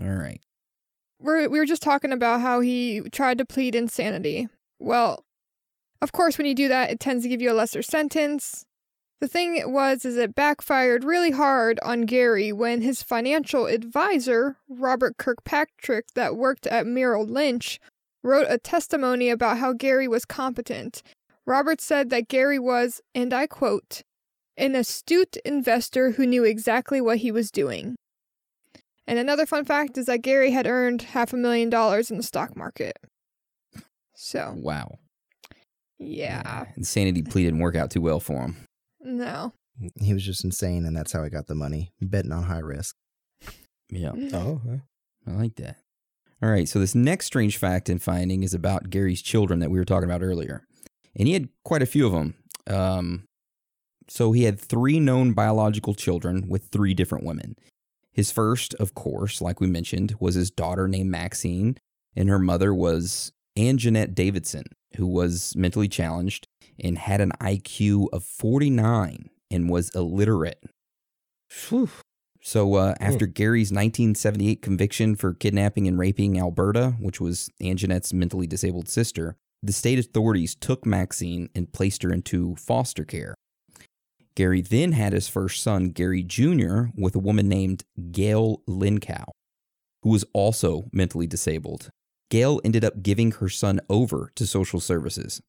All 0.00 0.08
right. 0.08 0.40
We're, 1.20 1.48
we 1.48 1.58
were 1.58 1.66
just 1.66 1.82
talking 1.82 2.12
about 2.12 2.40
how 2.40 2.60
he 2.60 3.02
tried 3.10 3.38
to 3.38 3.44
plead 3.44 3.74
insanity. 3.74 4.48
Well, 4.78 5.24
of 6.00 6.12
course, 6.12 6.38
when 6.38 6.46
you 6.46 6.54
do 6.54 6.68
that, 6.68 6.90
it 6.90 7.00
tends 7.00 7.24
to 7.24 7.28
give 7.28 7.42
you 7.42 7.50
a 7.50 7.54
lesser 7.54 7.82
sentence. 7.82 8.64
The 9.20 9.26
thing 9.26 9.60
was, 9.72 10.04
is 10.04 10.16
it 10.16 10.36
backfired 10.36 11.02
really 11.02 11.32
hard 11.32 11.80
on 11.82 12.02
Gary 12.02 12.52
when 12.52 12.82
his 12.82 13.02
financial 13.02 13.66
advisor, 13.66 14.58
Robert 14.68 15.16
Kirkpatrick, 15.18 16.12
that 16.14 16.36
worked 16.36 16.68
at 16.68 16.86
Merrill 16.86 17.26
Lynch, 17.26 17.80
wrote 18.28 18.46
a 18.48 18.58
testimony 18.58 19.30
about 19.30 19.58
how 19.58 19.72
Gary 19.72 20.06
was 20.06 20.24
competent. 20.24 21.02
Robert 21.46 21.80
said 21.80 22.10
that 22.10 22.28
Gary 22.28 22.58
was, 22.58 23.00
and 23.14 23.32
I 23.32 23.46
quote, 23.46 24.02
an 24.56 24.74
astute 24.74 25.36
investor 25.44 26.12
who 26.12 26.26
knew 26.26 26.44
exactly 26.44 27.00
what 27.00 27.18
he 27.18 27.30
was 27.32 27.50
doing. 27.50 27.96
And 29.06 29.18
another 29.18 29.46
fun 29.46 29.64
fact 29.64 29.96
is 29.96 30.06
that 30.06 30.20
Gary 30.22 30.50
had 30.50 30.66
earned 30.66 31.02
half 31.02 31.32
a 31.32 31.36
million 31.36 31.70
dollars 31.70 32.10
in 32.10 32.16
the 32.18 32.22
stock 32.22 32.54
market. 32.56 32.96
So, 34.14 34.52
Wow. 34.56 34.98
yeah, 35.98 36.66
Insanity 36.76 37.22
plea 37.22 37.44
didn't 37.44 37.60
work 37.60 37.76
out 37.76 37.90
too 37.90 38.00
well 38.02 38.20
for 38.20 38.42
him. 38.42 38.56
no. 39.00 39.52
He 40.02 40.12
was 40.12 40.24
just 40.24 40.42
insane, 40.44 40.84
and 40.84 40.96
that's 40.96 41.12
how 41.12 41.22
he 41.22 41.30
got 41.30 41.46
the 41.46 41.54
money, 41.54 41.92
betting 42.02 42.32
on 42.32 42.42
high 42.42 42.58
risk. 42.58 42.96
Yeah. 43.88 44.10
Oh, 44.34 44.60
okay. 44.66 44.80
I 45.26 45.30
like 45.30 45.54
that. 45.56 45.76
All 46.42 46.50
right. 46.50 46.68
So, 46.68 46.78
this 46.78 46.94
next 46.94 47.26
strange 47.26 47.56
fact 47.56 47.88
and 47.88 48.02
finding 48.02 48.42
is 48.42 48.54
about 48.54 48.90
Gary's 48.90 49.22
children 49.22 49.60
that 49.60 49.70
we 49.70 49.78
were 49.78 49.84
talking 49.84 50.08
about 50.08 50.22
earlier. 50.22 50.64
And 51.16 51.26
he 51.26 51.34
had 51.34 51.48
quite 51.64 51.82
a 51.82 51.86
few 51.86 52.06
of 52.06 52.12
them. 52.12 52.34
Um, 52.66 53.24
so, 54.08 54.32
he 54.32 54.44
had 54.44 54.60
three 54.60 55.00
known 55.00 55.32
biological 55.32 55.94
children 55.94 56.48
with 56.48 56.68
three 56.68 56.94
different 56.94 57.24
women. 57.24 57.56
His 58.12 58.30
first, 58.30 58.74
of 58.74 58.94
course, 58.94 59.40
like 59.40 59.60
we 59.60 59.66
mentioned, 59.66 60.14
was 60.20 60.34
his 60.34 60.50
daughter 60.50 60.88
named 60.88 61.10
Maxine, 61.10 61.76
and 62.16 62.28
her 62.28 62.38
mother 62.38 62.74
was 62.74 63.32
Ann 63.56 63.78
Jeanette 63.78 64.14
Davidson, 64.14 64.64
who 64.96 65.06
was 65.06 65.54
mentally 65.56 65.88
challenged 65.88 66.46
and 66.82 66.98
had 66.98 67.20
an 67.20 67.32
IQ 67.40 68.08
of 68.12 68.24
49 68.24 69.28
and 69.50 69.68
was 69.68 69.90
illiterate. 69.90 70.62
Phew. 71.48 71.90
So, 72.48 72.76
uh, 72.76 72.94
after 72.98 73.26
Gary's 73.26 73.70
1978 73.70 74.62
conviction 74.62 75.16
for 75.16 75.34
kidnapping 75.34 75.86
and 75.86 75.98
raping 75.98 76.38
Alberta, 76.38 76.94
which 76.98 77.20
was 77.20 77.50
Ann 77.60 77.76
Jeanette's 77.76 78.14
mentally 78.14 78.46
disabled 78.46 78.88
sister, 78.88 79.36
the 79.62 79.70
state 79.70 79.98
authorities 79.98 80.54
took 80.54 80.86
Maxine 80.86 81.50
and 81.54 81.70
placed 81.70 82.02
her 82.04 82.10
into 82.10 82.56
foster 82.56 83.04
care. 83.04 83.34
Gary 84.34 84.62
then 84.62 84.92
had 84.92 85.12
his 85.12 85.28
first 85.28 85.62
son, 85.62 85.90
Gary 85.90 86.22
Jr., 86.22 86.84
with 86.96 87.14
a 87.14 87.18
woman 87.18 87.50
named 87.50 87.84
Gail 88.12 88.62
Lincow, 88.66 89.26
who 90.02 90.08
was 90.08 90.24
also 90.32 90.88
mentally 90.90 91.26
disabled. 91.26 91.90
Gail 92.30 92.62
ended 92.64 92.82
up 92.82 93.02
giving 93.02 93.32
her 93.32 93.50
son 93.50 93.78
over 93.90 94.32
to 94.36 94.46
social 94.46 94.80
services. 94.80 95.42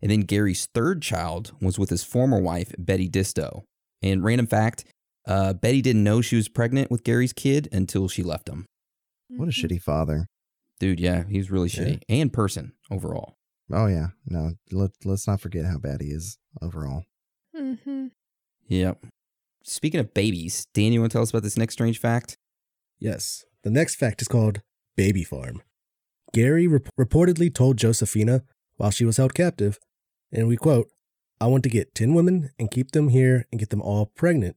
And 0.00 0.10
then 0.10 0.20
Gary's 0.20 0.68
third 0.72 1.02
child 1.02 1.52
was 1.60 1.78
with 1.78 1.90
his 1.90 2.02
former 2.02 2.40
wife, 2.40 2.74
Betty 2.78 3.10
Disto. 3.10 3.64
And 4.02 4.24
random 4.24 4.46
fact, 4.46 4.86
uh, 5.30 5.52
Betty 5.54 5.80
didn't 5.80 6.04
know 6.04 6.20
she 6.20 6.36
was 6.36 6.48
pregnant 6.48 6.90
with 6.90 7.04
Gary's 7.04 7.32
kid 7.32 7.68
until 7.72 8.08
she 8.08 8.22
left 8.22 8.48
him. 8.48 8.66
What 9.28 9.48
a 9.48 9.52
shitty 9.52 9.80
father. 9.80 10.26
Dude, 10.80 10.98
yeah, 11.00 11.24
he 11.28 11.38
was 11.38 11.50
really 11.50 11.68
Yeah. 11.68 11.82
shitty 11.84 12.00
and 12.08 12.32
person 12.32 12.72
overall. 12.90 13.36
Oh 13.72 13.86
yeah, 13.86 14.08
no. 14.26 14.52
Let 14.72 14.90
let's 15.04 15.26
not 15.28 15.40
forget 15.40 15.64
how 15.66 15.78
bad 15.78 16.00
he 16.00 16.08
is 16.08 16.38
overall. 16.60 17.04
Mm-hmm. 17.56 18.06
Yep. 18.66 19.04
Speaking 19.62 20.00
of 20.00 20.14
babies, 20.14 20.66
Dan, 20.74 20.92
you 20.92 21.00
want 21.00 21.12
to 21.12 21.16
tell 21.16 21.22
us 21.22 21.30
about 21.30 21.42
this 21.42 21.56
next 21.58 21.74
strange 21.74 21.98
fact? 22.00 22.36
Yes. 22.98 23.44
The 23.62 23.70
next 23.70 23.96
fact 23.96 24.22
is 24.22 24.28
called 24.28 24.62
Baby 24.96 25.22
Farm. 25.22 25.62
Gary 26.32 26.66
rep- 26.66 26.88
reportedly 26.98 27.52
told 27.54 27.76
Josephina 27.76 28.42
while 28.76 28.90
she 28.90 29.04
was 29.04 29.18
held 29.18 29.34
captive, 29.34 29.78
and 30.32 30.48
we 30.48 30.56
quote, 30.56 30.88
I 31.40 31.46
want 31.46 31.62
to 31.64 31.68
get 31.70 31.94
10 31.94 32.14
women 32.14 32.50
and 32.58 32.70
keep 32.70 32.92
them 32.92 33.08
here 33.08 33.46
and 33.52 33.58
get 33.58 33.70
them 33.70 33.82
all 33.82 34.06
pregnant. 34.06 34.56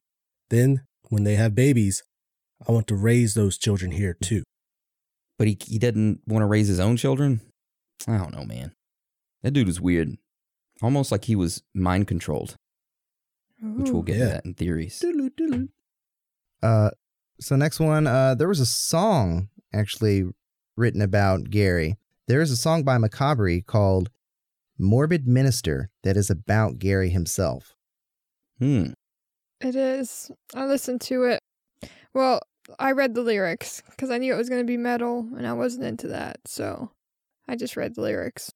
Then, 0.50 0.86
when 1.10 1.24
they 1.24 1.36
have 1.36 1.56
babies, 1.56 2.04
I 2.68 2.72
want 2.72 2.88
to 2.88 2.96
raise 2.96 3.34
those 3.34 3.58
children 3.58 3.92
here 3.92 4.16
too. 4.22 4.44
But 5.38 5.48
he, 5.48 5.58
he 5.66 5.80
didn't 5.80 6.22
want 6.28 6.44
to 6.44 6.48
raise 6.48 6.68
his 6.68 6.80
own 6.80 6.98
children? 6.98 7.42
I 8.08 8.18
don't 8.18 8.34
know, 8.34 8.46
man. 8.46 8.74
That 9.42 9.52
dude 9.52 9.68
was 9.68 9.82
weird. 9.82 10.18
Almost 10.82 11.12
like 11.12 11.26
he 11.26 11.36
was 11.36 11.64
mind 11.74 12.08
controlled, 12.08 12.56
which 13.62 13.92
we'll 13.92 14.02
get 14.04 14.18
yeah. 14.18 14.26
to 14.26 14.32
that 14.32 14.46
in 14.46 14.54
theories. 14.54 15.00
Uh, 16.62 16.92
so 17.40 17.56
next 17.56 17.80
one, 17.80 18.08
uh, 18.08 18.36
there 18.36 18.48
was 18.48 18.60
a 18.60 18.66
song 18.66 19.50
actually 19.74 20.26
written 20.76 21.02
about 21.02 21.50
Gary. 21.50 21.98
There 22.28 22.42
is 22.42 22.52
a 22.52 22.58
song 22.58 22.84
by 22.84 22.98
Macabre 22.98 23.62
called 23.62 24.10
"Morbid 24.78 25.28
Minister" 25.28 25.90
that 26.04 26.18
is 26.18 26.30
about 26.30 26.80
Gary 26.80 27.10
himself. 27.10 27.76
Hmm. 28.60 28.92
It 29.64 29.76
is. 29.76 30.30
I 30.54 30.66
listened 30.66 31.02
to 31.02 31.24
it. 31.24 31.40
Well, 32.14 32.42
I 32.80 32.92
read 32.92 33.16
the 33.16 33.22
lyrics 33.22 33.82
because 33.90 34.10
I 34.10 34.18
knew 34.18 34.34
it 34.34 34.38
was 34.38 34.50
going 34.50 34.62
to 34.62 34.68
be 34.68 34.78
metal 34.78 35.28
and 35.38 35.48
I 35.48 35.54
wasn't 35.54 35.86
into 35.86 36.10
that. 36.10 36.40
So 36.46 36.92
I 37.48 37.56
just 37.56 37.78
read 37.78 37.96
the 37.96 38.02
lyrics. 38.02 38.52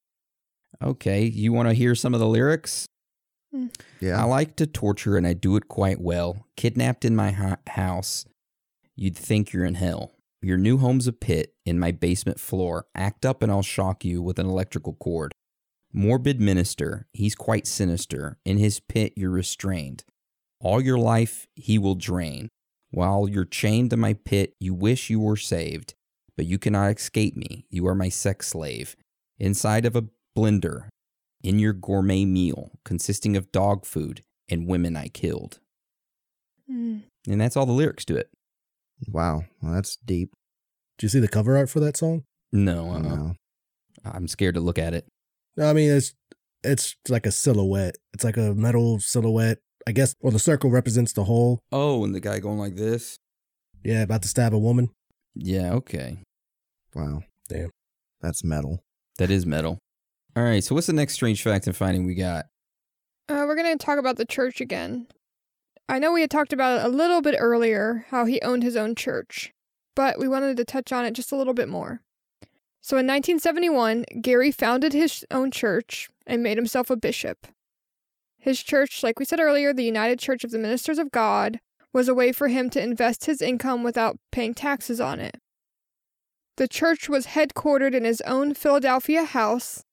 Okay. 0.84 1.24
You 1.24 1.54
want 1.54 1.70
to 1.70 1.74
hear 1.74 1.96
some 1.96 2.14
of 2.14 2.20
the 2.20 2.28
lyrics? 2.28 2.88
I 3.56 3.70
Yeah, 4.02 4.22
I 4.22 4.26
like 4.26 4.58
to 4.58 4.68
torture 4.68 5.18
and 5.18 5.26
I 5.26 5.34
do 5.34 5.56
it 5.56 5.68
quite 5.68 6.00
well. 6.00 6.46
Kidnapped 6.56 7.06
in 7.06 7.16
my 7.16 7.32
ha- 7.32 7.58
house, 7.68 8.26
you'd 8.96 9.18
think 9.18 9.54
you're 9.54 9.66
in 9.66 9.76
hell. 9.76 10.12
Your 10.42 10.58
new 10.58 10.78
home's 10.78 11.08
a 11.08 11.14
pit 11.14 11.54
in 11.66 11.80
my 11.80 11.92
basement 11.92 12.40
floor. 12.40 12.86
Act 12.94 13.26
up 13.26 13.42
and 13.42 13.52
I'll 13.52 13.64
shock 13.64 14.06
you 14.06 14.22
with 14.22 14.40
an 14.40 14.46
electrical 14.46 14.94
cord. 14.94 15.34
Morbid 15.94 16.40
minister, 16.40 17.08
he's 17.14 17.34
quite 17.34 17.66
sinister. 17.66 18.38
In 18.46 18.58
his 18.58 18.80
pit, 18.80 19.14
you're 19.16 19.32
restrained. 19.32 20.04
All 20.60 20.82
your 20.82 20.98
life, 20.98 21.48
he 21.56 21.78
will 21.78 21.96
drain. 21.96 22.50
While 22.92 23.28
you're 23.28 23.46
chained 23.46 23.90
to 23.92 23.98
my 23.98 24.14
pit, 24.14 24.54
you 24.60 24.74
wish 24.74 25.10
you 25.10 25.20
were 25.20 25.38
saved. 25.38 25.94
But 26.36 26.46
you 26.46 26.58
cannot 26.58 26.96
escape 26.96 27.36
me. 27.36 27.66
You 27.70 27.88
are 27.88 27.96
my 27.96 28.10
sex 28.10 28.48
slave. 28.48 28.96
Inside 29.40 29.86
of 29.86 29.96
a 29.96 30.06
blender, 30.38 30.90
in 31.44 31.60
your 31.60 31.74
gourmet 31.74 32.26
meal 32.26 32.72
consisting 32.84 33.36
of 33.38 33.52
dog 33.52 33.86
food 33.86 34.22
and 34.50 34.68
women 34.68 34.96
I 34.96 35.08
killed. 35.08 35.60
Mm. 36.70 37.04
And 37.28 37.42
that's 37.42 37.56
all 37.58 37.66
the 37.66 37.72
lyrics 37.72 38.06
to 38.06 38.16
it. 38.18 38.30
wow, 39.08 39.44
well, 39.62 39.74
that's 39.74 39.98
deep. 39.98 40.32
Do 40.98 41.06
you 41.06 41.10
see 41.10 41.20
the 41.20 41.28
cover 41.28 41.56
art 41.58 41.70
for 41.70 41.80
that 41.80 41.98
song? 41.98 42.24
No, 42.52 42.92
uh, 42.92 43.00
No. 43.00 43.36
I'm 44.06 44.28
scared 44.28 44.56
to 44.56 44.62
look 44.62 44.80
at 44.80 44.94
it. 44.94 45.06
I 45.60 45.74
mean, 45.74 45.92
it's 45.92 46.14
it's 46.64 46.96
like 47.10 47.26
a 47.26 47.32
silhouette. 47.32 47.96
It's 48.14 48.24
like 48.24 48.38
a 48.38 48.54
metal 48.54 49.00
silhouette. 49.00 49.60
I 49.88 49.94
guess, 49.94 50.14
or 50.20 50.32
the 50.32 50.40
circle 50.40 50.70
represents 50.70 51.14
the 51.14 51.24
whole. 51.24 51.62
Oh, 51.72 52.04
and 52.04 52.14
the 52.14 52.20
guy 52.20 52.40
going 52.40 52.60
like 52.60 52.76
this? 52.76 53.20
Yeah, 53.86 54.02
about 54.02 54.22
to 54.24 54.28
stab 54.28 54.54
a 54.54 54.58
woman. 54.58 54.90
Yeah, 55.34 55.72
okay. 55.76 56.18
Wow, 56.94 57.24
Damn. 57.48 57.70
that's 58.20 58.44
metal. 58.44 58.82
That 59.18 59.32
is 59.32 59.46
metal. 59.46 59.80
All 60.36 60.44
right, 60.44 60.62
so 60.62 60.76
what's 60.76 60.88
the 60.88 60.94
next 60.94 61.14
strange 61.14 61.42
fact 61.42 61.68
and 61.68 61.76
finding 61.76 62.06
we 62.06 62.16
got? 62.16 62.48
Uh, 63.30 63.46
we're 63.48 63.56
going 63.56 63.78
to 63.78 63.84
talk 63.84 63.98
about 63.98 64.18
the 64.18 64.26
church 64.26 64.60
again. 64.60 65.08
I 65.88 66.00
know 66.00 66.12
we 66.12 66.20
had 66.20 66.32
talked 66.32 66.52
about 66.52 66.82
it 66.82 66.86
a 66.86 66.90
little 66.90 67.22
bit 67.22 67.36
earlier, 67.40 68.06
how 68.10 68.26
he 68.26 68.42
owned 68.42 68.64
his 68.64 68.76
own 68.76 68.94
church, 68.94 69.54
but 69.96 70.20
we 70.20 70.28
wanted 70.28 70.58
to 70.58 70.66
touch 70.66 70.92
on 70.92 71.06
it 71.06 71.12
just 71.14 71.32
a 71.32 71.38
little 71.38 71.54
bit 71.54 71.70
more. 71.70 72.02
So 72.82 72.98
in 72.98 73.08
1971, 73.08 74.04
Gary 74.22 74.52
founded 74.52 74.92
his 74.92 75.26
own 75.32 75.50
church 75.50 76.10
and 76.26 76.44
made 76.44 76.58
himself 76.58 76.90
a 76.90 76.98
bishop. 76.98 77.48
His 78.48 78.64
church, 78.64 79.04
like 79.04 79.20
we 79.20 79.26
said 79.26 79.42
earlier, 79.42 79.74
the 79.74 79.84
United 79.84 80.20
Church 80.20 80.46
of 80.46 80.52
the 80.52 80.58
Ministers 80.58 81.00
of 81.00 81.12
God, 81.12 81.60
was 81.92 82.08
a 82.08 82.14
way 82.14 82.32
for 82.32 82.48
him 82.48 82.70
to 82.70 82.82
invest 82.82 83.26
his 83.26 83.42
income 83.42 83.84
without 83.84 84.20
paying 84.32 84.54
taxes 84.54 85.02
on 85.02 85.20
it. 85.20 85.42
The 86.56 86.70
church 86.70 87.10
was 87.10 87.28
headquartered 87.28 87.94
in 87.94 88.06
his 88.06 88.22
own 88.22 88.54
Philadelphia 88.54 89.26
house, 89.26 89.84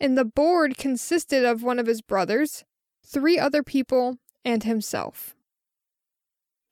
and 0.00 0.18
the 0.18 0.24
board 0.24 0.76
consisted 0.76 1.44
of 1.44 1.62
one 1.62 1.78
of 1.78 1.86
his 1.86 2.02
brothers, 2.02 2.64
three 3.06 3.38
other 3.38 3.62
people, 3.62 4.16
and 4.44 4.64
himself. 4.64 5.36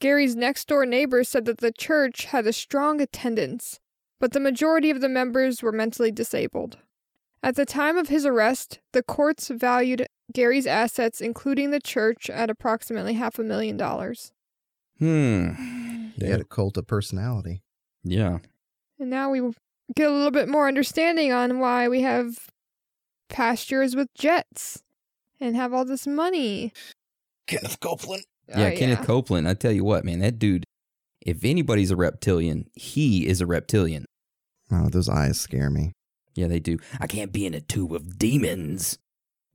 Gary's 0.01 0.34
next 0.34 0.66
door 0.66 0.84
neighbor 0.84 1.22
said 1.22 1.45
that 1.45 1.59
the 1.59 1.70
church 1.70 2.24
had 2.24 2.49
a 2.49 2.53
strong 2.53 3.01
attendance, 3.01 3.78
but 4.18 4.32
the 4.32 4.41
majority 4.41 4.91
of 4.91 5.01
the 5.01 5.09
members 5.09 5.62
were 5.62 5.70
mentally 5.70 6.11
disabled. 6.11 6.78
At 7.45 7.55
the 7.55 7.64
time 7.64 7.97
of 7.97 8.09
his 8.09 8.26
arrest, 8.26 8.80
the 8.93 9.05
courts 9.05 9.47
valued 9.47 10.05
Gary's 10.32 10.66
assets, 10.66 11.20
including 11.20 11.70
the 11.70 11.80
church, 11.80 12.28
at 12.30 12.50
approximately 12.50 13.14
half 13.14 13.38
a 13.38 13.42
million 13.42 13.76
dollars. 13.76 14.32
Hmm. 14.98 15.50
He 16.18 16.26
had 16.26 16.40
a 16.40 16.44
cult 16.44 16.76
of 16.76 16.86
personality. 16.86 17.62
Yeah. 18.02 18.38
And 18.98 19.10
now 19.10 19.30
we 19.30 19.40
get 19.94 20.08
a 20.08 20.12
little 20.12 20.30
bit 20.32 20.48
more 20.48 20.66
understanding 20.68 21.32
on 21.32 21.60
why 21.60 21.88
we 21.88 22.02
have 22.02 22.48
pastures 23.28 23.94
with 23.94 24.08
jets 24.14 24.82
and 25.40 25.54
have 25.56 25.72
all 25.72 25.84
this 25.84 26.06
money. 26.06 26.72
Kenneth 27.46 27.78
Copeland. 27.80 28.24
Yeah, 28.48 28.70
Oh, 28.74 28.76
Kenneth 28.76 29.06
Copeland. 29.06 29.46
I 29.48 29.54
tell 29.54 29.72
you 29.72 29.84
what, 29.84 30.04
man, 30.04 30.18
that 30.20 30.38
dude, 30.38 30.64
if 31.24 31.44
anybody's 31.44 31.90
a 31.90 31.96
reptilian, 31.96 32.68
he 32.74 33.26
is 33.26 33.40
a 33.40 33.46
reptilian. 33.46 34.04
Oh, 34.72 34.88
those 34.88 35.08
eyes 35.08 35.40
scare 35.40 35.70
me. 35.70 35.92
Yeah, 36.34 36.48
they 36.48 36.60
do. 36.60 36.78
I 37.00 37.06
can't 37.06 37.32
be 37.32 37.46
in 37.46 37.54
a 37.54 37.60
tube 37.60 37.92
of 37.92 38.18
demons. 38.18 38.98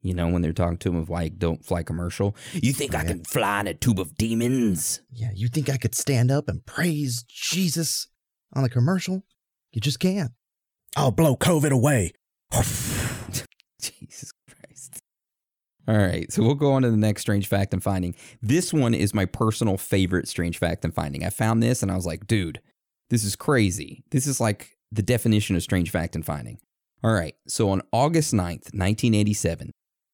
You 0.03 0.13
know, 0.13 0.27
when 0.27 0.41
they're 0.41 0.53
talking 0.53 0.77
to 0.77 0.89
him 0.89 0.97
of 0.97 1.09
like, 1.09 1.39
don't 1.39 1.65
fly 1.65 1.81
commercial. 1.81 2.35
You 2.53 2.73
think 2.73 2.93
I 2.93 3.01
Yeah. 3.03 3.07
can 3.07 3.23
fly 3.23 3.61
in 3.61 3.67
a 3.67 3.73
tube 3.73 3.99
of 3.99 4.15
demons? 4.17 5.01
Yeah, 5.11 5.31
you 5.33 5.47
think 5.47 5.69
I 5.69 5.77
could 5.77 5.95
stand 5.95 6.29
up 6.29 6.47
and 6.49 6.65
praise 6.65 7.23
Jesus 7.27 8.07
on 8.53 8.63
a 8.65 8.69
commercial? 8.69 9.23
You 9.71 9.79
just 9.81 9.99
can't. 9.99 10.31
I'll 10.95 11.11
blow 11.11 11.35
COVID 11.37 11.71
away. 11.71 12.11
Jesus 13.81 14.31
Christ. 14.47 15.01
All 15.87 15.97
right, 15.97 16.31
so 16.31 16.43
we'll 16.43 16.55
go 16.55 16.73
on 16.73 16.83
to 16.83 16.91
the 16.91 16.97
next 16.97 17.21
strange 17.21 17.47
fact 17.47 17.73
and 17.73 17.83
finding. 17.83 18.15
This 18.41 18.71
one 18.73 18.93
is 18.93 19.13
my 19.13 19.25
personal 19.25 19.77
favorite 19.77 20.27
strange 20.27 20.57
fact 20.57 20.85
and 20.85 20.93
finding. 20.93 21.25
I 21.25 21.29
found 21.29 21.61
this 21.63 21.81
and 21.81 21.91
I 21.91 21.95
was 21.95 22.05
like, 22.05 22.27
dude, 22.27 22.61
this 23.09 23.23
is 23.23 23.35
crazy. 23.35 24.03
This 24.11 24.27
is 24.27 24.39
like 24.39 24.77
the 24.91 25.01
definition 25.01 25.55
of 25.55 25.63
strange 25.63 25.89
fact 25.91 26.15
and 26.15 26.25
finding. 26.25 26.59
All 27.03 27.13
right, 27.13 27.35
so 27.47 27.69
on 27.69 27.81
August 27.91 28.33
9th, 28.33 28.71
1987, 28.73 29.71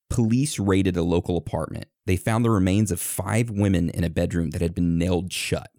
police 0.10 0.60
raided 0.60 0.98
a 0.98 1.04
local 1.04 1.38
apartment. 1.38 1.86
They 2.06 2.18
found 2.18 2.44
the 2.44 2.50
remains 2.50 2.92
of 2.92 3.00
five 3.00 3.50
women 3.50 3.90
in 3.90 4.04
a 4.04 4.10
bedroom 4.10 4.50
that 4.52 4.62
had 4.62 4.76
been 4.76 4.98
nailed 4.98 5.32
shut. 5.32 5.72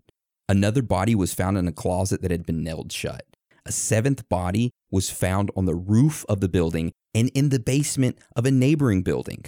Another 0.49 0.83
body 0.83 1.15
was 1.15 1.35
found 1.35 1.59
in 1.59 1.69
a 1.69 1.73
closet 1.73 2.23
that 2.23 2.31
had 2.31 2.47
been 2.47 2.63
nailed 2.63 2.93
shut. 2.93 3.25
A 3.67 3.73
seventh 3.73 4.29
body 4.29 4.71
was 4.91 5.11
found 5.11 5.51
on 5.55 5.67
the 5.67 5.75
roof 5.75 6.25
of 6.29 6.41
the 6.41 6.49
building 6.49 6.93
and 7.15 7.29
in 7.35 7.51
the 7.51 7.61
basement 7.61 8.19
of 8.35 8.47
a 8.47 8.51
neighboring 8.51 9.03
building. 9.03 9.45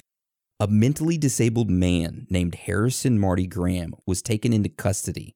A 0.60 0.68
mentally 0.68 1.18
disabled 1.18 1.70
man 1.70 2.26
named 2.30 2.54
Harrison 2.54 3.18
Marty 3.18 3.46
Graham 3.46 3.94
was 4.06 4.22
taken 4.22 4.52
into 4.52 4.68
custody. 4.68 5.34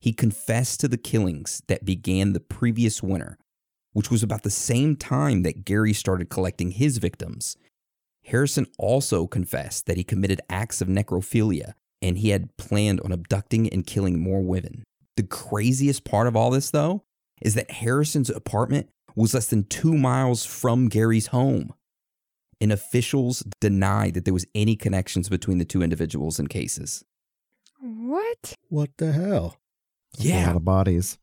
He 0.00 0.12
confessed 0.12 0.80
to 0.80 0.88
the 0.88 0.98
killings 0.98 1.62
that 1.68 1.84
began 1.84 2.32
the 2.32 2.40
previous 2.40 3.02
winter, 3.02 3.38
which 3.92 4.10
was 4.10 4.22
about 4.22 4.42
the 4.42 4.50
same 4.50 4.96
time 4.96 5.42
that 5.42 5.64
Gary 5.64 5.94
started 5.94 6.28
collecting 6.28 6.72
his 6.72 6.98
victims. 6.98 7.56
Harrison 8.26 8.66
also 8.78 9.26
confessed 9.26 9.86
that 9.86 9.96
he 9.96 10.04
committed 10.04 10.40
acts 10.50 10.80
of 10.80 10.88
necrophilia 10.88 11.74
and 12.02 12.18
he 12.18 12.30
had 12.30 12.56
planned 12.56 13.00
on 13.00 13.12
abducting 13.12 13.68
and 13.68 13.86
killing 13.86 14.20
more 14.20 14.42
women. 14.42 14.84
The 15.16 15.22
craziest 15.22 16.04
part 16.04 16.26
of 16.26 16.36
all 16.36 16.50
this, 16.50 16.70
though, 16.70 17.04
is 17.40 17.54
that 17.54 17.70
Harrison's 17.70 18.28
apartment 18.28 18.88
was 19.14 19.32
less 19.32 19.46
than 19.46 19.64
two 19.64 19.96
miles 19.96 20.44
from 20.44 20.88
Gary's 20.88 21.28
home. 21.28 21.72
And 22.60 22.72
officials 22.72 23.44
denied 23.60 24.14
that 24.14 24.24
there 24.24 24.34
was 24.34 24.46
any 24.54 24.76
connections 24.76 25.28
between 25.28 25.58
the 25.58 25.64
two 25.64 25.82
individuals 25.82 26.38
and 26.38 26.48
cases. 26.48 27.04
What? 27.80 28.54
What 28.68 28.90
the 28.98 29.12
hell? 29.12 29.58
That's 30.12 30.24
A 30.44 30.46
lot 30.46 30.56
of 30.56 30.64
bodies. 30.64 31.18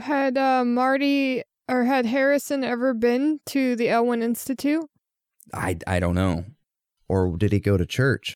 Had 0.00 0.38
uh, 0.38 0.64
Marty 0.64 1.42
or 1.68 1.84
had 1.84 2.06
Harrison 2.06 2.64
ever 2.64 2.94
been 2.94 3.40
to 3.46 3.76
the 3.76 3.88
Elwyn 3.88 4.22
Institute? 4.22 4.88
I, 5.52 5.78
I 5.86 6.00
don't 6.00 6.14
know. 6.14 6.44
Or 7.08 7.36
did 7.36 7.52
he 7.52 7.60
go 7.60 7.76
to 7.76 7.86
church? 7.86 8.34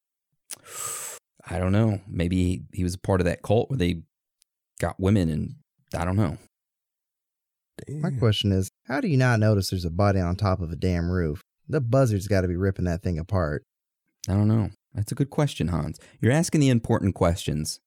I 1.48 1.58
don't 1.58 1.72
know. 1.72 2.00
Maybe 2.08 2.36
he, 2.36 2.62
he 2.72 2.84
was 2.84 2.94
a 2.94 2.98
part 2.98 3.20
of 3.20 3.24
that 3.24 3.42
cult 3.42 3.70
where 3.70 3.78
they 3.78 4.02
got 4.78 5.00
women 5.00 5.28
and 5.28 5.56
I 5.94 6.04
don't 6.04 6.16
know. 6.16 6.38
My 7.88 8.10
question 8.10 8.52
is, 8.52 8.70
how 8.86 9.00
do 9.00 9.08
you 9.08 9.16
not 9.16 9.40
notice 9.40 9.70
there's 9.70 9.84
a 9.86 9.90
body 9.90 10.20
on 10.20 10.36
top 10.36 10.60
of 10.60 10.70
a 10.70 10.76
damn 10.76 11.10
roof? 11.10 11.40
The 11.68 11.80
buzzard's 11.80 12.28
got 12.28 12.42
to 12.42 12.48
be 12.48 12.56
ripping 12.56 12.84
that 12.84 13.02
thing 13.02 13.18
apart. 13.18 13.64
I 14.28 14.32
don't 14.34 14.48
know. 14.48 14.70
That's 14.94 15.12
a 15.12 15.14
good 15.14 15.30
question, 15.30 15.68
Hans. 15.68 15.98
You're 16.20 16.32
asking 16.32 16.60
the 16.60 16.68
important 16.68 17.14
questions. 17.14 17.80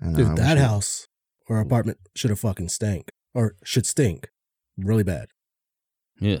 Know, 0.00 0.16
Dude, 0.16 0.28
wish 0.28 0.38
that 0.38 0.58
it- 0.58 0.60
house 0.60 1.06
or 1.48 1.58
apartment 1.60 1.98
should 2.14 2.30
have 2.30 2.40
fucking 2.40 2.68
stank. 2.68 3.08
Or 3.34 3.54
should 3.64 3.84
stink. 3.86 4.28
Really 4.78 5.02
bad. 5.02 5.28
Ugh. 6.22 6.40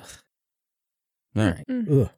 All 1.36 1.44
right. 1.44 1.64
Mm. 1.68 2.02
Ugh. 2.02 2.10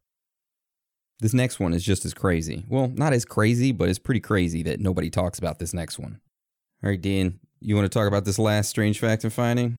This 1.20 1.34
next 1.34 1.58
one 1.58 1.74
is 1.74 1.82
just 1.82 2.04
as 2.04 2.14
crazy. 2.14 2.64
Well, 2.68 2.88
not 2.88 3.12
as 3.12 3.24
crazy, 3.24 3.72
but 3.72 3.88
it's 3.88 3.98
pretty 3.98 4.20
crazy 4.20 4.62
that 4.62 4.80
nobody 4.80 5.10
talks 5.10 5.38
about 5.38 5.58
this 5.58 5.74
next 5.74 5.98
one. 5.98 6.20
All 6.82 6.90
right, 6.90 7.00
Dean, 7.00 7.40
you 7.60 7.74
want 7.74 7.86
to 7.86 7.98
talk 7.98 8.06
about 8.06 8.24
this 8.24 8.38
last 8.38 8.68
strange 8.68 9.00
fact 9.00 9.24
and 9.24 9.32
finding? 9.32 9.76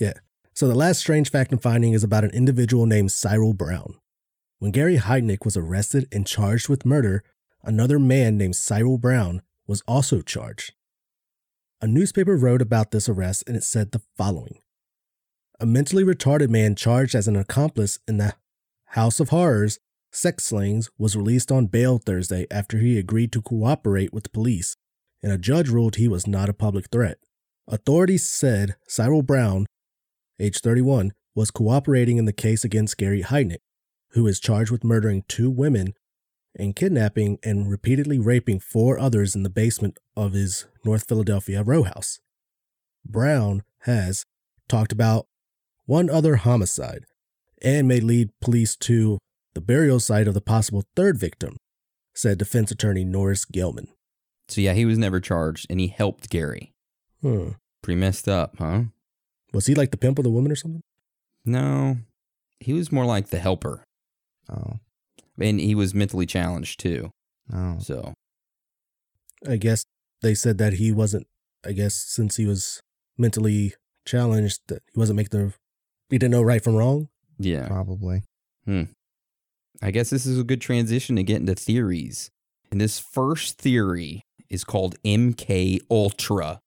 Yeah. 0.00 0.14
So 0.54 0.66
the 0.66 0.74
last 0.74 1.00
strange 1.00 1.30
fact 1.30 1.52
and 1.52 1.62
finding 1.62 1.92
is 1.92 2.04
about 2.04 2.24
an 2.24 2.30
individual 2.30 2.86
named 2.86 3.12
Cyril 3.12 3.52
Brown. 3.52 3.96
When 4.58 4.70
Gary 4.70 4.96
Heidnik 4.96 5.44
was 5.44 5.56
arrested 5.56 6.08
and 6.10 6.26
charged 6.26 6.68
with 6.68 6.86
murder, 6.86 7.22
another 7.62 7.98
man 7.98 8.38
named 8.38 8.56
Cyril 8.56 8.96
Brown 8.96 9.42
was 9.66 9.82
also 9.86 10.22
charged. 10.22 10.72
A 11.82 11.86
newspaper 11.86 12.36
wrote 12.36 12.62
about 12.62 12.92
this 12.92 13.08
arrest 13.08 13.44
and 13.46 13.56
it 13.56 13.64
said 13.64 13.92
the 13.92 14.02
following 14.16 14.58
A 15.60 15.66
mentally 15.66 16.04
retarded 16.04 16.48
man 16.48 16.76
charged 16.76 17.14
as 17.14 17.28
an 17.28 17.36
accomplice 17.36 17.98
in 18.06 18.18
the 18.18 18.34
House 18.92 19.20
of 19.20 19.30
Horrors 19.30 19.78
sex 20.12 20.44
slings 20.44 20.90
was 20.98 21.16
released 21.16 21.50
on 21.50 21.64
bail 21.64 21.96
Thursday 21.96 22.46
after 22.50 22.76
he 22.76 22.98
agreed 22.98 23.32
to 23.32 23.40
cooperate 23.40 24.12
with 24.12 24.32
police, 24.34 24.76
and 25.22 25.32
a 25.32 25.38
judge 25.38 25.70
ruled 25.70 25.96
he 25.96 26.08
was 26.08 26.26
not 26.26 26.50
a 26.50 26.52
public 26.52 26.90
threat. 26.92 27.16
Authorities 27.66 28.28
said 28.28 28.76
Cyril 28.86 29.22
Brown, 29.22 29.64
age 30.38 30.58
31, 30.58 31.12
was 31.34 31.50
cooperating 31.50 32.18
in 32.18 32.26
the 32.26 32.34
case 32.34 32.64
against 32.64 32.98
Gary 32.98 33.22
Heidnik, 33.22 33.62
who 34.10 34.26
is 34.26 34.38
charged 34.38 34.70
with 34.70 34.84
murdering 34.84 35.24
two 35.26 35.50
women 35.50 35.94
and 36.54 36.76
kidnapping 36.76 37.38
and 37.42 37.70
repeatedly 37.70 38.18
raping 38.18 38.60
four 38.60 38.98
others 38.98 39.34
in 39.34 39.42
the 39.42 39.48
basement 39.48 39.98
of 40.14 40.34
his 40.34 40.66
North 40.84 41.08
Philadelphia 41.08 41.62
row 41.62 41.84
house. 41.84 42.20
Brown 43.06 43.62
has 43.84 44.26
talked 44.68 44.92
about 44.92 45.28
one 45.86 46.10
other 46.10 46.36
homicide 46.36 47.06
and 47.62 47.86
may 47.88 48.00
lead 48.00 48.30
police 48.40 48.76
to 48.76 49.18
the 49.54 49.60
burial 49.60 50.00
site 50.00 50.28
of 50.28 50.34
the 50.34 50.40
possible 50.40 50.84
third 50.96 51.18
victim, 51.18 51.56
said 52.14 52.38
defense 52.38 52.70
attorney 52.70 53.04
Norris 53.04 53.44
Gelman. 53.44 53.88
So, 54.48 54.60
yeah, 54.60 54.72
he 54.74 54.84
was 54.84 54.98
never 54.98 55.20
charged 55.20 55.66
and 55.70 55.80
he 55.80 55.88
helped 55.88 56.28
Gary. 56.30 56.72
Hmm. 57.20 57.50
Pretty 57.82 57.98
messed 58.00 58.28
up, 58.28 58.56
huh? 58.58 58.82
Was 59.52 59.66
he 59.66 59.74
like 59.74 59.90
the 59.90 59.96
pimp 59.96 60.18
of 60.18 60.24
the 60.24 60.30
woman 60.30 60.50
or 60.52 60.56
something? 60.56 60.82
No, 61.44 61.98
he 62.60 62.72
was 62.72 62.92
more 62.92 63.04
like 63.04 63.28
the 63.28 63.38
helper. 63.38 63.84
Oh, 64.50 64.78
And 65.40 65.60
he 65.60 65.74
was 65.74 65.94
mentally 65.94 66.26
challenged 66.26 66.80
too. 66.80 67.10
oh. 67.52 67.78
So, 67.80 68.12
I 69.48 69.56
guess 69.56 69.84
they 70.20 70.34
said 70.34 70.58
that 70.58 70.74
he 70.74 70.92
wasn't. 70.92 71.26
I 71.64 71.72
guess 71.72 71.94
since 71.94 72.36
he 72.36 72.46
was 72.46 72.80
mentally 73.18 73.74
challenged, 74.04 74.60
that 74.68 74.82
he 74.92 74.98
wasn't 74.98 75.16
making 75.16 75.40
the. 75.40 75.54
He 76.10 76.18
didn't 76.18 76.32
know 76.32 76.42
right 76.42 76.62
from 76.62 76.76
wrong. 76.76 77.08
Yeah. 77.44 77.66
Probably. 77.66 78.22
Hmm. 78.64 78.84
I 79.82 79.90
guess 79.90 80.10
this 80.10 80.26
is 80.26 80.38
a 80.38 80.44
good 80.44 80.60
transition 80.60 81.16
to 81.16 81.22
get 81.22 81.40
into 81.40 81.54
theories. 81.54 82.30
And 82.70 82.80
this 82.80 82.98
first 82.98 83.58
theory 83.58 84.22
is 84.48 84.64
called 84.64 84.96
MK 85.02 85.80
Ultra. 85.90 86.60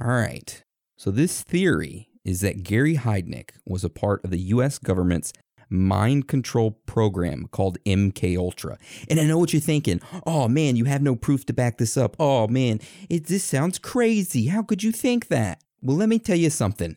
All 0.00 0.08
right. 0.08 0.62
So 0.96 1.10
this 1.10 1.42
theory 1.42 2.08
is 2.24 2.40
that 2.40 2.62
Gary 2.62 2.96
Heidnik 2.96 3.50
was 3.66 3.84
a 3.84 3.90
part 3.90 4.24
of 4.24 4.30
the 4.30 4.38
US 4.38 4.78
government's 4.78 5.32
mind 5.70 6.28
control 6.28 6.72
program 6.86 7.46
called 7.50 7.78
MK 7.84 8.36
Ultra. 8.36 8.78
And 9.10 9.20
I 9.20 9.24
know 9.24 9.38
what 9.38 9.52
you're 9.52 9.60
thinking. 9.60 10.00
Oh 10.26 10.48
man, 10.48 10.76
you 10.76 10.84
have 10.84 11.02
no 11.02 11.14
proof 11.14 11.44
to 11.46 11.52
back 11.52 11.78
this 11.78 11.96
up. 11.96 12.16
Oh 12.18 12.48
man, 12.48 12.80
it 13.10 13.26
this 13.26 13.44
sounds 13.44 13.78
crazy. 13.78 14.46
How 14.46 14.62
could 14.62 14.82
you 14.82 14.92
think 14.92 15.28
that? 15.28 15.62
Well, 15.82 15.96
let 15.96 16.08
me 16.08 16.18
tell 16.18 16.36
you 16.36 16.50
something. 16.50 16.96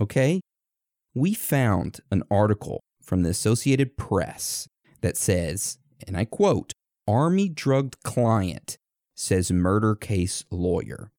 Okay? 0.00 0.40
We 1.14 1.34
found 1.34 2.00
an 2.10 2.22
article 2.30 2.80
from 3.02 3.22
the 3.22 3.30
Associated 3.30 3.96
Press 3.96 4.68
that 5.02 5.16
says, 5.16 5.78
and 6.06 6.16
I 6.16 6.24
quote, 6.24 6.72
Army 7.06 7.48
drugged 7.48 8.02
client 8.02 8.78
says 9.14 9.52
murder 9.52 9.94
case 9.94 10.44
lawyer. 10.50 11.10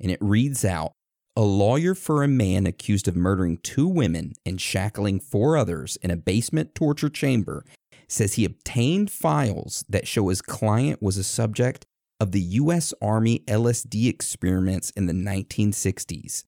And 0.00 0.10
it 0.10 0.18
reads 0.20 0.64
out 0.64 0.92
a 1.36 1.42
lawyer 1.42 1.94
for 1.94 2.22
a 2.22 2.28
man 2.28 2.66
accused 2.66 3.08
of 3.08 3.16
murdering 3.16 3.58
two 3.58 3.86
women 3.86 4.34
and 4.46 4.60
shackling 4.60 5.20
four 5.20 5.56
others 5.56 5.96
in 6.02 6.10
a 6.10 6.16
basement 6.16 6.74
torture 6.74 7.08
chamber 7.08 7.64
says 8.08 8.34
he 8.34 8.44
obtained 8.44 9.10
files 9.10 9.84
that 9.88 10.08
show 10.08 10.28
his 10.28 10.40
client 10.42 11.02
was 11.02 11.16
a 11.16 11.24
subject 11.24 11.84
of 12.20 12.32
the 12.32 12.40
U.S. 12.40 12.94
Army 13.00 13.40
LSD 13.46 14.08
experiments 14.08 14.90
in 14.90 15.06
the 15.06 15.12
1960s. 15.12 16.44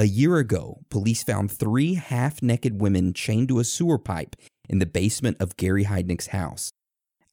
A 0.00 0.06
year 0.06 0.36
ago, 0.36 0.78
police 0.90 1.24
found 1.24 1.50
three 1.50 1.94
half 1.94 2.40
naked 2.40 2.80
women 2.80 3.12
chained 3.12 3.48
to 3.48 3.58
a 3.58 3.64
sewer 3.64 3.98
pipe 3.98 4.36
in 4.68 4.78
the 4.78 4.86
basement 4.86 5.38
of 5.40 5.56
Gary 5.56 5.86
Heidnik's 5.86 6.28
house. 6.28 6.70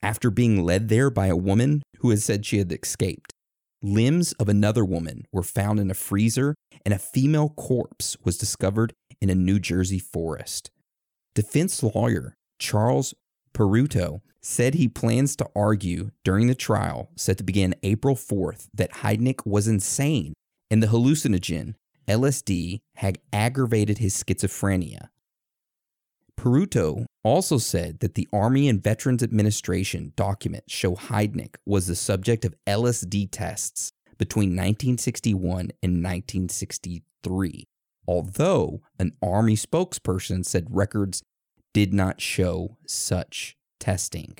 After 0.01 0.31
being 0.31 0.63
led 0.63 0.89
there 0.89 1.11
by 1.11 1.27
a 1.27 1.35
woman 1.35 1.83
who 1.99 2.09
had 2.09 2.23
said 2.23 2.43
she 2.43 2.57
had 2.57 2.71
escaped, 2.71 3.33
limbs 3.83 4.31
of 4.33 4.49
another 4.49 4.83
woman 4.83 5.25
were 5.31 5.43
found 5.43 5.79
in 5.79 5.91
a 5.91 5.93
freezer 5.93 6.55
and 6.83 6.91
a 6.91 6.97
female 6.97 7.49
corpse 7.49 8.17
was 8.23 8.35
discovered 8.35 8.93
in 9.21 9.29
a 9.29 9.35
New 9.35 9.59
Jersey 9.59 9.99
forest. 9.99 10.71
Defense 11.35 11.83
lawyer 11.83 12.33
Charles 12.57 13.13
Peruto 13.53 14.21
said 14.41 14.73
he 14.73 14.87
plans 14.87 15.35
to 15.35 15.47
argue 15.55 16.09
during 16.23 16.47
the 16.47 16.55
trial 16.55 17.11
set 17.15 17.37
to 17.37 17.43
begin 17.43 17.75
April 17.83 18.15
4th 18.15 18.69
that 18.73 18.91
Heidnik 18.91 19.45
was 19.45 19.67
insane 19.67 20.33
and 20.71 20.81
the 20.81 20.87
hallucinogen 20.87 21.75
LSD 22.07 22.79
had 22.95 23.19
aggravated 23.33 23.97
his 23.97 24.13
schizophrenia. 24.13 25.09
Peruto 26.37 27.05
also 27.23 27.57
said 27.57 27.99
that 27.99 28.15
the 28.15 28.27
Army 28.31 28.69
and 28.69 28.83
Veterans 28.83 29.23
Administration 29.23 30.13
documents 30.15 30.73
show 30.73 30.95
Heidnik 30.95 31.55
was 31.65 31.87
the 31.87 31.95
subject 31.95 32.45
of 32.45 32.53
LSD 32.67 33.29
tests 33.31 33.91
between 34.17 34.49
1961 34.49 35.71
and 35.81 36.03
1963, 36.03 37.65
although 38.07 38.81
an 38.99 39.13
Army 39.21 39.55
spokesperson 39.55 40.45
said 40.45 40.67
records 40.69 41.23
did 41.73 41.93
not 41.93 42.21
show 42.21 42.77
such 42.85 43.57
testing. 43.79 44.37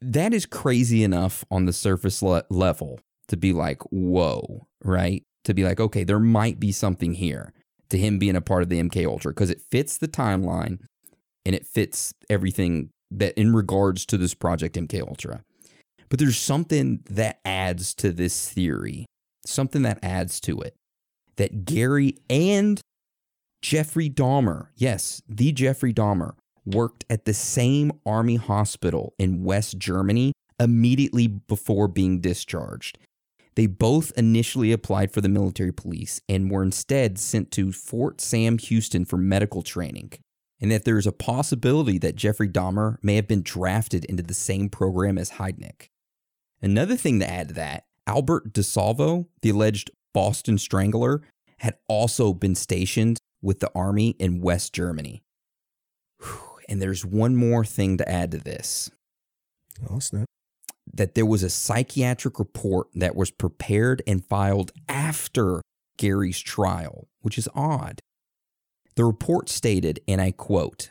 That 0.00 0.32
is 0.32 0.46
crazy 0.46 1.04
enough 1.04 1.44
on 1.50 1.66
the 1.66 1.72
surface 1.72 2.22
le- 2.22 2.44
level 2.48 3.00
to 3.28 3.36
be 3.36 3.52
like, 3.52 3.82
whoa, 3.90 4.66
right? 4.82 5.22
To 5.50 5.54
be 5.54 5.64
like, 5.64 5.80
okay, 5.80 6.04
there 6.04 6.20
might 6.20 6.60
be 6.60 6.70
something 6.70 7.14
here 7.14 7.52
to 7.88 7.98
him 7.98 8.20
being 8.20 8.36
a 8.36 8.40
part 8.40 8.62
of 8.62 8.68
the 8.68 8.80
MK 8.80 9.04
Ultra 9.04 9.32
because 9.32 9.50
it 9.50 9.60
fits 9.60 9.98
the 9.98 10.06
timeline 10.06 10.78
and 11.44 11.56
it 11.56 11.66
fits 11.66 12.14
everything 12.30 12.90
that 13.10 13.36
in 13.36 13.52
regards 13.52 14.06
to 14.06 14.16
this 14.16 14.32
project 14.32 14.76
MK 14.76 15.00
Ultra. 15.00 15.42
But 16.08 16.20
there's 16.20 16.38
something 16.38 17.00
that 17.10 17.40
adds 17.44 17.94
to 17.94 18.12
this 18.12 18.48
theory, 18.48 19.06
something 19.44 19.82
that 19.82 19.98
adds 20.04 20.40
to 20.42 20.60
it 20.60 20.76
that 21.34 21.64
Gary 21.64 22.16
and 22.28 22.80
Jeffrey 23.60 24.08
Dahmer, 24.08 24.68
yes, 24.76 25.20
the 25.28 25.50
Jeffrey 25.50 25.92
Dahmer, 25.92 26.34
worked 26.64 27.04
at 27.10 27.24
the 27.24 27.34
same 27.34 27.90
army 28.06 28.36
hospital 28.36 29.14
in 29.18 29.42
West 29.42 29.78
Germany 29.78 30.32
immediately 30.60 31.26
before 31.26 31.88
being 31.88 32.20
discharged. 32.20 32.98
They 33.56 33.66
both 33.66 34.12
initially 34.16 34.72
applied 34.72 35.12
for 35.12 35.20
the 35.20 35.28
military 35.28 35.72
police 35.72 36.20
and 36.28 36.50
were 36.50 36.62
instead 36.62 37.18
sent 37.18 37.50
to 37.52 37.72
Fort 37.72 38.20
Sam 38.20 38.58
Houston 38.58 39.04
for 39.04 39.16
medical 39.16 39.62
training. 39.62 40.12
And 40.60 40.70
that 40.70 40.84
there 40.84 40.98
is 40.98 41.06
a 41.06 41.12
possibility 41.12 41.98
that 41.98 42.16
Jeffrey 42.16 42.48
Dahmer 42.48 42.98
may 43.02 43.16
have 43.16 43.26
been 43.26 43.42
drafted 43.42 44.04
into 44.04 44.22
the 44.22 44.34
same 44.34 44.68
program 44.68 45.16
as 45.16 45.32
Heidnik. 45.32 45.88
Another 46.60 46.96
thing 46.96 47.18
to 47.20 47.30
add 47.30 47.48
to 47.48 47.54
that, 47.54 47.84
Albert 48.06 48.52
DeSalvo, 48.52 49.26
the 49.40 49.50
alleged 49.50 49.90
Boston 50.12 50.58
Strangler, 50.58 51.22
had 51.58 51.76
also 51.88 52.34
been 52.34 52.54
stationed 52.54 53.18
with 53.42 53.60
the 53.60 53.70
army 53.74 54.10
in 54.18 54.40
West 54.40 54.74
Germany. 54.74 55.22
And 56.68 56.80
there's 56.80 57.04
one 57.04 57.36
more 57.36 57.64
thing 57.64 57.96
to 57.96 58.08
add 58.08 58.30
to 58.30 58.38
this 58.38 58.90
Oh, 59.90 59.98
snap. 59.98 60.26
That 60.92 61.14
there 61.14 61.26
was 61.26 61.42
a 61.42 61.50
psychiatric 61.50 62.38
report 62.38 62.88
that 62.94 63.14
was 63.14 63.30
prepared 63.30 64.02
and 64.06 64.24
filed 64.24 64.72
after 64.88 65.62
Gary's 65.96 66.40
trial, 66.40 67.08
which 67.20 67.38
is 67.38 67.48
odd. 67.54 68.00
The 68.96 69.04
report 69.04 69.48
stated, 69.48 70.00
and 70.08 70.20
I 70.20 70.32
quote, 70.32 70.90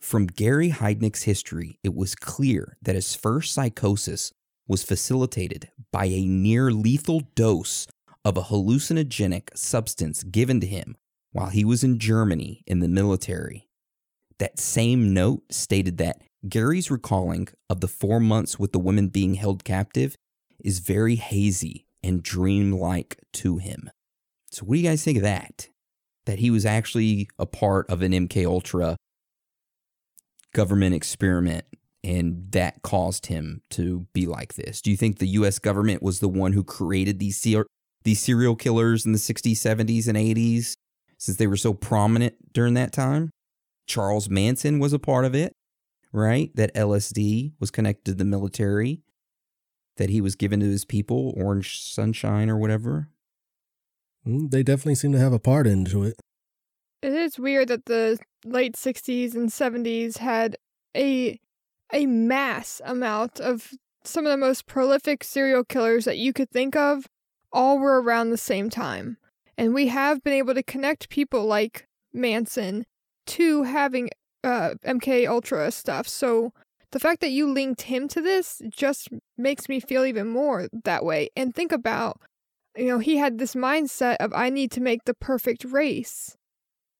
from 0.00 0.26
Gary 0.26 0.70
Heidnik's 0.70 1.24
history, 1.24 1.78
it 1.84 1.94
was 1.94 2.14
clear 2.14 2.78
that 2.80 2.94
his 2.94 3.14
first 3.14 3.52
psychosis 3.52 4.32
was 4.66 4.82
facilitated 4.82 5.70
by 5.92 6.06
a 6.06 6.24
near 6.24 6.70
lethal 6.70 7.20
dose 7.34 7.86
of 8.24 8.36
a 8.36 8.44
hallucinogenic 8.44 9.48
substance 9.54 10.22
given 10.22 10.60
to 10.60 10.66
him 10.66 10.96
while 11.32 11.48
he 11.48 11.64
was 11.64 11.84
in 11.84 11.98
Germany 11.98 12.62
in 12.66 12.80
the 12.80 12.88
military. 12.88 13.68
That 14.38 14.58
same 14.58 15.12
note 15.12 15.42
stated 15.50 15.98
that 15.98 16.22
Gary's 16.48 16.90
recalling 16.90 17.48
of 17.68 17.80
the 17.80 17.88
four 17.88 18.20
months 18.20 18.58
with 18.58 18.72
the 18.72 18.78
women 18.78 19.08
being 19.08 19.34
held 19.34 19.64
captive 19.64 20.16
is 20.64 20.78
very 20.78 21.16
hazy 21.16 21.86
and 22.02 22.22
dreamlike 22.22 23.18
to 23.32 23.58
him. 23.58 23.90
So, 24.50 24.64
what 24.64 24.74
do 24.74 24.80
you 24.80 24.88
guys 24.88 25.04
think 25.04 25.18
of 25.18 25.22
that? 25.22 25.68
That 26.26 26.38
he 26.38 26.50
was 26.50 26.64
actually 26.66 27.28
a 27.38 27.46
part 27.46 27.88
of 27.90 28.02
an 28.02 28.12
MK 28.12 28.46
Ultra 28.46 28.96
government 30.52 30.94
experiment 30.94 31.64
and 32.02 32.50
that 32.52 32.82
caused 32.82 33.26
him 33.26 33.62
to 33.70 34.06
be 34.12 34.26
like 34.26 34.54
this. 34.54 34.80
Do 34.80 34.90
you 34.90 34.96
think 34.96 35.18
the 35.18 35.28
US 35.28 35.58
government 35.58 36.02
was 36.02 36.20
the 36.20 36.28
one 36.28 36.52
who 36.52 36.64
created 36.64 37.18
these 37.18 37.38
ser- 37.38 37.66
these 38.02 38.20
serial 38.20 38.56
killers 38.56 39.04
in 39.04 39.12
the 39.12 39.18
60s, 39.18 39.52
70s 39.52 40.08
and 40.08 40.16
80s 40.16 40.74
since 41.18 41.36
they 41.36 41.46
were 41.46 41.56
so 41.56 41.74
prominent 41.74 42.52
during 42.52 42.74
that 42.74 42.92
time? 42.92 43.30
Charles 43.86 44.30
Manson 44.30 44.78
was 44.78 44.92
a 44.92 44.98
part 44.98 45.24
of 45.24 45.34
it, 45.34 45.52
right? 46.12 46.50
That 46.54 46.74
LSD 46.74 47.52
was 47.60 47.70
connected 47.70 48.04
to 48.06 48.14
the 48.14 48.24
military 48.24 49.02
that 49.96 50.10
he 50.10 50.20
was 50.20 50.34
given 50.34 50.60
to 50.60 50.66
his 50.66 50.84
people, 50.84 51.34
Orange 51.36 51.82
Sunshine 51.82 52.48
or 52.48 52.56
whatever. 52.56 53.10
Mm, 54.26 54.50
They 54.50 54.62
definitely 54.62 54.94
seem 54.94 55.12
to 55.12 55.18
have 55.18 55.32
a 55.32 55.38
part 55.38 55.66
into 55.66 56.02
it. 56.02 56.14
It 57.02 57.12
is 57.12 57.38
weird 57.38 57.68
that 57.68 57.86
the 57.86 58.18
late 58.44 58.74
60s 58.76 59.34
and 59.34 59.48
70s 59.50 60.18
had 60.18 60.56
a 60.96 61.38
a 61.92 62.06
mass 62.06 62.80
amount 62.84 63.40
of 63.40 63.72
some 64.04 64.24
of 64.24 64.30
the 64.30 64.36
most 64.36 64.66
prolific 64.66 65.24
serial 65.24 65.64
killers 65.64 66.04
that 66.04 66.18
you 66.18 66.32
could 66.32 66.48
think 66.50 66.76
of 66.76 67.06
all 67.52 67.78
were 67.78 68.00
around 68.00 68.30
the 68.30 68.36
same 68.36 68.70
time. 68.70 69.16
And 69.58 69.74
we 69.74 69.88
have 69.88 70.22
been 70.22 70.32
able 70.32 70.54
to 70.54 70.62
connect 70.62 71.08
people 71.10 71.44
like 71.46 71.86
Manson 72.12 72.86
to 73.26 73.64
having 73.64 74.08
uh, 74.44 74.74
MK 74.84 75.28
Ultra 75.28 75.70
stuff. 75.70 76.08
So 76.08 76.52
the 76.92 77.00
fact 77.00 77.20
that 77.20 77.30
you 77.30 77.50
linked 77.52 77.82
him 77.82 78.08
to 78.08 78.20
this 78.20 78.60
just 78.68 79.08
makes 79.38 79.68
me 79.68 79.80
feel 79.80 80.04
even 80.04 80.28
more 80.28 80.68
that 80.84 81.04
way. 81.04 81.30
And 81.36 81.54
think 81.54 81.72
about, 81.72 82.20
you 82.76 82.86
know, 82.86 82.98
he 82.98 83.16
had 83.16 83.38
this 83.38 83.54
mindset 83.54 84.16
of 84.16 84.32
I 84.34 84.50
need 84.50 84.70
to 84.72 84.80
make 84.80 85.04
the 85.04 85.14
perfect 85.14 85.64
race. 85.64 86.36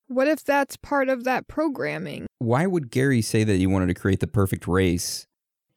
What 0.06 0.28
if 0.28 0.44
that's 0.44 0.76
part 0.76 1.08
of 1.08 1.24
that 1.24 1.46
programming? 1.46 2.26
Why 2.38 2.66
would 2.66 2.90
Gary 2.90 3.22
say 3.22 3.44
that 3.44 3.56
he 3.56 3.66
wanted 3.66 3.86
to 3.86 3.94
create 3.94 4.20
the 4.20 4.26
perfect 4.26 4.66
race? 4.66 5.26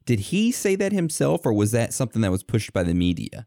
Did 0.05 0.19
he 0.19 0.51
say 0.51 0.75
that 0.75 0.91
himself, 0.91 1.45
or 1.45 1.53
was 1.53 1.71
that 1.71 1.93
something 1.93 2.21
that 2.23 2.31
was 2.31 2.43
pushed 2.43 2.73
by 2.73 2.83
the 2.83 2.93
media, 2.93 3.45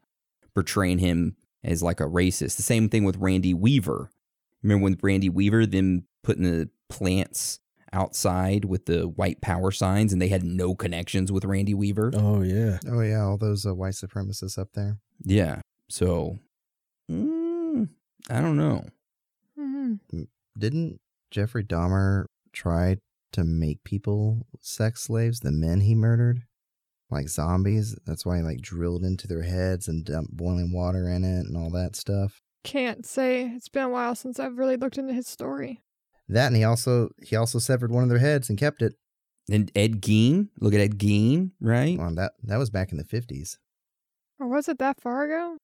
portraying 0.55 0.99
him 0.99 1.37
as 1.63 1.83
like 1.83 2.01
a 2.01 2.05
racist? 2.05 2.57
The 2.57 2.63
same 2.63 2.89
thing 2.89 3.05
with 3.05 3.17
Randy 3.17 3.53
Weaver. 3.53 4.11
Remember 4.63 4.85
when 4.85 4.99
Randy 5.03 5.29
Weaver, 5.29 5.67
them 5.67 6.07
putting 6.23 6.45
the 6.45 6.71
plants 6.89 7.61
outside 7.97 8.65
with 8.67 8.85
the 8.87 9.09
white 9.09 9.41
power 9.41 9.71
signs, 9.71 10.13
and 10.13 10.21
they 10.21 10.29
had 10.29 10.45
no 10.45 10.75
connections 10.75 11.33
with 11.33 11.45
Randy 11.45 11.75
Weaver? 11.75 12.11
Oh, 12.15 12.43
yeah. 12.43 12.79
Oh 12.87 13.01
yeah, 13.01 13.23
all 13.23 13.39
those 13.39 13.65
uh, 13.67 13.75
white 13.75 13.95
supremacists 13.95 14.59
up 14.59 14.69
there. 14.75 14.99
Yeah. 15.25 15.61
So, 15.89 16.39
mm, 17.11 17.89
I 18.29 18.41
don't 18.41 18.57
know. 18.57 18.85
hmm 19.57 19.95
Didn't 20.59 21.01
Jeffrey 21.31 21.65
Dahmer 21.65 22.27
try 22.53 22.99
to 23.33 23.45
make 23.45 23.83
people 23.85 24.47
sex 24.61 25.03
slaves? 25.03 25.41
The 25.41 25.53
men 25.53 25.81
he 25.81 25.95
murdered, 25.95 26.43
like 27.11 27.29
zombies. 27.29 27.97
That's 28.07 28.27
why 28.27 28.39
he 28.39 28.43
like 28.43 28.61
drilled 28.61 29.05
into 29.05 29.27
their 29.27 29.43
heads 29.43 29.89
and 29.89 30.05
dumped 30.05 30.37
boiling 30.37 30.73
water 30.73 31.09
in 31.09 31.25
it 31.25 31.47
and 31.47 31.57
all 31.57 31.71
that 31.71 31.97
stuff. 31.97 32.41
Can't 32.65 33.07
say. 33.07 33.45
It's 33.55 33.69
been 33.69 33.85
a 33.85 33.89
while 33.89 34.15
since 34.17 34.41
I've 34.41 34.59
really 34.59 34.77
looked 34.77 34.99
into 34.99 35.13
his 35.15 35.29
story. 35.29 35.83
That 36.29 36.49
and 36.49 36.57
he 36.57 36.65
also 36.65 37.11
he 37.23 37.37
also 37.37 37.59
severed 37.59 37.91
one 37.93 38.03
of 38.03 38.09
their 38.09 38.19
heads 38.19 38.49
and 38.49 38.59
kept 38.59 38.83
it. 38.83 38.95
And 39.49 39.71
Ed 39.77 40.01
Gein, 40.03 40.49
look 40.61 40.75
at 40.75 40.81
Ed 40.81 40.99
Gein, 40.99 41.53
right? 41.61 41.97
Well, 41.99 42.13
that 42.17 42.33
that 42.43 42.57
was 42.57 42.71
back 42.71 42.91
in 42.91 42.99
the 42.99 43.05
fifties. 43.05 43.59
Or 44.41 44.49
was 44.49 44.69
it 44.69 44.79
that 44.79 45.01
far 45.01 45.25
ago? 45.25 45.57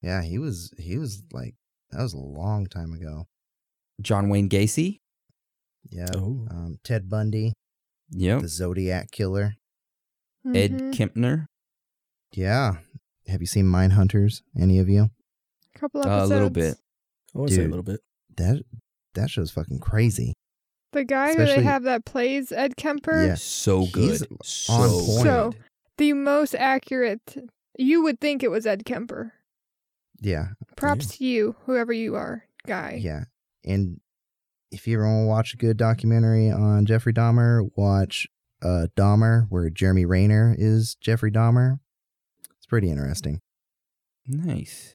Yeah, 0.00 0.22
he 0.22 0.38
was 0.38 0.72
he 0.78 0.96
was 0.96 1.22
like 1.32 1.54
that 1.90 2.02
was 2.02 2.14
a 2.14 2.18
long 2.18 2.66
time 2.66 2.92
ago. 2.92 3.26
John 4.00 4.28
Wayne 4.28 4.48
Gacy. 4.48 5.00
Yeah. 5.90 6.06
Oh. 6.14 6.46
Um, 6.50 6.78
Ted 6.84 7.08
Bundy, 7.08 7.52
Yep. 8.10 8.42
the 8.42 8.48
Zodiac 8.48 9.10
killer. 9.10 9.54
Ed 10.54 10.72
Mhm. 10.72 10.92
Kemper. 10.94 11.46
Yeah. 12.32 12.78
Have 13.26 13.40
you 13.42 13.46
seen 13.46 13.66
Mindhunters? 13.66 14.40
Any 14.58 14.78
of 14.78 14.88
you? 14.88 15.10
A 15.74 15.78
couple 15.78 16.00
Uh, 16.06 16.24
a 16.24 16.26
little 16.26 16.48
bit. 16.50 16.76
I 17.34 17.38
want 17.38 17.50
to 17.50 17.54
say 17.56 17.64
a 17.64 17.68
little 17.68 17.82
bit. 17.82 18.00
That 18.36 18.62
that 19.18 19.30
show's 19.30 19.50
fucking 19.50 19.78
crazy. 19.80 20.34
The 20.92 21.04
guy 21.04 21.34
who 21.34 21.44
they 21.44 21.62
have 21.62 21.82
that 21.82 22.04
plays 22.06 22.50
Ed 22.50 22.76
Kemper, 22.76 23.26
Yeah. 23.26 23.34
So 23.34 23.80
He's 23.84 24.22
good. 24.22 24.28
So 24.42 24.72
on 24.72 24.88
point. 24.90 25.22
So- 25.24 25.52
the 25.98 26.12
most 26.12 26.54
accurate. 26.54 27.48
You 27.76 28.02
would 28.04 28.20
think 28.20 28.42
it 28.42 28.50
was 28.50 28.66
Ed 28.66 28.84
Kemper. 28.84 29.32
Yeah. 30.20 30.48
Props 30.76 31.18
to 31.18 31.24
you, 31.24 31.56
whoever 31.66 31.92
you 31.92 32.14
are, 32.16 32.44
guy. 32.66 32.98
Yeah. 33.02 33.24
And 33.64 34.00
if 34.70 34.86
you 34.86 34.96
ever 34.96 35.04
want 35.06 35.24
to 35.24 35.28
watch 35.28 35.54
a 35.54 35.56
good 35.56 35.76
documentary 35.76 36.50
on 36.50 36.86
Jeffrey 36.86 37.12
Dahmer, 37.12 37.68
watch 37.76 38.26
uh 38.62 38.86
Dahmer, 38.96 39.46
where 39.48 39.70
Jeremy 39.70 40.04
Renner 40.04 40.54
is 40.58 40.96
Jeffrey 41.00 41.30
Dahmer. 41.30 41.78
It's 42.56 42.66
pretty 42.66 42.90
interesting. 42.90 43.40
nice. 44.26 44.94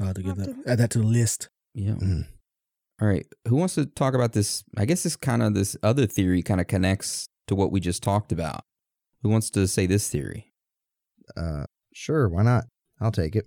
I'll 0.00 0.06
have 0.06 0.16
to 0.16 0.22
give 0.22 0.36
that, 0.36 0.54
add 0.66 0.78
that 0.78 0.90
to 0.90 0.98
the 0.98 1.06
list. 1.06 1.48
Yeah. 1.74 1.92
Mm. 1.94 2.26
All 3.00 3.08
right. 3.08 3.26
Who 3.46 3.56
wants 3.56 3.74
to 3.76 3.86
talk 3.86 4.14
about 4.14 4.32
this? 4.32 4.64
I 4.76 4.84
guess 4.84 5.04
this 5.04 5.16
kind 5.16 5.42
of 5.42 5.54
this 5.54 5.76
other 5.82 6.06
theory 6.06 6.42
kind 6.42 6.60
of 6.60 6.66
connects 6.66 7.28
to 7.46 7.54
what 7.54 7.70
we 7.70 7.80
just 7.80 8.02
talked 8.02 8.32
about. 8.32 8.62
Who 9.22 9.28
wants 9.28 9.50
to 9.50 9.68
say 9.68 9.86
this 9.86 10.08
theory? 10.08 10.52
Uh 11.36 11.64
sure, 11.92 12.28
why 12.28 12.42
not? 12.42 12.64
I'll 13.00 13.12
take 13.12 13.36
it. 13.36 13.46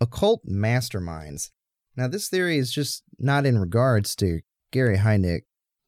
Occult 0.00 0.44
masterminds. 0.46 1.50
Now 1.96 2.08
this 2.08 2.28
theory 2.28 2.58
is 2.58 2.72
just 2.72 3.04
not 3.18 3.46
in 3.46 3.58
regards 3.58 4.16
to 4.16 4.40
Gary 4.72 4.98
Heidnik 4.98 5.42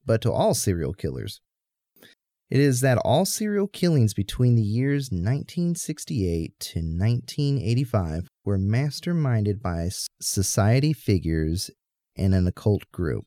but 0.05 0.21
to 0.23 0.33
all 0.33 0.55
serial 0.55 0.93
killers. 0.93 1.41
It 2.51 2.59
is 2.59 2.81
that 2.81 2.99
all 2.99 3.25
serial 3.25 3.69
killings 3.69 4.13
between 4.13 4.57
the 4.57 4.63
years 4.63 5.11
1968 5.13 6.59
to 6.59 6.79
1985 6.81 8.27
were 8.45 8.59
masterminded 8.59 9.63
by 9.63 9.89
society 10.21 10.93
figures 10.93 11.71
and 12.17 12.35
an 12.35 12.47
occult 12.47 12.91
group. 12.93 13.27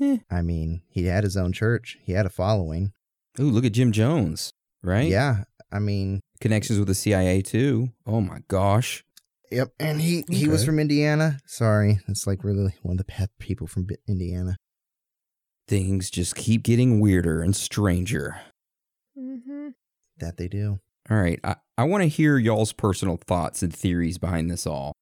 Eh. 0.00 0.18
I 0.30 0.42
mean, 0.42 0.82
he 0.88 1.06
had 1.06 1.24
his 1.24 1.36
own 1.36 1.52
church, 1.52 1.98
he 2.02 2.12
had 2.12 2.26
a 2.26 2.30
following. 2.30 2.92
Ooh, 3.40 3.50
look 3.50 3.64
at 3.64 3.72
Jim 3.72 3.92
Jones, 3.92 4.52
right? 4.82 5.08
Yeah, 5.08 5.44
I 5.72 5.78
mean, 5.78 6.20
Connections 6.42 6.78
with 6.80 6.88
the 6.88 6.94
CIA 6.94 7.40
too. 7.40 7.90
Oh 8.04 8.20
my 8.20 8.40
gosh. 8.48 9.04
yep. 9.52 9.68
And 9.78 10.00
he 10.00 10.24
he 10.28 10.48
was 10.48 10.64
from 10.64 10.80
Indiana. 10.80 11.38
Sorry, 11.46 12.00
it's 12.08 12.26
like 12.26 12.42
really 12.42 12.74
one 12.82 12.94
of 12.94 12.98
the 12.98 13.04
pet 13.04 13.30
people 13.38 13.68
from 13.68 13.86
Indiana. 14.08 14.56
Things 15.68 16.10
just 16.10 16.34
keep 16.34 16.64
getting 16.64 16.98
weirder 16.98 17.42
and 17.42 17.54
stranger. 17.54 18.40
Mm-hmm. 19.16 19.68
That 20.18 20.36
they 20.36 20.48
do. 20.48 20.80
All 21.08 21.16
right. 21.16 21.38
I, 21.44 21.56
I 21.78 21.84
want 21.84 22.02
to 22.02 22.08
hear 22.08 22.38
y'all's 22.38 22.72
personal 22.72 23.18
thoughts 23.24 23.62
and 23.62 23.72
theories 23.72 24.18
behind 24.18 24.50
this 24.50 24.66
all. 24.66 24.92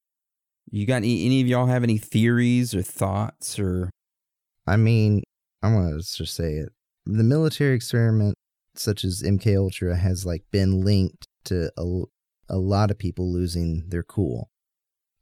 You 0.71 0.87
got 0.87 0.99
any, 0.99 1.27
any 1.27 1.41
of 1.41 1.49
y'all 1.49 1.67
have 1.67 1.83
any 1.83 1.99
theories 1.99 2.75
or 2.75 2.83
thoughts 2.83 3.59
or 3.59 3.91
I 4.67 4.77
mean, 4.77 5.23
I'm 5.63 5.75
gonna 5.75 5.99
just 5.99 6.35
say 6.35 6.55
it. 6.55 6.71
The 7.07 7.25
military 7.25 7.75
experiment, 7.75 8.37
such 8.77 9.05
as 9.05 9.23
MK 9.23 9.57
Ultra, 9.57 9.97
has 9.97 10.25
like 10.25 10.45
been 10.53 10.85
linked 10.85 11.27
to 11.47 11.73
a, 11.77 12.03
a 12.49 12.59
lot 12.59 12.91
of 12.91 12.99
people 12.99 13.33
losing 13.33 13.89
their 13.89 14.05
cool. 14.05 14.49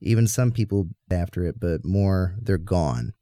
Even 0.00 0.26
some 0.26 0.52
people 0.52 0.88
after 1.10 1.44
it, 1.44 1.58
but 1.58 1.84
more 1.84 2.36
they're 2.40 2.58
gone. 2.58 3.14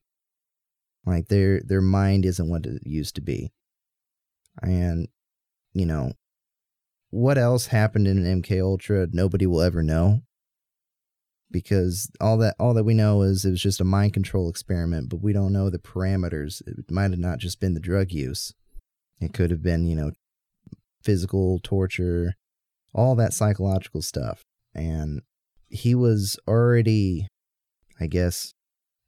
Like 1.04 1.28
their 1.28 1.60
their 1.60 1.80
mind 1.80 2.26
isn't 2.26 2.48
what 2.48 2.66
it 2.66 2.82
used 2.84 3.14
to 3.14 3.20
be. 3.20 3.52
And 4.60 5.06
you 5.74 5.86
know, 5.86 6.12
what 7.10 7.38
else 7.38 7.66
happened 7.66 8.08
in 8.08 8.42
MK 8.42 8.60
Ultra? 8.60 9.06
Nobody 9.12 9.46
will 9.46 9.62
ever 9.62 9.82
know 9.82 10.22
because 11.50 12.10
all 12.20 12.36
that 12.38 12.56
all 12.58 12.74
that 12.74 12.84
we 12.84 12.94
know 12.94 13.22
is 13.22 13.44
it 13.44 13.50
was 13.50 13.62
just 13.62 13.80
a 13.80 13.84
mind 13.84 14.12
control 14.12 14.48
experiment, 14.48 15.08
but 15.08 15.22
we 15.22 15.32
don't 15.32 15.52
know 15.52 15.70
the 15.70 15.78
parameters. 15.78 16.60
It 16.66 16.90
might 16.90 17.10
have 17.10 17.18
not 17.18 17.38
just 17.38 17.60
been 17.60 17.74
the 17.74 17.80
drug 17.80 18.12
use. 18.12 18.52
It 19.20 19.32
could 19.32 19.50
have 19.50 19.62
been, 19.62 19.86
you 19.86 19.94
know, 19.94 20.12
physical 21.02 21.60
torture, 21.62 22.34
all 22.92 23.14
that 23.14 23.32
psychological 23.32 24.02
stuff. 24.02 24.42
And 24.74 25.22
he 25.68 25.94
was 25.94 26.38
already, 26.46 27.28
I 28.00 28.06
guess, 28.06 28.52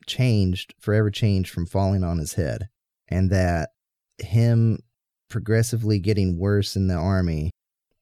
changed, 0.07 0.75
forever 0.81 1.11
changed 1.11 1.51
from 1.51 1.67
falling 1.67 2.05
on 2.05 2.19
his 2.19 2.35
head. 2.35 2.69
And 3.09 3.31
that 3.31 3.71
him 4.19 4.79
progressively 5.29 5.99
getting 5.99 6.39
worse 6.39 6.77
in 6.77 6.89
the 6.89 6.95
army 6.95 7.51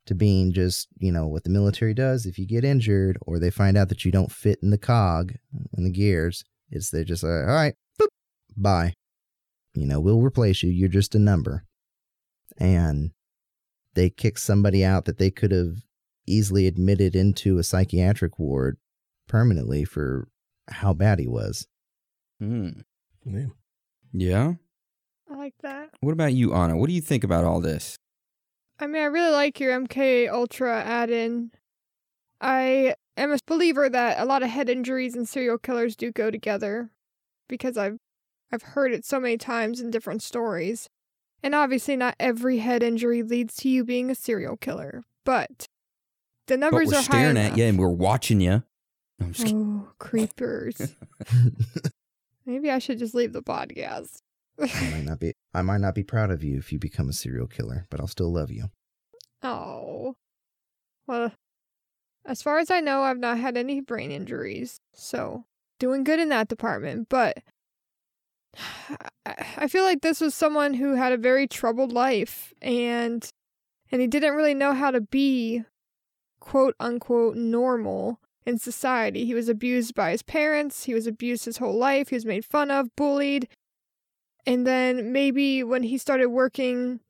to 0.06 0.14
being 0.14 0.52
just, 0.52 0.88
you 0.98 1.12
know, 1.12 1.26
what 1.26 1.44
the 1.44 1.50
military 1.50 1.94
does 1.94 2.26
if 2.26 2.38
you 2.38 2.46
get 2.46 2.64
injured 2.64 3.18
or 3.22 3.38
they 3.38 3.50
find 3.50 3.76
out 3.76 3.88
that 3.88 4.04
you 4.04 4.12
don't 4.12 4.32
fit 4.32 4.58
in 4.62 4.70
the 4.70 4.78
cog 4.78 5.34
in 5.76 5.84
the 5.84 5.90
gears, 5.90 6.44
it's 6.70 6.90
they're 6.90 7.04
just 7.04 7.22
like, 7.22 7.32
all 7.32 7.54
right, 7.54 7.74
boop, 8.00 8.08
bye. 8.56 8.94
You 9.74 9.86
know, 9.86 10.00
we'll 10.00 10.22
replace 10.22 10.62
you. 10.62 10.70
You're 10.70 10.88
just 10.88 11.14
a 11.14 11.18
number. 11.18 11.64
And 12.58 13.10
they 13.94 14.08
kick 14.08 14.38
somebody 14.38 14.84
out 14.84 15.04
that 15.04 15.18
they 15.18 15.30
could 15.30 15.50
have 15.50 15.76
easily 16.26 16.66
admitted 16.66 17.14
into 17.14 17.58
a 17.58 17.64
psychiatric 17.64 18.38
ward 18.38 18.78
permanently 19.28 19.84
for 19.84 20.28
how 20.68 20.94
bad 20.94 21.18
he 21.18 21.26
was. 21.26 21.66
Hmm. 22.40 22.70
Yeah. 23.24 23.46
Yeah? 24.12 24.52
I 25.30 25.36
like 25.36 25.54
that. 25.62 25.90
What 26.00 26.12
about 26.12 26.32
you, 26.32 26.54
Anna? 26.54 26.76
What 26.76 26.88
do 26.88 26.94
you 26.94 27.00
think 27.00 27.24
about 27.24 27.44
all 27.44 27.60
this? 27.60 27.96
I 28.78 28.86
mean, 28.86 29.02
I 29.02 29.06
really 29.06 29.32
like 29.32 29.58
your 29.58 29.78
MK 29.80 30.30
Ultra 30.30 30.82
add-in. 30.82 31.50
I 32.40 32.94
am 33.16 33.32
a 33.32 33.38
believer 33.46 33.88
that 33.88 34.20
a 34.20 34.24
lot 34.24 34.42
of 34.42 34.50
head 34.50 34.68
injuries 34.68 35.14
and 35.14 35.28
serial 35.28 35.58
killers 35.58 35.96
do 35.96 36.12
go 36.12 36.30
together 36.30 36.90
because 37.48 37.76
I've 37.76 37.98
I've 38.52 38.62
heard 38.62 38.92
it 38.92 39.04
so 39.04 39.18
many 39.18 39.38
times 39.38 39.80
in 39.80 39.90
different 39.90 40.22
stories. 40.22 40.88
And 41.42 41.54
obviously 41.54 41.96
not 41.96 42.14
every 42.20 42.58
head 42.58 42.82
injury 42.82 43.22
leads 43.22 43.56
to 43.56 43.68
you 43.68 43.84
being 43.84 44.10
a 44.10 44.14
serial 44.14 44.56
killer, 44.56 45.02
but 45.24 45.66
the 46.46 46.54
But 46.54 46.60
numbers 46.60 46.88
we're 46.88 46.98
are 46.98 47.02
high 47.02 47.02
staring 47.02 47.36
at 47.36 47.56
you 47.56 47.64
and 47.64 47.78
we're 47.78 47.88
watching 47.88 48.40
you. 48.40 48.62
I'm 49.20 49.32
just 49.32 49.40
oh, 49.40 49.44
kidding. 49.44 49.84
Oh, 49.86 49.92
creepers. 49.98 50.94
Maybe 52.46 52.70
I 52.70 52.78
should 52.78 52.98
just 52.98 53.14
leave 53.14 53.32
the 53.32 53.42
podcast. 53.42 54.20
I 54.58 54.90
might 54.90 55.04
not 55.04 55.20
be 55.20 55.32
I 55.52 55.62
might 55.62 55.80
not 55.80 55.94
be 55.94 56.02
proud 56.02 56.30
of 56.30 56.42
you 56.42 56.58
if 56.58 56.72
you 56.72 56.78
become 56.78 57.08
a 57.08 57.12
serial 57.12 57.46
killer, 57.46 57.86
but 57.90 58.00
I'll 58.00 58.06
still 58.06 58.32
love 58.32 58.50
you. 58.50 58.66
Oh. 59.42 60.16
Well, 61.06 61.32
as 62.24 62.42
far 62.42 62.58
as 62.58 62.70
I 62.70 62.80
know, 62.80 63.02
I've 63.02 63.18
not 63.18 63.38
had 63.38 63.56
any 63.56 63.80
brain 63.80 64.10
injuries, 64.10 64.80
so 64.92 65.44
doing 65.78 66.04
good 66.04 66.18
in 66.18 66.28
that 66.30 66.48
department. 66.48 67.08
But 67.08 67.38
I 69.26 69.68
feel 69.68 69.84
like 69.84 70.02
this 70.02 70.20
was 70.20 70.34
someone 70.34 70.74
who 70.74 70.94
had 70.94 71.12
a 71.12 71.18
very 71.18 71.46
troubled 71.46 71.92
life, 71.92 72.52
and 72.60 73.28
and 73.92 74.00
he 74.00 74.06
didn't 74.06 74.34
really 74.34 74.54
know 74.54 74.72
how 74.72 74.90
to 74.90 75.00
be, 75.00 75.64
quote 76.40 76.74
unquote, 76.80 77.36
normal 77.36 78.20
in 78.44 78.58
society. 78.58 79.24
He 79.24 79.34
was 79.34 79.48
abused 79.48 79.94
by 79.94 80.12
his 80.12 80.22
parents. 80.22 80.84
He 80.84 80.94
was 80.94 81.06
abused 81.06 81.44
his 81.44 81.58
whole 81.58 81.76
life. 81.76 82.08
He 82.08 82.16
was 82.16 82.24
made 82.24 82.44
fun 82.44 82.70
of, 82.70 82.94
bullied. 82.96 83.48
And 84.46 84.66
then 84.66 85.12
maybe 85.12 85.64
when 85.64 85.82
he 85.82 85.98
started 85.98 86.28
working 86.28 87.00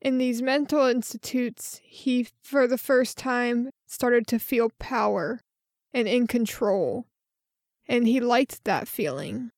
in 0.00 0.18
these 0.18 0.42
mental 0.42 0.84
institutes, 0.84 1.80
he, 1.82 2.28
for 2.42 2.66
the 2.66 2.78
first 2.78 3.18
time, 3.18 3.70
started 3.86 4.26
to 4.28 4.38
feel 4.38 4.70
power 4.78 5.40
and 5.92 6.06
in 6.06 6.26
control. 6.26 7.06
And 7.88 8.06
he 8.06 8.20
liked 8.20 8.64
that 8.64 8.86
feeling. 8.86 9.50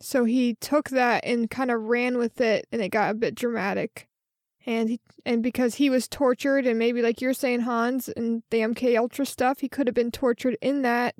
So 0.00 0.24
he 0.24 0.54
took 0.54 0.90
that 0.90 1.24
and 1.24 1.48
kind 1.48 1.70
of 1.70 1.82
ran 1.82 2.18
with 2.18 2.40
it, 2.40 2.66
and 2.72 2.82
it 2.82 2.88
got 2.88 3.10
a 3.10 3.14
bit 3.14 3.34
dramatic. 3.34 4.08
And 4.66 4.88
he, 4.88 5.00
and 5.24 5.42
because 5.42 5.76
he 5.76 5.90
was 5.90 6.08
tortured, 6.08 6.66
and 6.66 6.78
maybe 6.78 7.02
like 7.02 7.20
you're 7.20 7.34
saying, 7.34 7.60
Hans, 7.60 8.08
and 8.08 8.42
the 8.50 8.58
MK 8.58 8.98
Ultra 8.98 9.26
stuff, 9.26 9.60
he 9.60 9.68
could 9.68 9.86
have 9.86 9.94
been 9.94 10.10
tortured 10.10 10.56
in 10.60 10.82
that, 10.82 11.14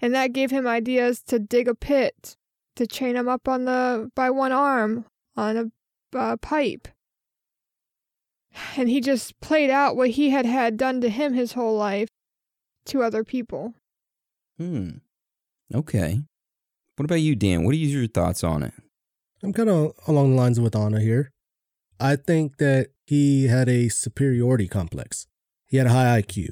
and 0.00 0.14
that 0.14 0.32
gave 0.32 0.50
him 0.50 0.66
ideas 0.66 1.22
to 1.24 1.38
dig 1.38 1.66
a 1.66 1.74
pit, 1.74 2.36
to 2.76 2.86
chain 2.86 3.16
him 3.16 3.28
up 3.28 3.48
on 3.48 3.64
the 3.64 4.10
by 4.14 4.30
one 4.30 4.52
arm 4.52 5.06
on 5.36 5.56
a 5.56 6.18
uh, 6.18 6.36
pipe, 6.36 6.88
and 8.76 8.88
he 8.88 9.00
just 9.00 9.38
played 9.40 9.70
out 9.70 9.96
what 9.96 10.10
he 10.10 10.30
had 10.30 10.46
had 10.46 10.76
done 10.76 11.00
to 11.00 11.08
him 11.08 11.34
his 11.34 11.52
whole 11.52 11.76
life 11.76 12.08
to 12.86 13.02
other 13.02 13.24
people. 13.24 13.74
Hmm. 14.58 14.98
Okay. 15.74 16.20
What 16.96 17.04
about 17.04 17.16
you, 17.16 17.34
Dan? 17.34 17.64
What 17.64 17.74
are 17.74 17.78
your 17.78 18.06
thoughts 18.06 18.44
on 18.44 18.62
it? 18.62 18.74
I'm 19.42 19.52
kind 19.52 19.68
of 19.68 19.92
along 20.06 20.30
the 20.30 20.36
lines 20.36 20.60
with 20.60 20.76
Anna 20.76 21.00
here. 21.00 21.32
I 21.98 22.16
think 22.16 22.58
that 22.58 22.88
he 23.06 23.46
had 23.46 23.68
a 23.68 23.88
superiority 23.88 24.68
complex. 24.68 25.26
He 25.66 25.76
had 25.76 25.86
a 25.86 25.90
high 25.90 26.22
IQ. 26.22 26.48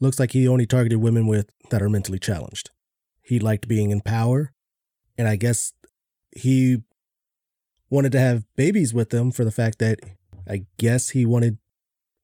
Looks 0.00 0.18
like 0.18 0.32
he 0.32 0.46
only 0.46 0.66
targeted 0.66 0.98
women 0.98 1.26
with 1.26 1.50
that 1.70 1.82
are 1.82 1.88
mentally 1.88 2.18
challenged. 2.18 2.70
He 3.22 3.38
liked 3.38 3.68
being 3.68 3.90
in 3.90 4.00
power, 4.00 4.52
and 5.16 5.28
I 5.28 5.36
guess 5.36 5.72
he 6.34 6.78
wanted 7.90 8.12
to 8.12 8.20
have 8.20 8.44
babies 8.56 8.94
with 8.94 9.10
them 9.10 9.30
for 9.30 9.44
the 9.44 9.50
fact 9.50 9.78
that 9.78 10.00
I 10.48 10.64
guess 10.78 11.10
he 11.10 11.26
wanted 11.26 11.58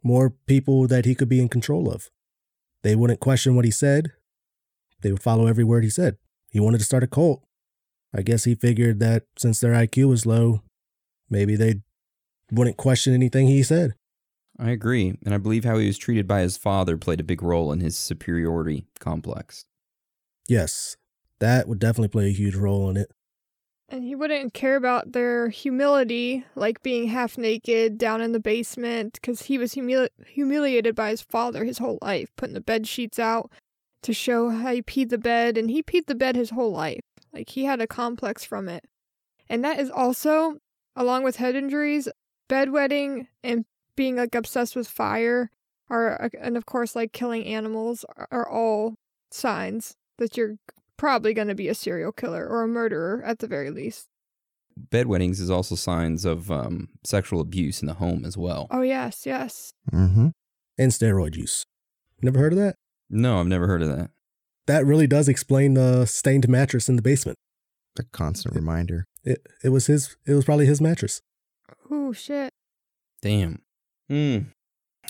more 0.02 0.30
people 0.30 0.86
that 0.88 1.04
he 1.04 1.14
could 1.14 1.28
be 1.28 1.40
in 1.40 1.48
control 1.48 1.90
of. 1.90 2.10
They 2.82 2.96
wouldn't 2.96 3.20
question 3.20 3.54
what 3.56 3.64
he 3.64 3.70
said. 3.70 4.12
They 5.02 5.12
would 5.12 5.22
follow 5.22 5.46
every 5.46 5.64
word 5.64 5.84
he 5.84 5.90
said. 5.90 6.16
He 6.50 6.60
wanted 6.60 6.78
to 6.78 6.84
start 6.84 7.02
a 7.02 7.06
cult. 7.06 7.42
I 8.14 8.22
guess 8.22 8.44
he 8.44 8.54
figured 8.54 9.00
that 9.00 9.24
since 9.36 9.60
their 9.60 9.72
IQ 9.72 10.08
was 10.08 10.24
low, 10.24 10.62
maybe 11.28 11.56
they 11.56 11.82
wouldn't 12.50 12.78
question 12.78 13.12
anything 13.12 13.46
he 13.46 13.62
said. 13.62 13.94
I 14.58 14.70
agree, 14.70 15.16
and 15.24 15.34
I 15.34 15.38
believe 15.38 15.64
how 15.64 15.78
he 15.78 15.86
was 15.86 15.98
treated 15.98 16.26
by 16.26 16.40
his 16.40 16.56
father 16.56 16.96
played 16.96 17.20
a 17.20 17.24
big 17.24 17.42
role 17.42 17.70
in 17.70 17.80
his 17.80 17.96
superiority 17.96 18.86
complex. 18.98 19.66
Yes, 20.48 20.96
that 21.40 21.68
would 21.68 21.78
definitely 21.78 22.08
play 22.08 22.28
a 22.28 22.32
huge 22.32 22.54
role 22.54 22.90
in 22.90 22.96
it. 22.96 23.10
And 23.90 24.04
he 24.04 24.14
wouldn't 24.14 24.52
care 24.52 24.76
about 24.76 25.12
their 25.12 25.48
humility, 25.48 26.44
like 26.54 26.82
being 26.82 27.08
half 27.08 27.38
naked 27.38 27.96
down 27.96 28.20
in 28.20 28.32
the 28.32 28.40
basement, 28.40 29.14
because 29.14 29.42
he 29.42 29.56
was 29.56 29.74
humili- 29.74 30.10
humiliated 30.26 30.94
by 30.94 31.10
his 31.10 31.22
father 31.22 31.64
his 31.64 31.78
whole 31.78 31.98
life, 32.02 32.28
putting 32.36 32.54
the 32.54 32.60
bed 32.60 32.86
sheets 32.86 33.18
out 33.18 33.50
to 34.02 34.12
show 34.12 34.50
how 34.50 34.72
he 34.72 34.82
peed 34.82 35.08
the 35.08 35.18
bed, 35.18 35.56
and 35.56 35.70
he 35.70 35.82
peed 35.82 36.06
the 36.06 36.14
bed 36.14 36.36
his 36.36 36.50
whole 36.50 36.70
life. 36.70 37.00
Like 37.32 37.48
he 37.50 37.64
had 37.64 37.80
a 37.80 37.86
complex 37.86 38.44
from 38.44 38.68
it. 38.68 38.84
And 39.48 39.64
that 39.64 39.80
is 39.80 39.90
also, 39.90 40.58
along 40.94 41.22
with 41.22 41.36
head 41.36 41.56
injuries, 41.56 42.08
bedwetting 42.48 43.28
and 43.42 43.64
being 43.96 44.16
like 44.16 44.34
obsessed 44.34 44.76
with 44.76 44.86
fire 44.86 45.50
are, 45.88 46.30
and 46.38 46.56
of 46.58 46.66
course, 46.66 46.94
like 46.94 47.12
killing 47.12 47.46
animals 47.46 48.04
are, 48.16 48.28
are 48.30 48.48
all 48.48 48.96
signs 49.30 49.96
that 50.18 50.36
you're 50.36 50.56
probably 50.98 51.32
going 51.32 51.48
to 51.48 51.54
be 51.54 51.68
a 51.68 51.74
serial 51.74 52.12
killer 52.12 52.46
or 52.46 52.62
a 52.62 52.68
murderer 52.68 53.22
at 53.24 53.38
the 53.38 53.46
very 53.46 53.70
least. 53.70 54.08
bedwettings 54.90 55.40
is 55.40 55.50
also 55.50 55.74
signs 55.74 56.24
of 56.26 56.50
um, 56.50 56.88
sexual 57.04 57.40
abuse 57.40 57.80
in 57.80 57.86
the 57.88 57.94
home 57.94 58.24
as 58.26 58.36
well. 58.36 58.66
Oh, 58.70 58.82
yes, 58.82 59.24
yes. 59.24 59.72
Mm-hmm. 59.90 60.28
And 60.76 60.92
steroid 60.92 61.34
use. 61.36 61.64
Never 62.20 62.38
heard 62.38 62.52
of 62.52 62.58
that? 62.58 62.74
No, 63.08 63.40
I've 63.40 63.46
never 63.46 63.66
heard 63.66 63.82
of 63.82 63.88
that. 63.88 64.10
That 64.66 64.84
really 64.84 65.06
does 65.06 65.28
explain 65.28 65.74
the 65.74 66.04
stained 66.04 66.48
mattress 66.48 66.88
in 66.88 66.96
the 66.96 67.02
basement. 67.02 67.38
A 67.98 68.02
constant 68.12 68.54
reminder. 68.54 69.04
It 69.24 69.44
it 69.64 69.70
was 69.70 69.86
his 69.86 70.16
it 70.26 70.34
was 70.34 70.44
probably 70.44 70.66
his 70.66 70.80
mattress. 70.80 71.20
Oh, 71.90 72.12
shit. 72.12 72.50
Damn. 73.22 73.62
Hmm. 74.08 74.38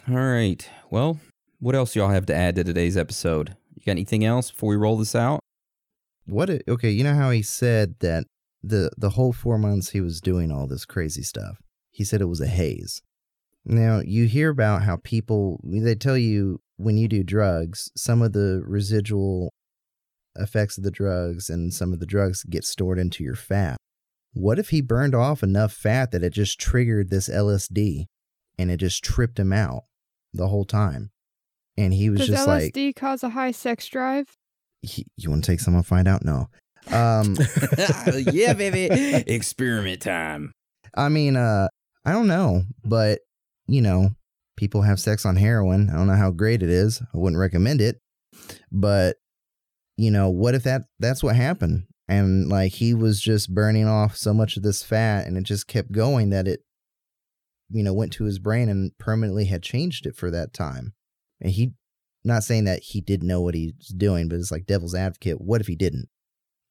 All 0.08 0.14
right. 0.16 0.66
Well, 0.90 1.18
what 1.58 1.74
else 1.74 1.94
y'all 1.96 2.08
have 2.08 2.24
to 2.26 2.34
add 2.34 2.54
to 2.54 2.64
today's 2.64 2.96
episode? 2.96 3.56
You 3.74 3.82
got 3.84 3.92
anything 3.92 4.24
else 4.24 4.50
before 4.50 4.70
we 4.70 4.76
roll 4.76 4.96
this 4.96 5.14
out? 5.14 5.40
What? 6.28 6.50
It, 6.50 6.62
okay, 6.68 6.90
you 6.90 7.04
know 7.04 7.14
how 7.14 7.30
he 7.30 7.42
said 7.42 7.96
that 8.00 8.24
the 8.62 8.90
the 8.96 9.10
whole 9.10 9.32
four 9.32 9.58
months 9.58 9.90
he 9.90 10.00
was 10.00 10.20
doing 10.20 10.50
all 10.52 10.66
this 10.66 10.84
crazy 10.84 11.22
stuff. 11.22 11.58
He 11.90 12.04
said 12.04 12.20
it 12.20 12.26
was 12.26 12.40
a 12.40 12.46
haze. 12.46 13.02
Now 13.64 14.00
you 14.04 14.26
hear 14.26 14.50
about 14.50 14.82
how 14.82 14.96
people 14.96 15.60
they 15.64 15.94
tell 15.94 16.16
you 16.16 16.60
when 16.76 16.96
you 16.96 17.08
do 17.08 17.22
drugs, 17.22 17.90
some 17.96 18.22
of 18.22 18.32
the 18.32 18.62
residual 18.64 19.52
effects 20.36 20.78
of 20.78 20.84
the 20.84 20.90
drugs 20.90 21.50
and 21.50 21.74
some 21.74 21.92
of 21.92 21.98
the 21.98 22.06
drugs 22.06 22.44
get 22.44 22.64
stored 22.64 22.98
into 22.98 23.24
your 23.24 23.34
fat. 23.34 23.76
What 24.32 24.58
if 24.58 24.70
he 24.70 24.80
burned 24.80 25.14
off 25.14 25.42
enough 25.42 25.72
fat 25.72 26.12
that 26.12 26.22
it 26.22 26.32
just 26.32 26.60
triggered 26.60 27.10
this 27.10 27.28
LSD 27.28 28.04
and 28.58 28.70
it 28.70 28.76
just 28.76 29.02
tripped 29.02 29.38
him 29.38 29.52
out 29.52 29.84
the 30.32 30.48
whole 30.48 30.64
time? 30.64 31.10
And 31.76 31.92
he 31.94 32.10
was 32.10 32.20
Does 32.20 32.28
just 32.28 32.48
like, 32.48 32.72
LSD 32.72 32.96
cause 32.96 33.22
a 33.22 33.30
high 33.30 33.52
sex 33.52 33.86
drive? 33.88 34.36
He, 34.82 35.06
"You 35.16 35.30
want 35.30 35.44
to 35.44 35.50
take 35.50 35.60
some 35.60 35.74
and 35.74 35.86
find 35.86 36.08
out?" 36.08 36.24
No. 36.24 36.48
Um, 36.90 37.36
yeah, 38.32 38.54
baby. 38.54 38.88
Experiment 39.26 40.02
time. 40.02 40.52
I 40.96 41.08
mean, 41.08 41.36
uh, 41.36 41.68
I 42.04 42.12
don't 42.12 42.28
know, 42.28 42.62
but 42.84 43.20
you 43.66 43.82
know, 43.82 44.10
people 44.56 44.82
have 44.82 45.00
sex 45.00 45.26
on 45.26 45.36
heroin. 45.36 45.90
I 45.90 45.96
don't 45.96 46.06
know 46.06 46.14
how 46.14 46.30
great 46.30 46.62
it 46.62 46.70
is. 46.70 47.00
I 47.00 47.18
wouldn't 47.18 47.40
recommend 47.40 47.80
it, 47.80 48.00
but 48.72 49.16
you 49.96 50.10
know, 50.10 50.30
what 50.30 50.54
if 50.54 50.62
that 50.62 50.82
that's 50.98 51.22
what 51.22 51.36
happened? 51.36 51.84
And 52.08 52.48
like 52.48 52.72
he 52.72 52.94
was 52.94 53.20
just 53.20 53.54
burning 53.54 53.86
off 53.86 54.16
so 54.16 54.32
much 54.32 54.56
of 54.56 54.62
this 54.62 54.82
fat, 54.82 55.26
and 55.26 55.36
it 55.36 55.44
just 55.44 55.66
kept 55.66 55.92
going 55.92 56.30
that 56.30 56.48
it, 56.48 56.60
you 57.70 57.82
know, 57.82 57.92
went 57.92 58.12
to 58.14 58.24
his 58.24 58.38
brain 58.38 58.68
and 58.68 58.96
permanently 58.98 59.44
had 59.44 59.62
changed 59.62 60.06
it 60.06 60.16
for 60.16 60.30
that 60.30 60.54
time. 60.54 60.94
And 61.40 61.52
he, 61.52 61.72
not 62.24 62.44
saying 62.44 62.64
that 62.64 62.82
he 62.82 63.00
didn't 63.00 63.28
know 63.28 63.40
what 63.40 63.54
he's 63.54 63.88
doing, 63.96 64.28
but 64.28 64.38
it's 64.38 64.50
like 64.50 64.66
devil's 64.66 64.94
advocate. 64.94 65.40
What 65.40 65.60
if 65.60 65.66
he 65.66 65.76
didn't? 65.76 66.08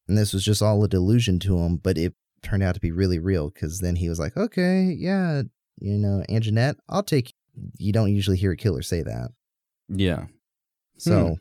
And 0.06 0.16
this 0.16 0.32
was 0.32 0.44
just 0.44 0.62
all 0.62 0.82
a 0.84 0.88
delusion 0.88 1.38
to 1.40 1.58
him, 1.58 1.76
but 1.76 1.98
it 1.98 2.14
turned 2.42 2.62
out 2.62 2.74
to 2.74 2.80
be 2.80 2.92
really 2.92 3.18
real 3.18 3.50
because 3.50 3.80
then 3.80 3.96
he 3.96 4.08
was 4.08 4.18
like, 4.18 4.36
okay, 4.36 4.94
yeah, 4.96 5.42
you 5.80 5.98
know, 5.98 6.22
Anjanette, 6.28 6.76
I'll 6.88 7.02
take. 7.02 7.34
You 7.54 7.88
you. 7.88 7.92
don't 7.92 8.14
usually 8.14 8.36
hear 8.36 8.52
a 8.52 8.56
killer 8.56 8.82
say 8.82 9.02
that. 9.02 9.30
Yeah. 9.88 10.26
So 10.98 11.26
hmm. 11.26 11.32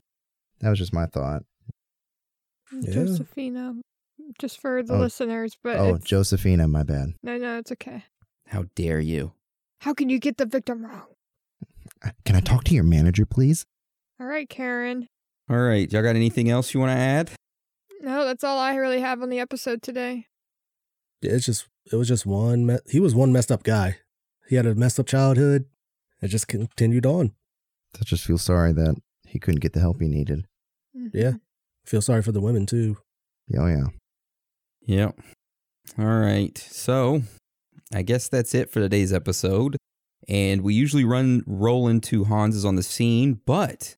that 0.59 0.69
was 0.69 0.79
just 0.79 0.93
my 0.93 1.05
thought. 1.05 1.43
Mm, 2.73 2.87
yeah. 2.87 2.93
Josefina. 2.93 3.73
Just 4.39 4.59
for 4.59 4.83
the 4.83 4.93
Oh. 4.93 4.99
listeners, 4.99 5.57
but 5.63 5.77
oh, 5.77 5.95
it's, 5.95 6.05
Josefina, 6.05 6.67
my 6.67 6.83
bad. 6.83 7.13
no, 7.23 7.37
no, 7.37 7.57
it's 7.59 7.71
okay. 7.71 8.03
How 8.47 8.65
dare 8.75 8.99
you? 8.99 9.33
How 9.81 9.93
can 9.93 10.09
you 10.09 10.19
get 10.19 10.37
the 10.37 10.45
victim 10.45 10.85
wrong? 10.85 11.05
Can 12.25 12.35
I 12.35 12.41
talk 12.41 12.63
to 12.65 12.73
your 12.73 12.83
manager, 12.83 13.25
please? 13.25 13.65
All 14.19 14.27
right, 14.27 14.49
Karen. 14.49 15.07
All 15.49 15.57
right. 15.59 15.91
Y'all 15.91 16.01
got 16.03 16.15
anything 16.15 16.49
else 16.49 16.73
you 16.73 16.79
want 16.79 16.91
to 16.91 16.97
add? 16.97 17.31
No, 18.01 18.25
that's 18.25 18.43
all 18.43 18.57
I 18.57 18.75
really 18.75 18.99
have 18.99 19.21
on 19.21 19.29
the 19.29 19.39
episode 19.39 19.81
today. 19.81 20.27
It's 21.21 21.45
just 21.45 21.67
it 21.91 21.95
was 21.95 22.07
just 22.07 22.25
one 22.25 22.65
me- 22.65 22.77
he 22.89 22.99
was 22.99 23.15
one 23.15 23.31
messed 23.31 23.51
up 23.51 23.63
guy. 23.63 23.97
He 24.47 24.55
had 24.55 24.65
a 24.65 24.75
messed 24.75 24.99
up 24.99 25.07
childhood. 25.07 25.65
It 26.21 26.27
just 26.29 26.47
continued 26.47 27.05
on. 27.05 27.33
I 27.99 28.03
just 28.05 28.23
feel 28.23 28.37
sorry 28.37 28.71
that 28.73 28.95
he 29.27 29.39
couldn't 29.39 29.61
get 29.61 29.73
the 29.73 29.79
help 29.79 29.99
he 29.99 30.07
needed. 30.07 30.45
Mhm. 30.95 31.11
Yeah. 31.13 31.33
Feel 31.85 32.01
sorry 32.01 32.21
for 32.21 32.31
the 32.31 32.41
women 32.41 32.65
too. 32.65 32.97
Oh 33.57 33.65
yeah. 33.67 33.87
Yep. 34.85 35.19
All 35.97 36.05
right. 36.05 36.57
So 36.57 37.23
I 37.93 38.03
guess 38.03 38.29
that's 38.29 38.53
it 38.53 38.69
for 38.71 38.79
today's 38.79 39.11
episode. 39.13 39.77
And 40.29 40.61
we 40.61 40.73
usually 40.75 41.03
run 41.05 41.43
roll 41.47 41.87
into 41.87 42.25
Hans 42.25 42.55
is 42.55 42.65
on 42.65 42.75
the 42.75 42.83
scene, 42.83 43.41
but 43.45 43.95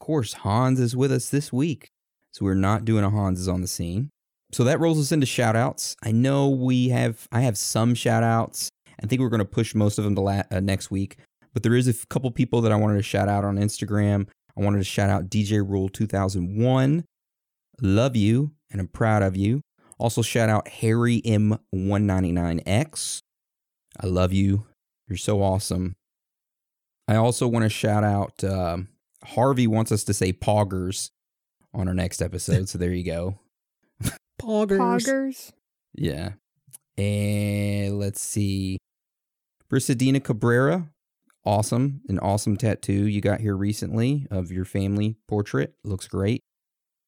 of 0.00 0.06
course 0.06 0.32
Hans 0.32 0.80
is 0.80 0.96
with 0.96 1.12
us 1.12 1.28
this 1.28 1.52
week. 1.52 1.90
So 2.32 2.44
we're 2.44 2.54
not 2.54 2.84
doing 2.84 3.04
a 3.04 3.10
Hans 3.10 3.38
is 3.38 3.48
on 3.48 3.60
the 3.60 3.66
scene. 3.66 4.10
So 4.52 4.64
that 4.64 4.80
rolls 4.80 4.98
us 4.98 5.12
into 5.12 5.26
shout 5.26 5.56
outs. 5.56 5.94
I 6.02 6.10
know 6.10 6.48
we 6.48 6.88
have 6.88 7.28
I 7.30 7.42
have 7.42 7.58
some 7.58 7.94
shout 7.94 8.22
outs. 8.22 8.70
I 9.02 9.06
think 9.06 9.20
we're 9.20 9.28
going 9.28 9.38
to 9.38 9.44
push 9.44 9.74
most 9.74 9.98
of 9.98 10.04
them 10.04 10.14
to 10.14 10.20
la- 10.20 10.42
uh, 10.50 10.60
next 10.60 10.90
week, 10.90 11.16
but 11.52 11.62
there 11.62 11.74
is 11.74 11.88
a 11.88 12.06
couple 12.06 12.30
people 12.30 12.60
that 12.62 12.72
I 12.72 12.76
wanted 12.76 12.96
to 12.96 13.02
shout 13.02 13.28
out 13.28 13.44
on 13.44 13.56
Instagram. 13.56 14.28
I 14.56 14.62
wanted 14.62 14.78
to 14.78 14.84
shout 14.84 15.10
out 15.10 15.28
DJ 15.28 15.66
Rule 15.66 15.88
2001. 15.88 17.04
Love 17.82 18.16
you 18.16 18.52
and 18.70 18.80
I'm 18.80 18.88
proud 18.88 19.22
of 19.22 19.36
you. 19.36 19.60
Also, 19.98 20.22
shout 20.22 20.48
out 20.48 20.66
Harry 20.68 21.20
M199X. 21.22 23.20
I 24.00 24.06
love 24.06 24.32
you. 24.32 24.66
You're 25.08 25.18
so 25.18 25.42
awesome. 25.42 25.94
I 27.06 27.16
also 27.16 27.46
want 27.46 27.64
to 27.64 27.68
shout 27.68 28.04
out 28.04 28.42
um, 28.44 28.88
Harvey 29.24 29.66
wants 29.66 29.92
us 29.92 30.04
to 30.04 30.14
say 30.14 30.32
poggers 30.32 31.10
on 31.72 31.88
our 31.88 31.94
next 31.94 32.20
episode. 32.22 32.68
so 32.68 32.78
there 32.78 32.92
you 32.92 33.04
go. 33.04 33.38
Poggers. 34.40 34.78
Poggers. 34.78 35.52
Yeah. 35.94 36.30
And 36.96 37.98
let's 37.98 38.20
see. 38.20 38.78
Brisadina 39.70 40.22
Cabrera. 40.22 40.88
Awesome. 41.44 42.02
An 42.08 42.18
awesome 42.18 42.56
tattoo 42.56 43.06
you 43.06 43.20
got 43.20 43.40
here 43.40 43.56
recently 43.56 44.26
of 44.30 44.50
your 44.50 44.64
family 44.64 45.16
portrait. 45.28 45.74
Looks 45.84 46.06
great. 46.08 46.40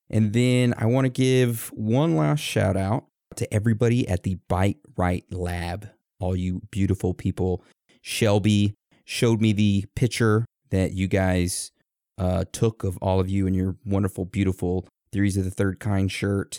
And 0.09 0.33
then 0.33 0.75
I 0.79 0.87
want 0.87 1.07
to 1.07 1.11
give 1.11 1.69
one 1.75 2.17
last 2.17 2.41
shout 2.41 2.77
out 2.77 3.07
to 3.37 3.53
everybody 3.53 4.07
at 4.09 4.23
the 4.23 4.37
Bite 4.49 4.79
Right 4.97 5.25
Lab. 5.31 5.89
All 6.21 6.37
you 6.37 6.63
beautiful 6.71 7.15
people. 7.15 7.65
Shelby 8.03 8.75
showed 9.05 9.41
me 9.41 9.53
the 9.53 9.85
picture 9.97 10.45
that 10.71 10.93
you 10.93 11.09
guys 11.09 11.72
uh, 12.19 12.45
took 12.53 12.85
of 12.85 12.97
all 12.99 13.21
of 13.21 13.29
you 13.29 13.47
and 13.47 13.57
your 13.57 13.77
wonderful, 13.85 14.25
beautiful 14.25 14.87
Theories 15.13 15.37
of 15.37 15.45
the 15.45 15.51
Third 15.51 15.79
Kind 15.81 16.11
shirt. 16.11 16.59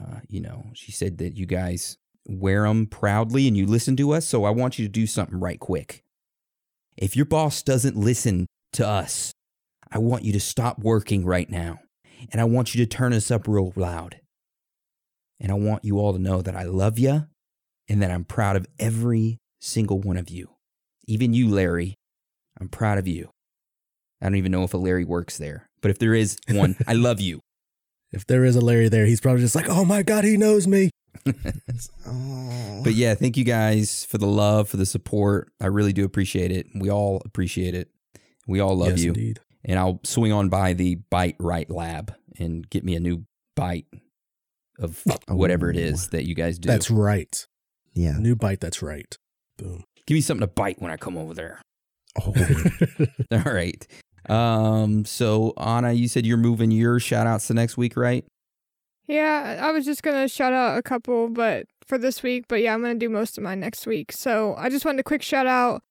Uh, 0.00 0.20
you 0.28 0.40
know, 0.40 0.70
she 0.74 0.92
said 0.92 1.18
that 1.18 1.36
you 1.36 1.46
guys 1.46 1.96
wear 2.26 2.62
them 2.62 2.86
proudly 2.86 3.46
and 3.46 3.56
you 3.56 3.66
listen 3.66 3.96
to 3.96 4.12
us. 4.12 4.26
So 4.26 4.44
I 4.44 4.50
want 4.50 4.78
you 4.78 4.86
to 4.86 4.90
do 4.90 5.06
something 5.06 5.38
right 5.38 5.60
quick. 5.60 6.02
If 6.96 7.16
your 7.16 7.26
boss 7.26 7.62
doesn't 7.62 7.96
listen 7.96 8.46
to 8.72 8.86
us, 8.86 9.32
I 9.90 9.98
want 9.98 10.24
you 10.24 10.32
to 10.32 10.40
stop 10.40 10.78
working 10.78 11.24
right 11.24 11.48
now. 11.48 11.80
And 12.32 12.40
I 12.40 12.44
want 12.44 12.74
you 12.74 12.84
to 12.84 12.88
turn 12.88 13.12
us 13.12 13.30
up 13.30 13.46
real 13.46 13.72
loud. 13.76 14.20
And 15.40 15.52
I 15.52 15.54
want 15.54 15.84
you 15.84 15.98
all 15.98 16.12
to 16.12 16.18
know 16.18 16.40
that 16.42 16.56
I 16.56 16.62
love 16.62 16.98
you 16.98 17.26
and 17.88 18.02
that 18.02 18.10
I'm 18.10 18.24
proud 18.24 18.56
of 18.56 18.66
every 18.78 19.38
single 19.60 20.00
one 20.00 20.16
of 20.16 20.30
you. 20.30 20.50
Even 21.06 21.34
you, 21.34 21.48
Larry. 21.48 21.94
I'm 22.60 22.68
proud 22.68 22.98
of 22.98 23.06
you. 23.06 23.30
I 24.20 24.26
don't 24.26 24.36
even 24.36 24.52
know 24.52 24.64
if 24.64 24.74
a 24.74 24.78
Larry 24.78 25.04
works 25.04 25.38
there, 25.38 25.68
but 25.82 25.90
if 25.90 25.98
there 25.98 26.14
is 26.14 26.38
one, 26.48 26.76
I 26.86 26.94
love 26.94 27.20
you. 27.20 27.40
If 28.12 28.26
there 28.26 28.44
is 28.44 28.54
a 28.56 28.60
Larry 28.60 28.88
there, 28.88 29.06
he's 29.06 29.20
probably 29.20 29.40
just 29.42 29.56
like, 29.56 29.68
"Oh 29.68 29.84
my 29.84 30.02
god, 30.02 30.24
he 30.24 30.36
knows 30.36 30.66
me." 30.66 30.90
Oh. 32.06 32.80
But 32.84 32.94
yeah, 32.94 33.14
thank 33.14 33.36
you 33.36 33.44
guys 33.44 34.04
for 34.04 34.18
the 34.18 34.26
love, 34.26 34.68
for 34.68 34.76
the 34.76 34.84
support. 34.86 35.50
I 35.60 35.66
really 35.66 35.92
do 35.92 36.04
appreciate 36.04 36.50
it. 36.50 36.66
We 36.74 36.90
all 36.90 37.22
appreciate 37.24 37.74
it. 37.74 37.88
We 38.46 38.60
all 38.60 38.76
love 38.76 38.90
yes, 38.90 39.02
you. 39.02 39.08
indeed. 39.08 39.40
And 39.64 39.78
I'll 39.78 40.00
swing 40.04 40.32
on 40.32 40.50
by 40.50 40.74
the 40.74 40.96
Bite 40.96 41.36
Right 41.38 41.68
Lab 41.70 42.14
and 42.38 42.68
get 42.68 42.84
me 42.84 42.94
a 42.94 43.00
new 43.00 43.24
bite 43.56 43.86
of 44.78 45.02
whatever 45.28 45.70
it 45.70 45.76
is 45.76 46.08
that 46.08 46.26
you 46.26 46.34
guys 46.34 46.58
do. 46.58 46.68
That's 46.68 46.90
right. 46.90 47.46
yeah. 47.94 48.18
New 48.18 48.36
bite. 48.36 48.60
That's 48.60 48.82
right. 48.82 49.16
Boom. 49.56 49.84
Give 50.06 50.16
me 50.16 50.20
something 50.20 50.46
to 50.46 50.52
bite 50.52 50.80
when 50.82 50.90
I 50.90 50.96
come 50.98 51.16
over 51.16 51.32
there. 51.32 51.62
Oh, 52.20 52.32
All 53.32 53.52
right. 53.52 53.86
Um, 54.28 55.04
so 55.04 55.52
Anna, 55.56 55.92
you 55.92 56.08
said 56.08 56.24
you're 56.24 56.36
moving 56.36 56.70
your 56.70 56.98
shout 56.98 57.26
outs 57.26 57.48
to 57.48 57.54
next 57.54 57.76
week, 57.76 57.96
right? 57.96 58.24
Yeah, 59.06 59.60
I 59.60 59.70
was 59.72 59.84
just 59.84 60.02
gonna 60.02 60.28
shout 60.28 60.52
out 60.52 60.78
a 60.78 60.82
couple, 60.82 61.28
but 61.28 61.66
for 61.86 61.98
this 61.98 62.22
week. 62.22 62.44
But 62.48 62.62
yeah, 62.62 62.72
I'm 62.72 62.80
gonna 62.80 62.94
do 62.94 63.10
most 63.10 63.36
of 63.36 63.44
mine 63.44 63.60
next 63.60 63.86
week. 63.86 64.12
So 64.12 64.54
I 64.56 64.70
just 64.70 64.84
wanted 64.84 65.00
a 65.00 65.04
quick 65.04 65.22
shout 65.22 65.46
out, 65.46 65.82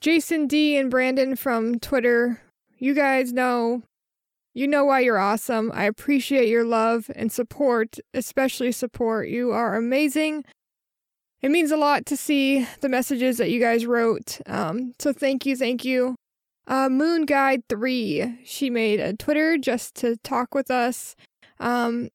Jason 0.00 0.46
D 0.46 0.76
and 0.76 0.90
Brandon 0.90 1.34
from 1.34 1.78
Twitter. 1.80 2.40
You 2.78 2.94
guys 2.94 3.32
know, 3.32 3.82
you 4.54 4.68
know 4.68 4.84
why 4.84 5.00
you're 5.00 5.18
awesome. 5.18 5.72
I 5.74 5.84
appreciate 5.84 6.48
your 6.48 6.64
love 6.64 7.10
and 7.16 7.32
support, 7.32 7.96
especially 8.14 8.70
support. 8.70 9.28
You 9.28 9.50
are 9.52 9.74
amazing. 9.74 10.44
It 11.42 11.50
means 11.50 11.70
a 11.70 11.76
lot 11.76 12.06
to 12.06 12.16
see 12.16 12.66
the 12.80 12.88
messages 12.88 13.38
that 13.38 13.50
you 13.50 13.60
guys 13.60 13.86
wrote. 13.86 14.40
Um, 14.46 14.94
so 14.98 15.12
thank 15.12 15.46
you, 15.46 15.56
thank 15.56 15.84
you. 15.84 16.16
Uh, 16.66 16.88
Moon 16.88 17.26
Guide 17.26 17.62
Three. 17.68 18.38
She 18.44 18.70
made 18.70 18.98
a 19.00 19.14
Twitter 19.14 19.56
just 19.58 19.94
to 19.96 20.16
talk 20.24 20.54
with 20.54 20.70
us. 20.70 21.14
Um, 21.60 22.08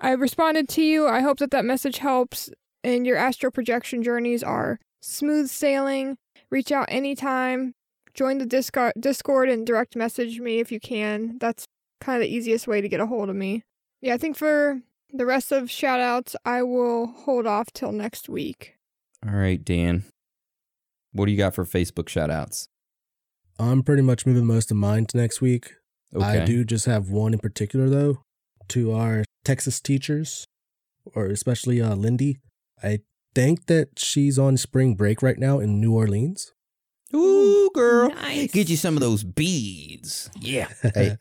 I 0.00 0.10
responded 0.10 0.68
to 0.70 0.82
you. 0.82 1.06
I 1.08 1.20
hope 1.20 1.38
that 1.38 1.50
that 1.52 1.64
message 1.64 1.98
helps. 1.98 2.50
and 2.82 3.06
your 3.06 3.16
astral 3.16 3.50
projection 3.50 4.02
journeys 4.02 4.42
are 4.42 4.78
smooth 5.00 5.48
sailing. 5.48 6.18
Reach 6.50 6.70
out 6.70 6.86
anytime. 6.90 7.72
Join 8.12 8.38
the 8.38 8.46
Discord, 8.46 8.92
Discord 9.00 9.48
and 9.48 9.66
direct 9.66 9.96
message 9.96 10.38
me 10.38 10.58
if 10.60 10.70
you 10.70 10.78
can. 10.80 11.38
That's 11.38 11.64
kind 12.00 12.22
of 12.22 12.28
the 12.28 12.34
easiest 12.34 12.68
way 12.68 12.80
to 12.82 12.88
get 12.88 13.00
a 13.00 13.06
hold 13.06 13.30
of 13.30 13.36
me. 13.36 13.62
Yeah, 14.02 14.14
I 14.14 14.18
think 14.18 14.36
for 14.36 14.80
the 15.14 15.26
rest 15.26 15.52
of 15.52 15.70
shout 15.70 16.00
outs, 16.00 16.34
I 16.44 16.62
will 16.62 17.06
hold 17.06 17.46
off 17.46 17.72
till 17.72 17.92
next 17.92 18.28
week. 18.28 18.74
All 19.26 19.34
right, 19.34 19.64
Dan. 19.64 20.04
What 21.12 21.26
do 21.26 21.32
you 21.32 21.38
got 21.38 21.54
for 21.54 21.64
Facebook 21.64 22.08
shout 22.08 22.30
outs? 22.30 22.66
I'm 23.58 23.82
pretty 23.84 24.02
much 24.02 24.26
moving 24.26 24.46
most 24.46 24.70
of 24.72 24.76
mine 24.76 25.06
to 25.06 25.16
next 25.16 25.40
week. 25.40 25.74
Okay. 26.14 26.42
I 26.42 26.44
do 26.44 26.64
just 26.64 26.86
have 26.86 27.08
one 27.08 27.32
in 27.32 27.38
particular 27.38 27.88
though, 27.88 28.22
to 28.68 28.92
our 28.92 29.24
Texas 29.44 29.80
teachers, 29.80 30.44
or 31.14 31.26
especially 31.26 31.80
uh, 31.80 31.94
Lindy. 31.94 32.38
I 32.82 33.00
think 33.34 33.66
that 33.66 33.98
she's 33.98 34.38
on 34.38 34.56
spring 34.56 34.94
break 34.96 35.22
right 35.22 35.38
now 35.38 35.60
in 35.60 35.80
New 35.80 35.94
Orleans. 35.94 36.52
Ooh, 37.14 37.70
girl. 37.74 38.10
Nice. 38.10 38.50
Get 38.52 38.68
you 38.68 38.76
some 38.76 38.96
of 38.96 39.00
those 39.00 39.22
beads. 39.22 40.30
Yeah. 40.40 40.68
Hey, 40.82 41.16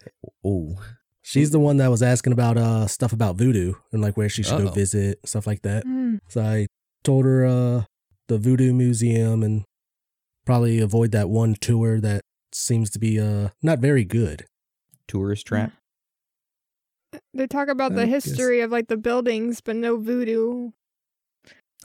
ooh. 0.46 0.78
She's 1.26 1.52
the 1.52 1.60
one 1.60 1.78
that 1.78 1.88
was 1.90 2.04
asking 2.04 2.34
about 2.34 2.58
uh 2.58 2.86
stuff 2.88 3.14
about 3.14 3.38
voodoo 3.38 3.74
and 3.92 4.02
like 4.02 4.18
where 4.18 4.30
she 4.30 4.44
should 4.44 4.56
Uh-oh. 4.56 4.66
go 4.66 4.72
visit, 4.72 5.20
stuff 5.26 5.48
like 5.48 5.62
that. 5.64 5.86
Mm. 5.86 6.20
So 6.28 6.42
I 6.42 6.68
told 7.04 7.26
her 7.26 7.46
uh 7.46 7.84
the 8.28 8.38
voodoo 8.38 8.74
museum 8.74 9.42
and 9.42 9.64
probably 10.46 10.80
avoid 10.80 11.12
that 11.14 11.30
one 11.30 11.56
tour 11.56 12.00
that 12.02 12.22
seems 12.52 12.90
to 12.92 13.00
be 13.00 13.20
uh 13.20 13.50
not 13.62 13.80
very 13.80 14.04
good. 14.04 14.46
Tourist 15.08 15.48
trap. 15.48 15.72
They 17.34 17.48
talk 17.48 17.68
about 17.70 17.94
the 17.96 18.04
I 18.04 18.06
guess- 18.08 18.26
history 18.26 18.62
of 18.62 18.72
like 18.72 18.88
the 18.88 18.98
buildings, 18.98 19.62
but 19.62 19.76
no 19.76 19.98
voodoo. 19.98 20.72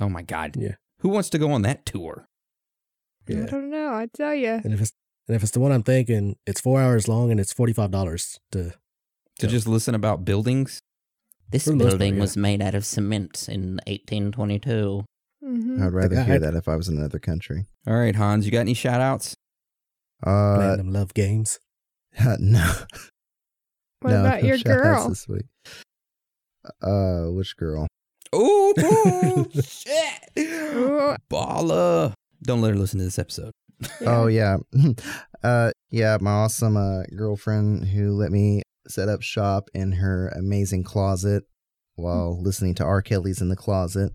Oh 0.01 0.09
my 0.09 0.23
God. 0.23 0.57
Yeah. 0.59 0.75
Who 1.01 1.09
wants 1.11 1.31
to 1.31 1.39
go 1.39 1.51
on 1.53 1.63
that 1.63 1.87
tour? 1.87 2.27
I 3.29 3.35
don't 3.35 3.71
know. 3.71 3.93
I 3.93 4.07
tell 4.13 4.35
you. 4.35 4.61
And 4.65 4.73
if 4.73 4.81
it's 4.81 4.93
and 5.29 5.37
if 5.37 5.43
it's 5.43 5.53
the 5.53 5.61
one 5.61 5.71
I'm 5.71 5.83
thinking, 5.83 6.37
it's 6.47 6.61
four 6.61 6.81
hours 6.81 7.07
long 7.09 7.31
and 7.31 7.39
it's 7.39 7.53
forty 7.53 7.73
five 7.75 7.91
dollars 7.91 8.41
to 8.53 8.73
To 9.39 9.47
Yeah. 9.47 9.51
just 9.53 9.67
listen 9.69 9.95
about 9.95 10.25
buildings? 10.25 10.81
This 11.51 11.65
For 11.65 11.71
the 11.71 11.77
most 11.77 11.85
part, 11.85 11.91
building 11.99 12.15
yeah. 12.17 12.21
was 12.21 12.37
made 12.37 12.61
out 12.61 12.75
of 12.75 12.85
cement 12.85 13.49
in 13.49 13.81
1822. 13.87 15.05
hmm 15.43 15.83
I'd 15.83 15.93
rather 15.93 16.23
hear 16.25 16.39
that 16.39 16.55
if 16.55 16.69
I 16.69 16.77
was 16.77 16.89
in 16.89 16.99
another 16.99 17.19
country. 17.19 17.67
All 17.87 17.95
right, 17.95 18.15
Hans, 18.15 18.45
you 18.45 18.53
got 18.53 18.61
any 18.61 18.75
shout 18.75 19.01
outs? 19.01 19.35
Uh, 20.27 20.57
playing 20.57 20.77
them 20.79 20.93
love 20.93 21.15
games. 21.15 21.59
no. 22.39 22.73
What 24.01 24.11
no, 24.11 24.21
about 24.21 24.43
no 24.43 24.49
your 24.49 24.59
girl? 24.59 25.09
This 25.09 25.27
week. 25.29 25.47
Uh, 26.83 27.27
which 27.31 27.57
girl? 27.57 27.87
Oh, 28.33 28.75
bullshit. 28.77 30.39
Ooh. 30.39 31.17
Balla. 31.31 32.13
Don't 32.43 32.61
let 32.61 32.71
her 32.73 32.77
listen 32.77 32.99
to 32.99 33.05
this 33.05 33.19
episode. 33.19 33.53
Oh 34.05 34.27
yeah, 34.27 34.59
uh, 35.43 35.71
yeah. 35.91 36.19
My 36.21 36.33
awesome 36.33 36.77
uh, 36.77 37.05
girlfriend 37.17 37.85
who 37.87 38.13
let 38.13 38.31
me 38.33 38.63
set 38.91 39.09
up 39.09 39.23
shop 39.23 39.69
in 39.75 39.93
her 39.93 40.29
amazing 40.29 40.85
closet 40.85 41.45
while 41.97 42.41
listening 42.41 42.75
to 42.77 42.85
R. 42.85 43.03
Kelly's 43.03 43.41
in 43.41 43.49
the 43.49 43.57
closet. 43.57 44.13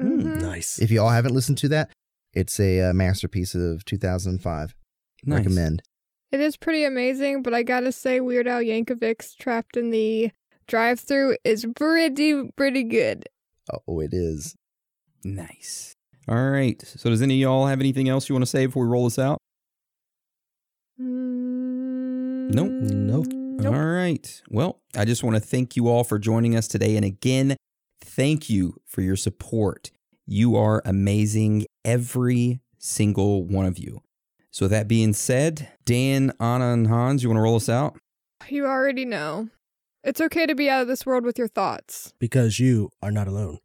Mhm. 0.00 0.40
Nice. 0.42 0.78
If 0.80 0.90
you 0.90 1.00
all 1.00 1.08
haven't 1.10 1.34
listened 1.34 1.58
to 1.58 1.68
that, 1.68 1.90
it's 2.32 2.60
a 2.60 2.80
uh, 2.90 2.92
masterpiece 2.92 3.54
of 3.54 3.84
2005. 3.84 4.74
Nice. 5.24 5.38
Recommend. 5.38 5.82
It 6.32 6.40
is 6.40 6.56
pretty 6.56 6.84
amazing, 6.84 7.42
but 7.42 7.54
I 7.54 7.62
gotta 7.62 7.92
say, 7.92 8.20
Weird 8.20 8.46
Al 8.46 8.60
Yankovic's 8.60 9.34
"Trapped 9.34 9.76
in 9.76 9.90
the 9.90 10.30
Drive-Through" 10.66 11.36
is 11.44 11.66
pretty, 11.76 12.50
pretty 12.56 12.82
good. 12.82 13.26
Oh, 13.88 14.00
it 14.00 14.10
is. 14.12 14.54
Nice. 15.24 15.94
All 16.28 16.50
right. 16.50 16.80
So, 16.82 17.08
does 17.10 17.22
any 17.22 17.34
of 17.36 17.40
y'all 17.40 17.66
have 17.66 17.80
anything 17.80 18.08
else 18.08 18.28
you 18.28 18.34
want 18.34 18.42
to 18.42 18.50
say 18.50 18.66
before 18.66 18.84
we 18.84 18.90
roll 18.90 19.04
this 19.04 19.18
out? 19.18 19.38
Mm, 21.00 22.52
Nope. 22.54 22.70
Nope. 22.70 23.45
Nope. 23.58 23.74
All 23.74 23.86
right. 23.86 24.42
Well, 24.50 24.80
I 24.96 25.04
just 25.04 25.22
want 25.24 25.36
to 25.36 25.40
thank 25.40 25.76
you 25.76 25.88
all 25.88 26.04
for 26.04 26.18
joining 26.18 26.56
us 26.56 26.68
today. 26.68 26.96
And 26.96 27.04
again, 27.04 27.56
thank 28.00 28.50
you 28.50 28.76
for 28.84 29.00
your 29.00 29.16
support. 29.16 29.90
You 30.26 30.56
are 30.56 30.82
amazing, 30.84 31.66
every 31.84 32.60
single 32.78 33.44
one 33.44 33.66
of 33.66 33.78
you. 33.78 34.02
So, 34.50 34.68
that 34.68 34.88
being 34.88 35.12
said, 35.12 35.68
Dan, 35.84 36.32
Anna, 36.40 36.72
and 36.72 36.86
Hans, 36.86 37.22
you 37.22 37.28
want 37.28 37.38
to 37.38 37.42
roll 37.42 37.56
us 37.56 37.68
out? 37.68 37.98
You 38.48 38.66
already 38.66 39.04
know. 39.04 39.48
It's 40.02 40.20
okay 40.20 40.46
to 40.46 40.54
be 40.54 40.70
out 40.70 40.82
of 40.82 40.88
this 40.88 41.04
world 41.04 41.24
with 41.24 41.36
your 41.36 41.48
thoughts. 41.48 42.12
because 42.18 42.58
you 42.60 42.90
are 43.02 43.10
not 43.10 43.26
alone. 43.28 43.58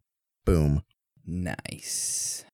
Boom. 0.44 0.82
Nice. 1.24 2.44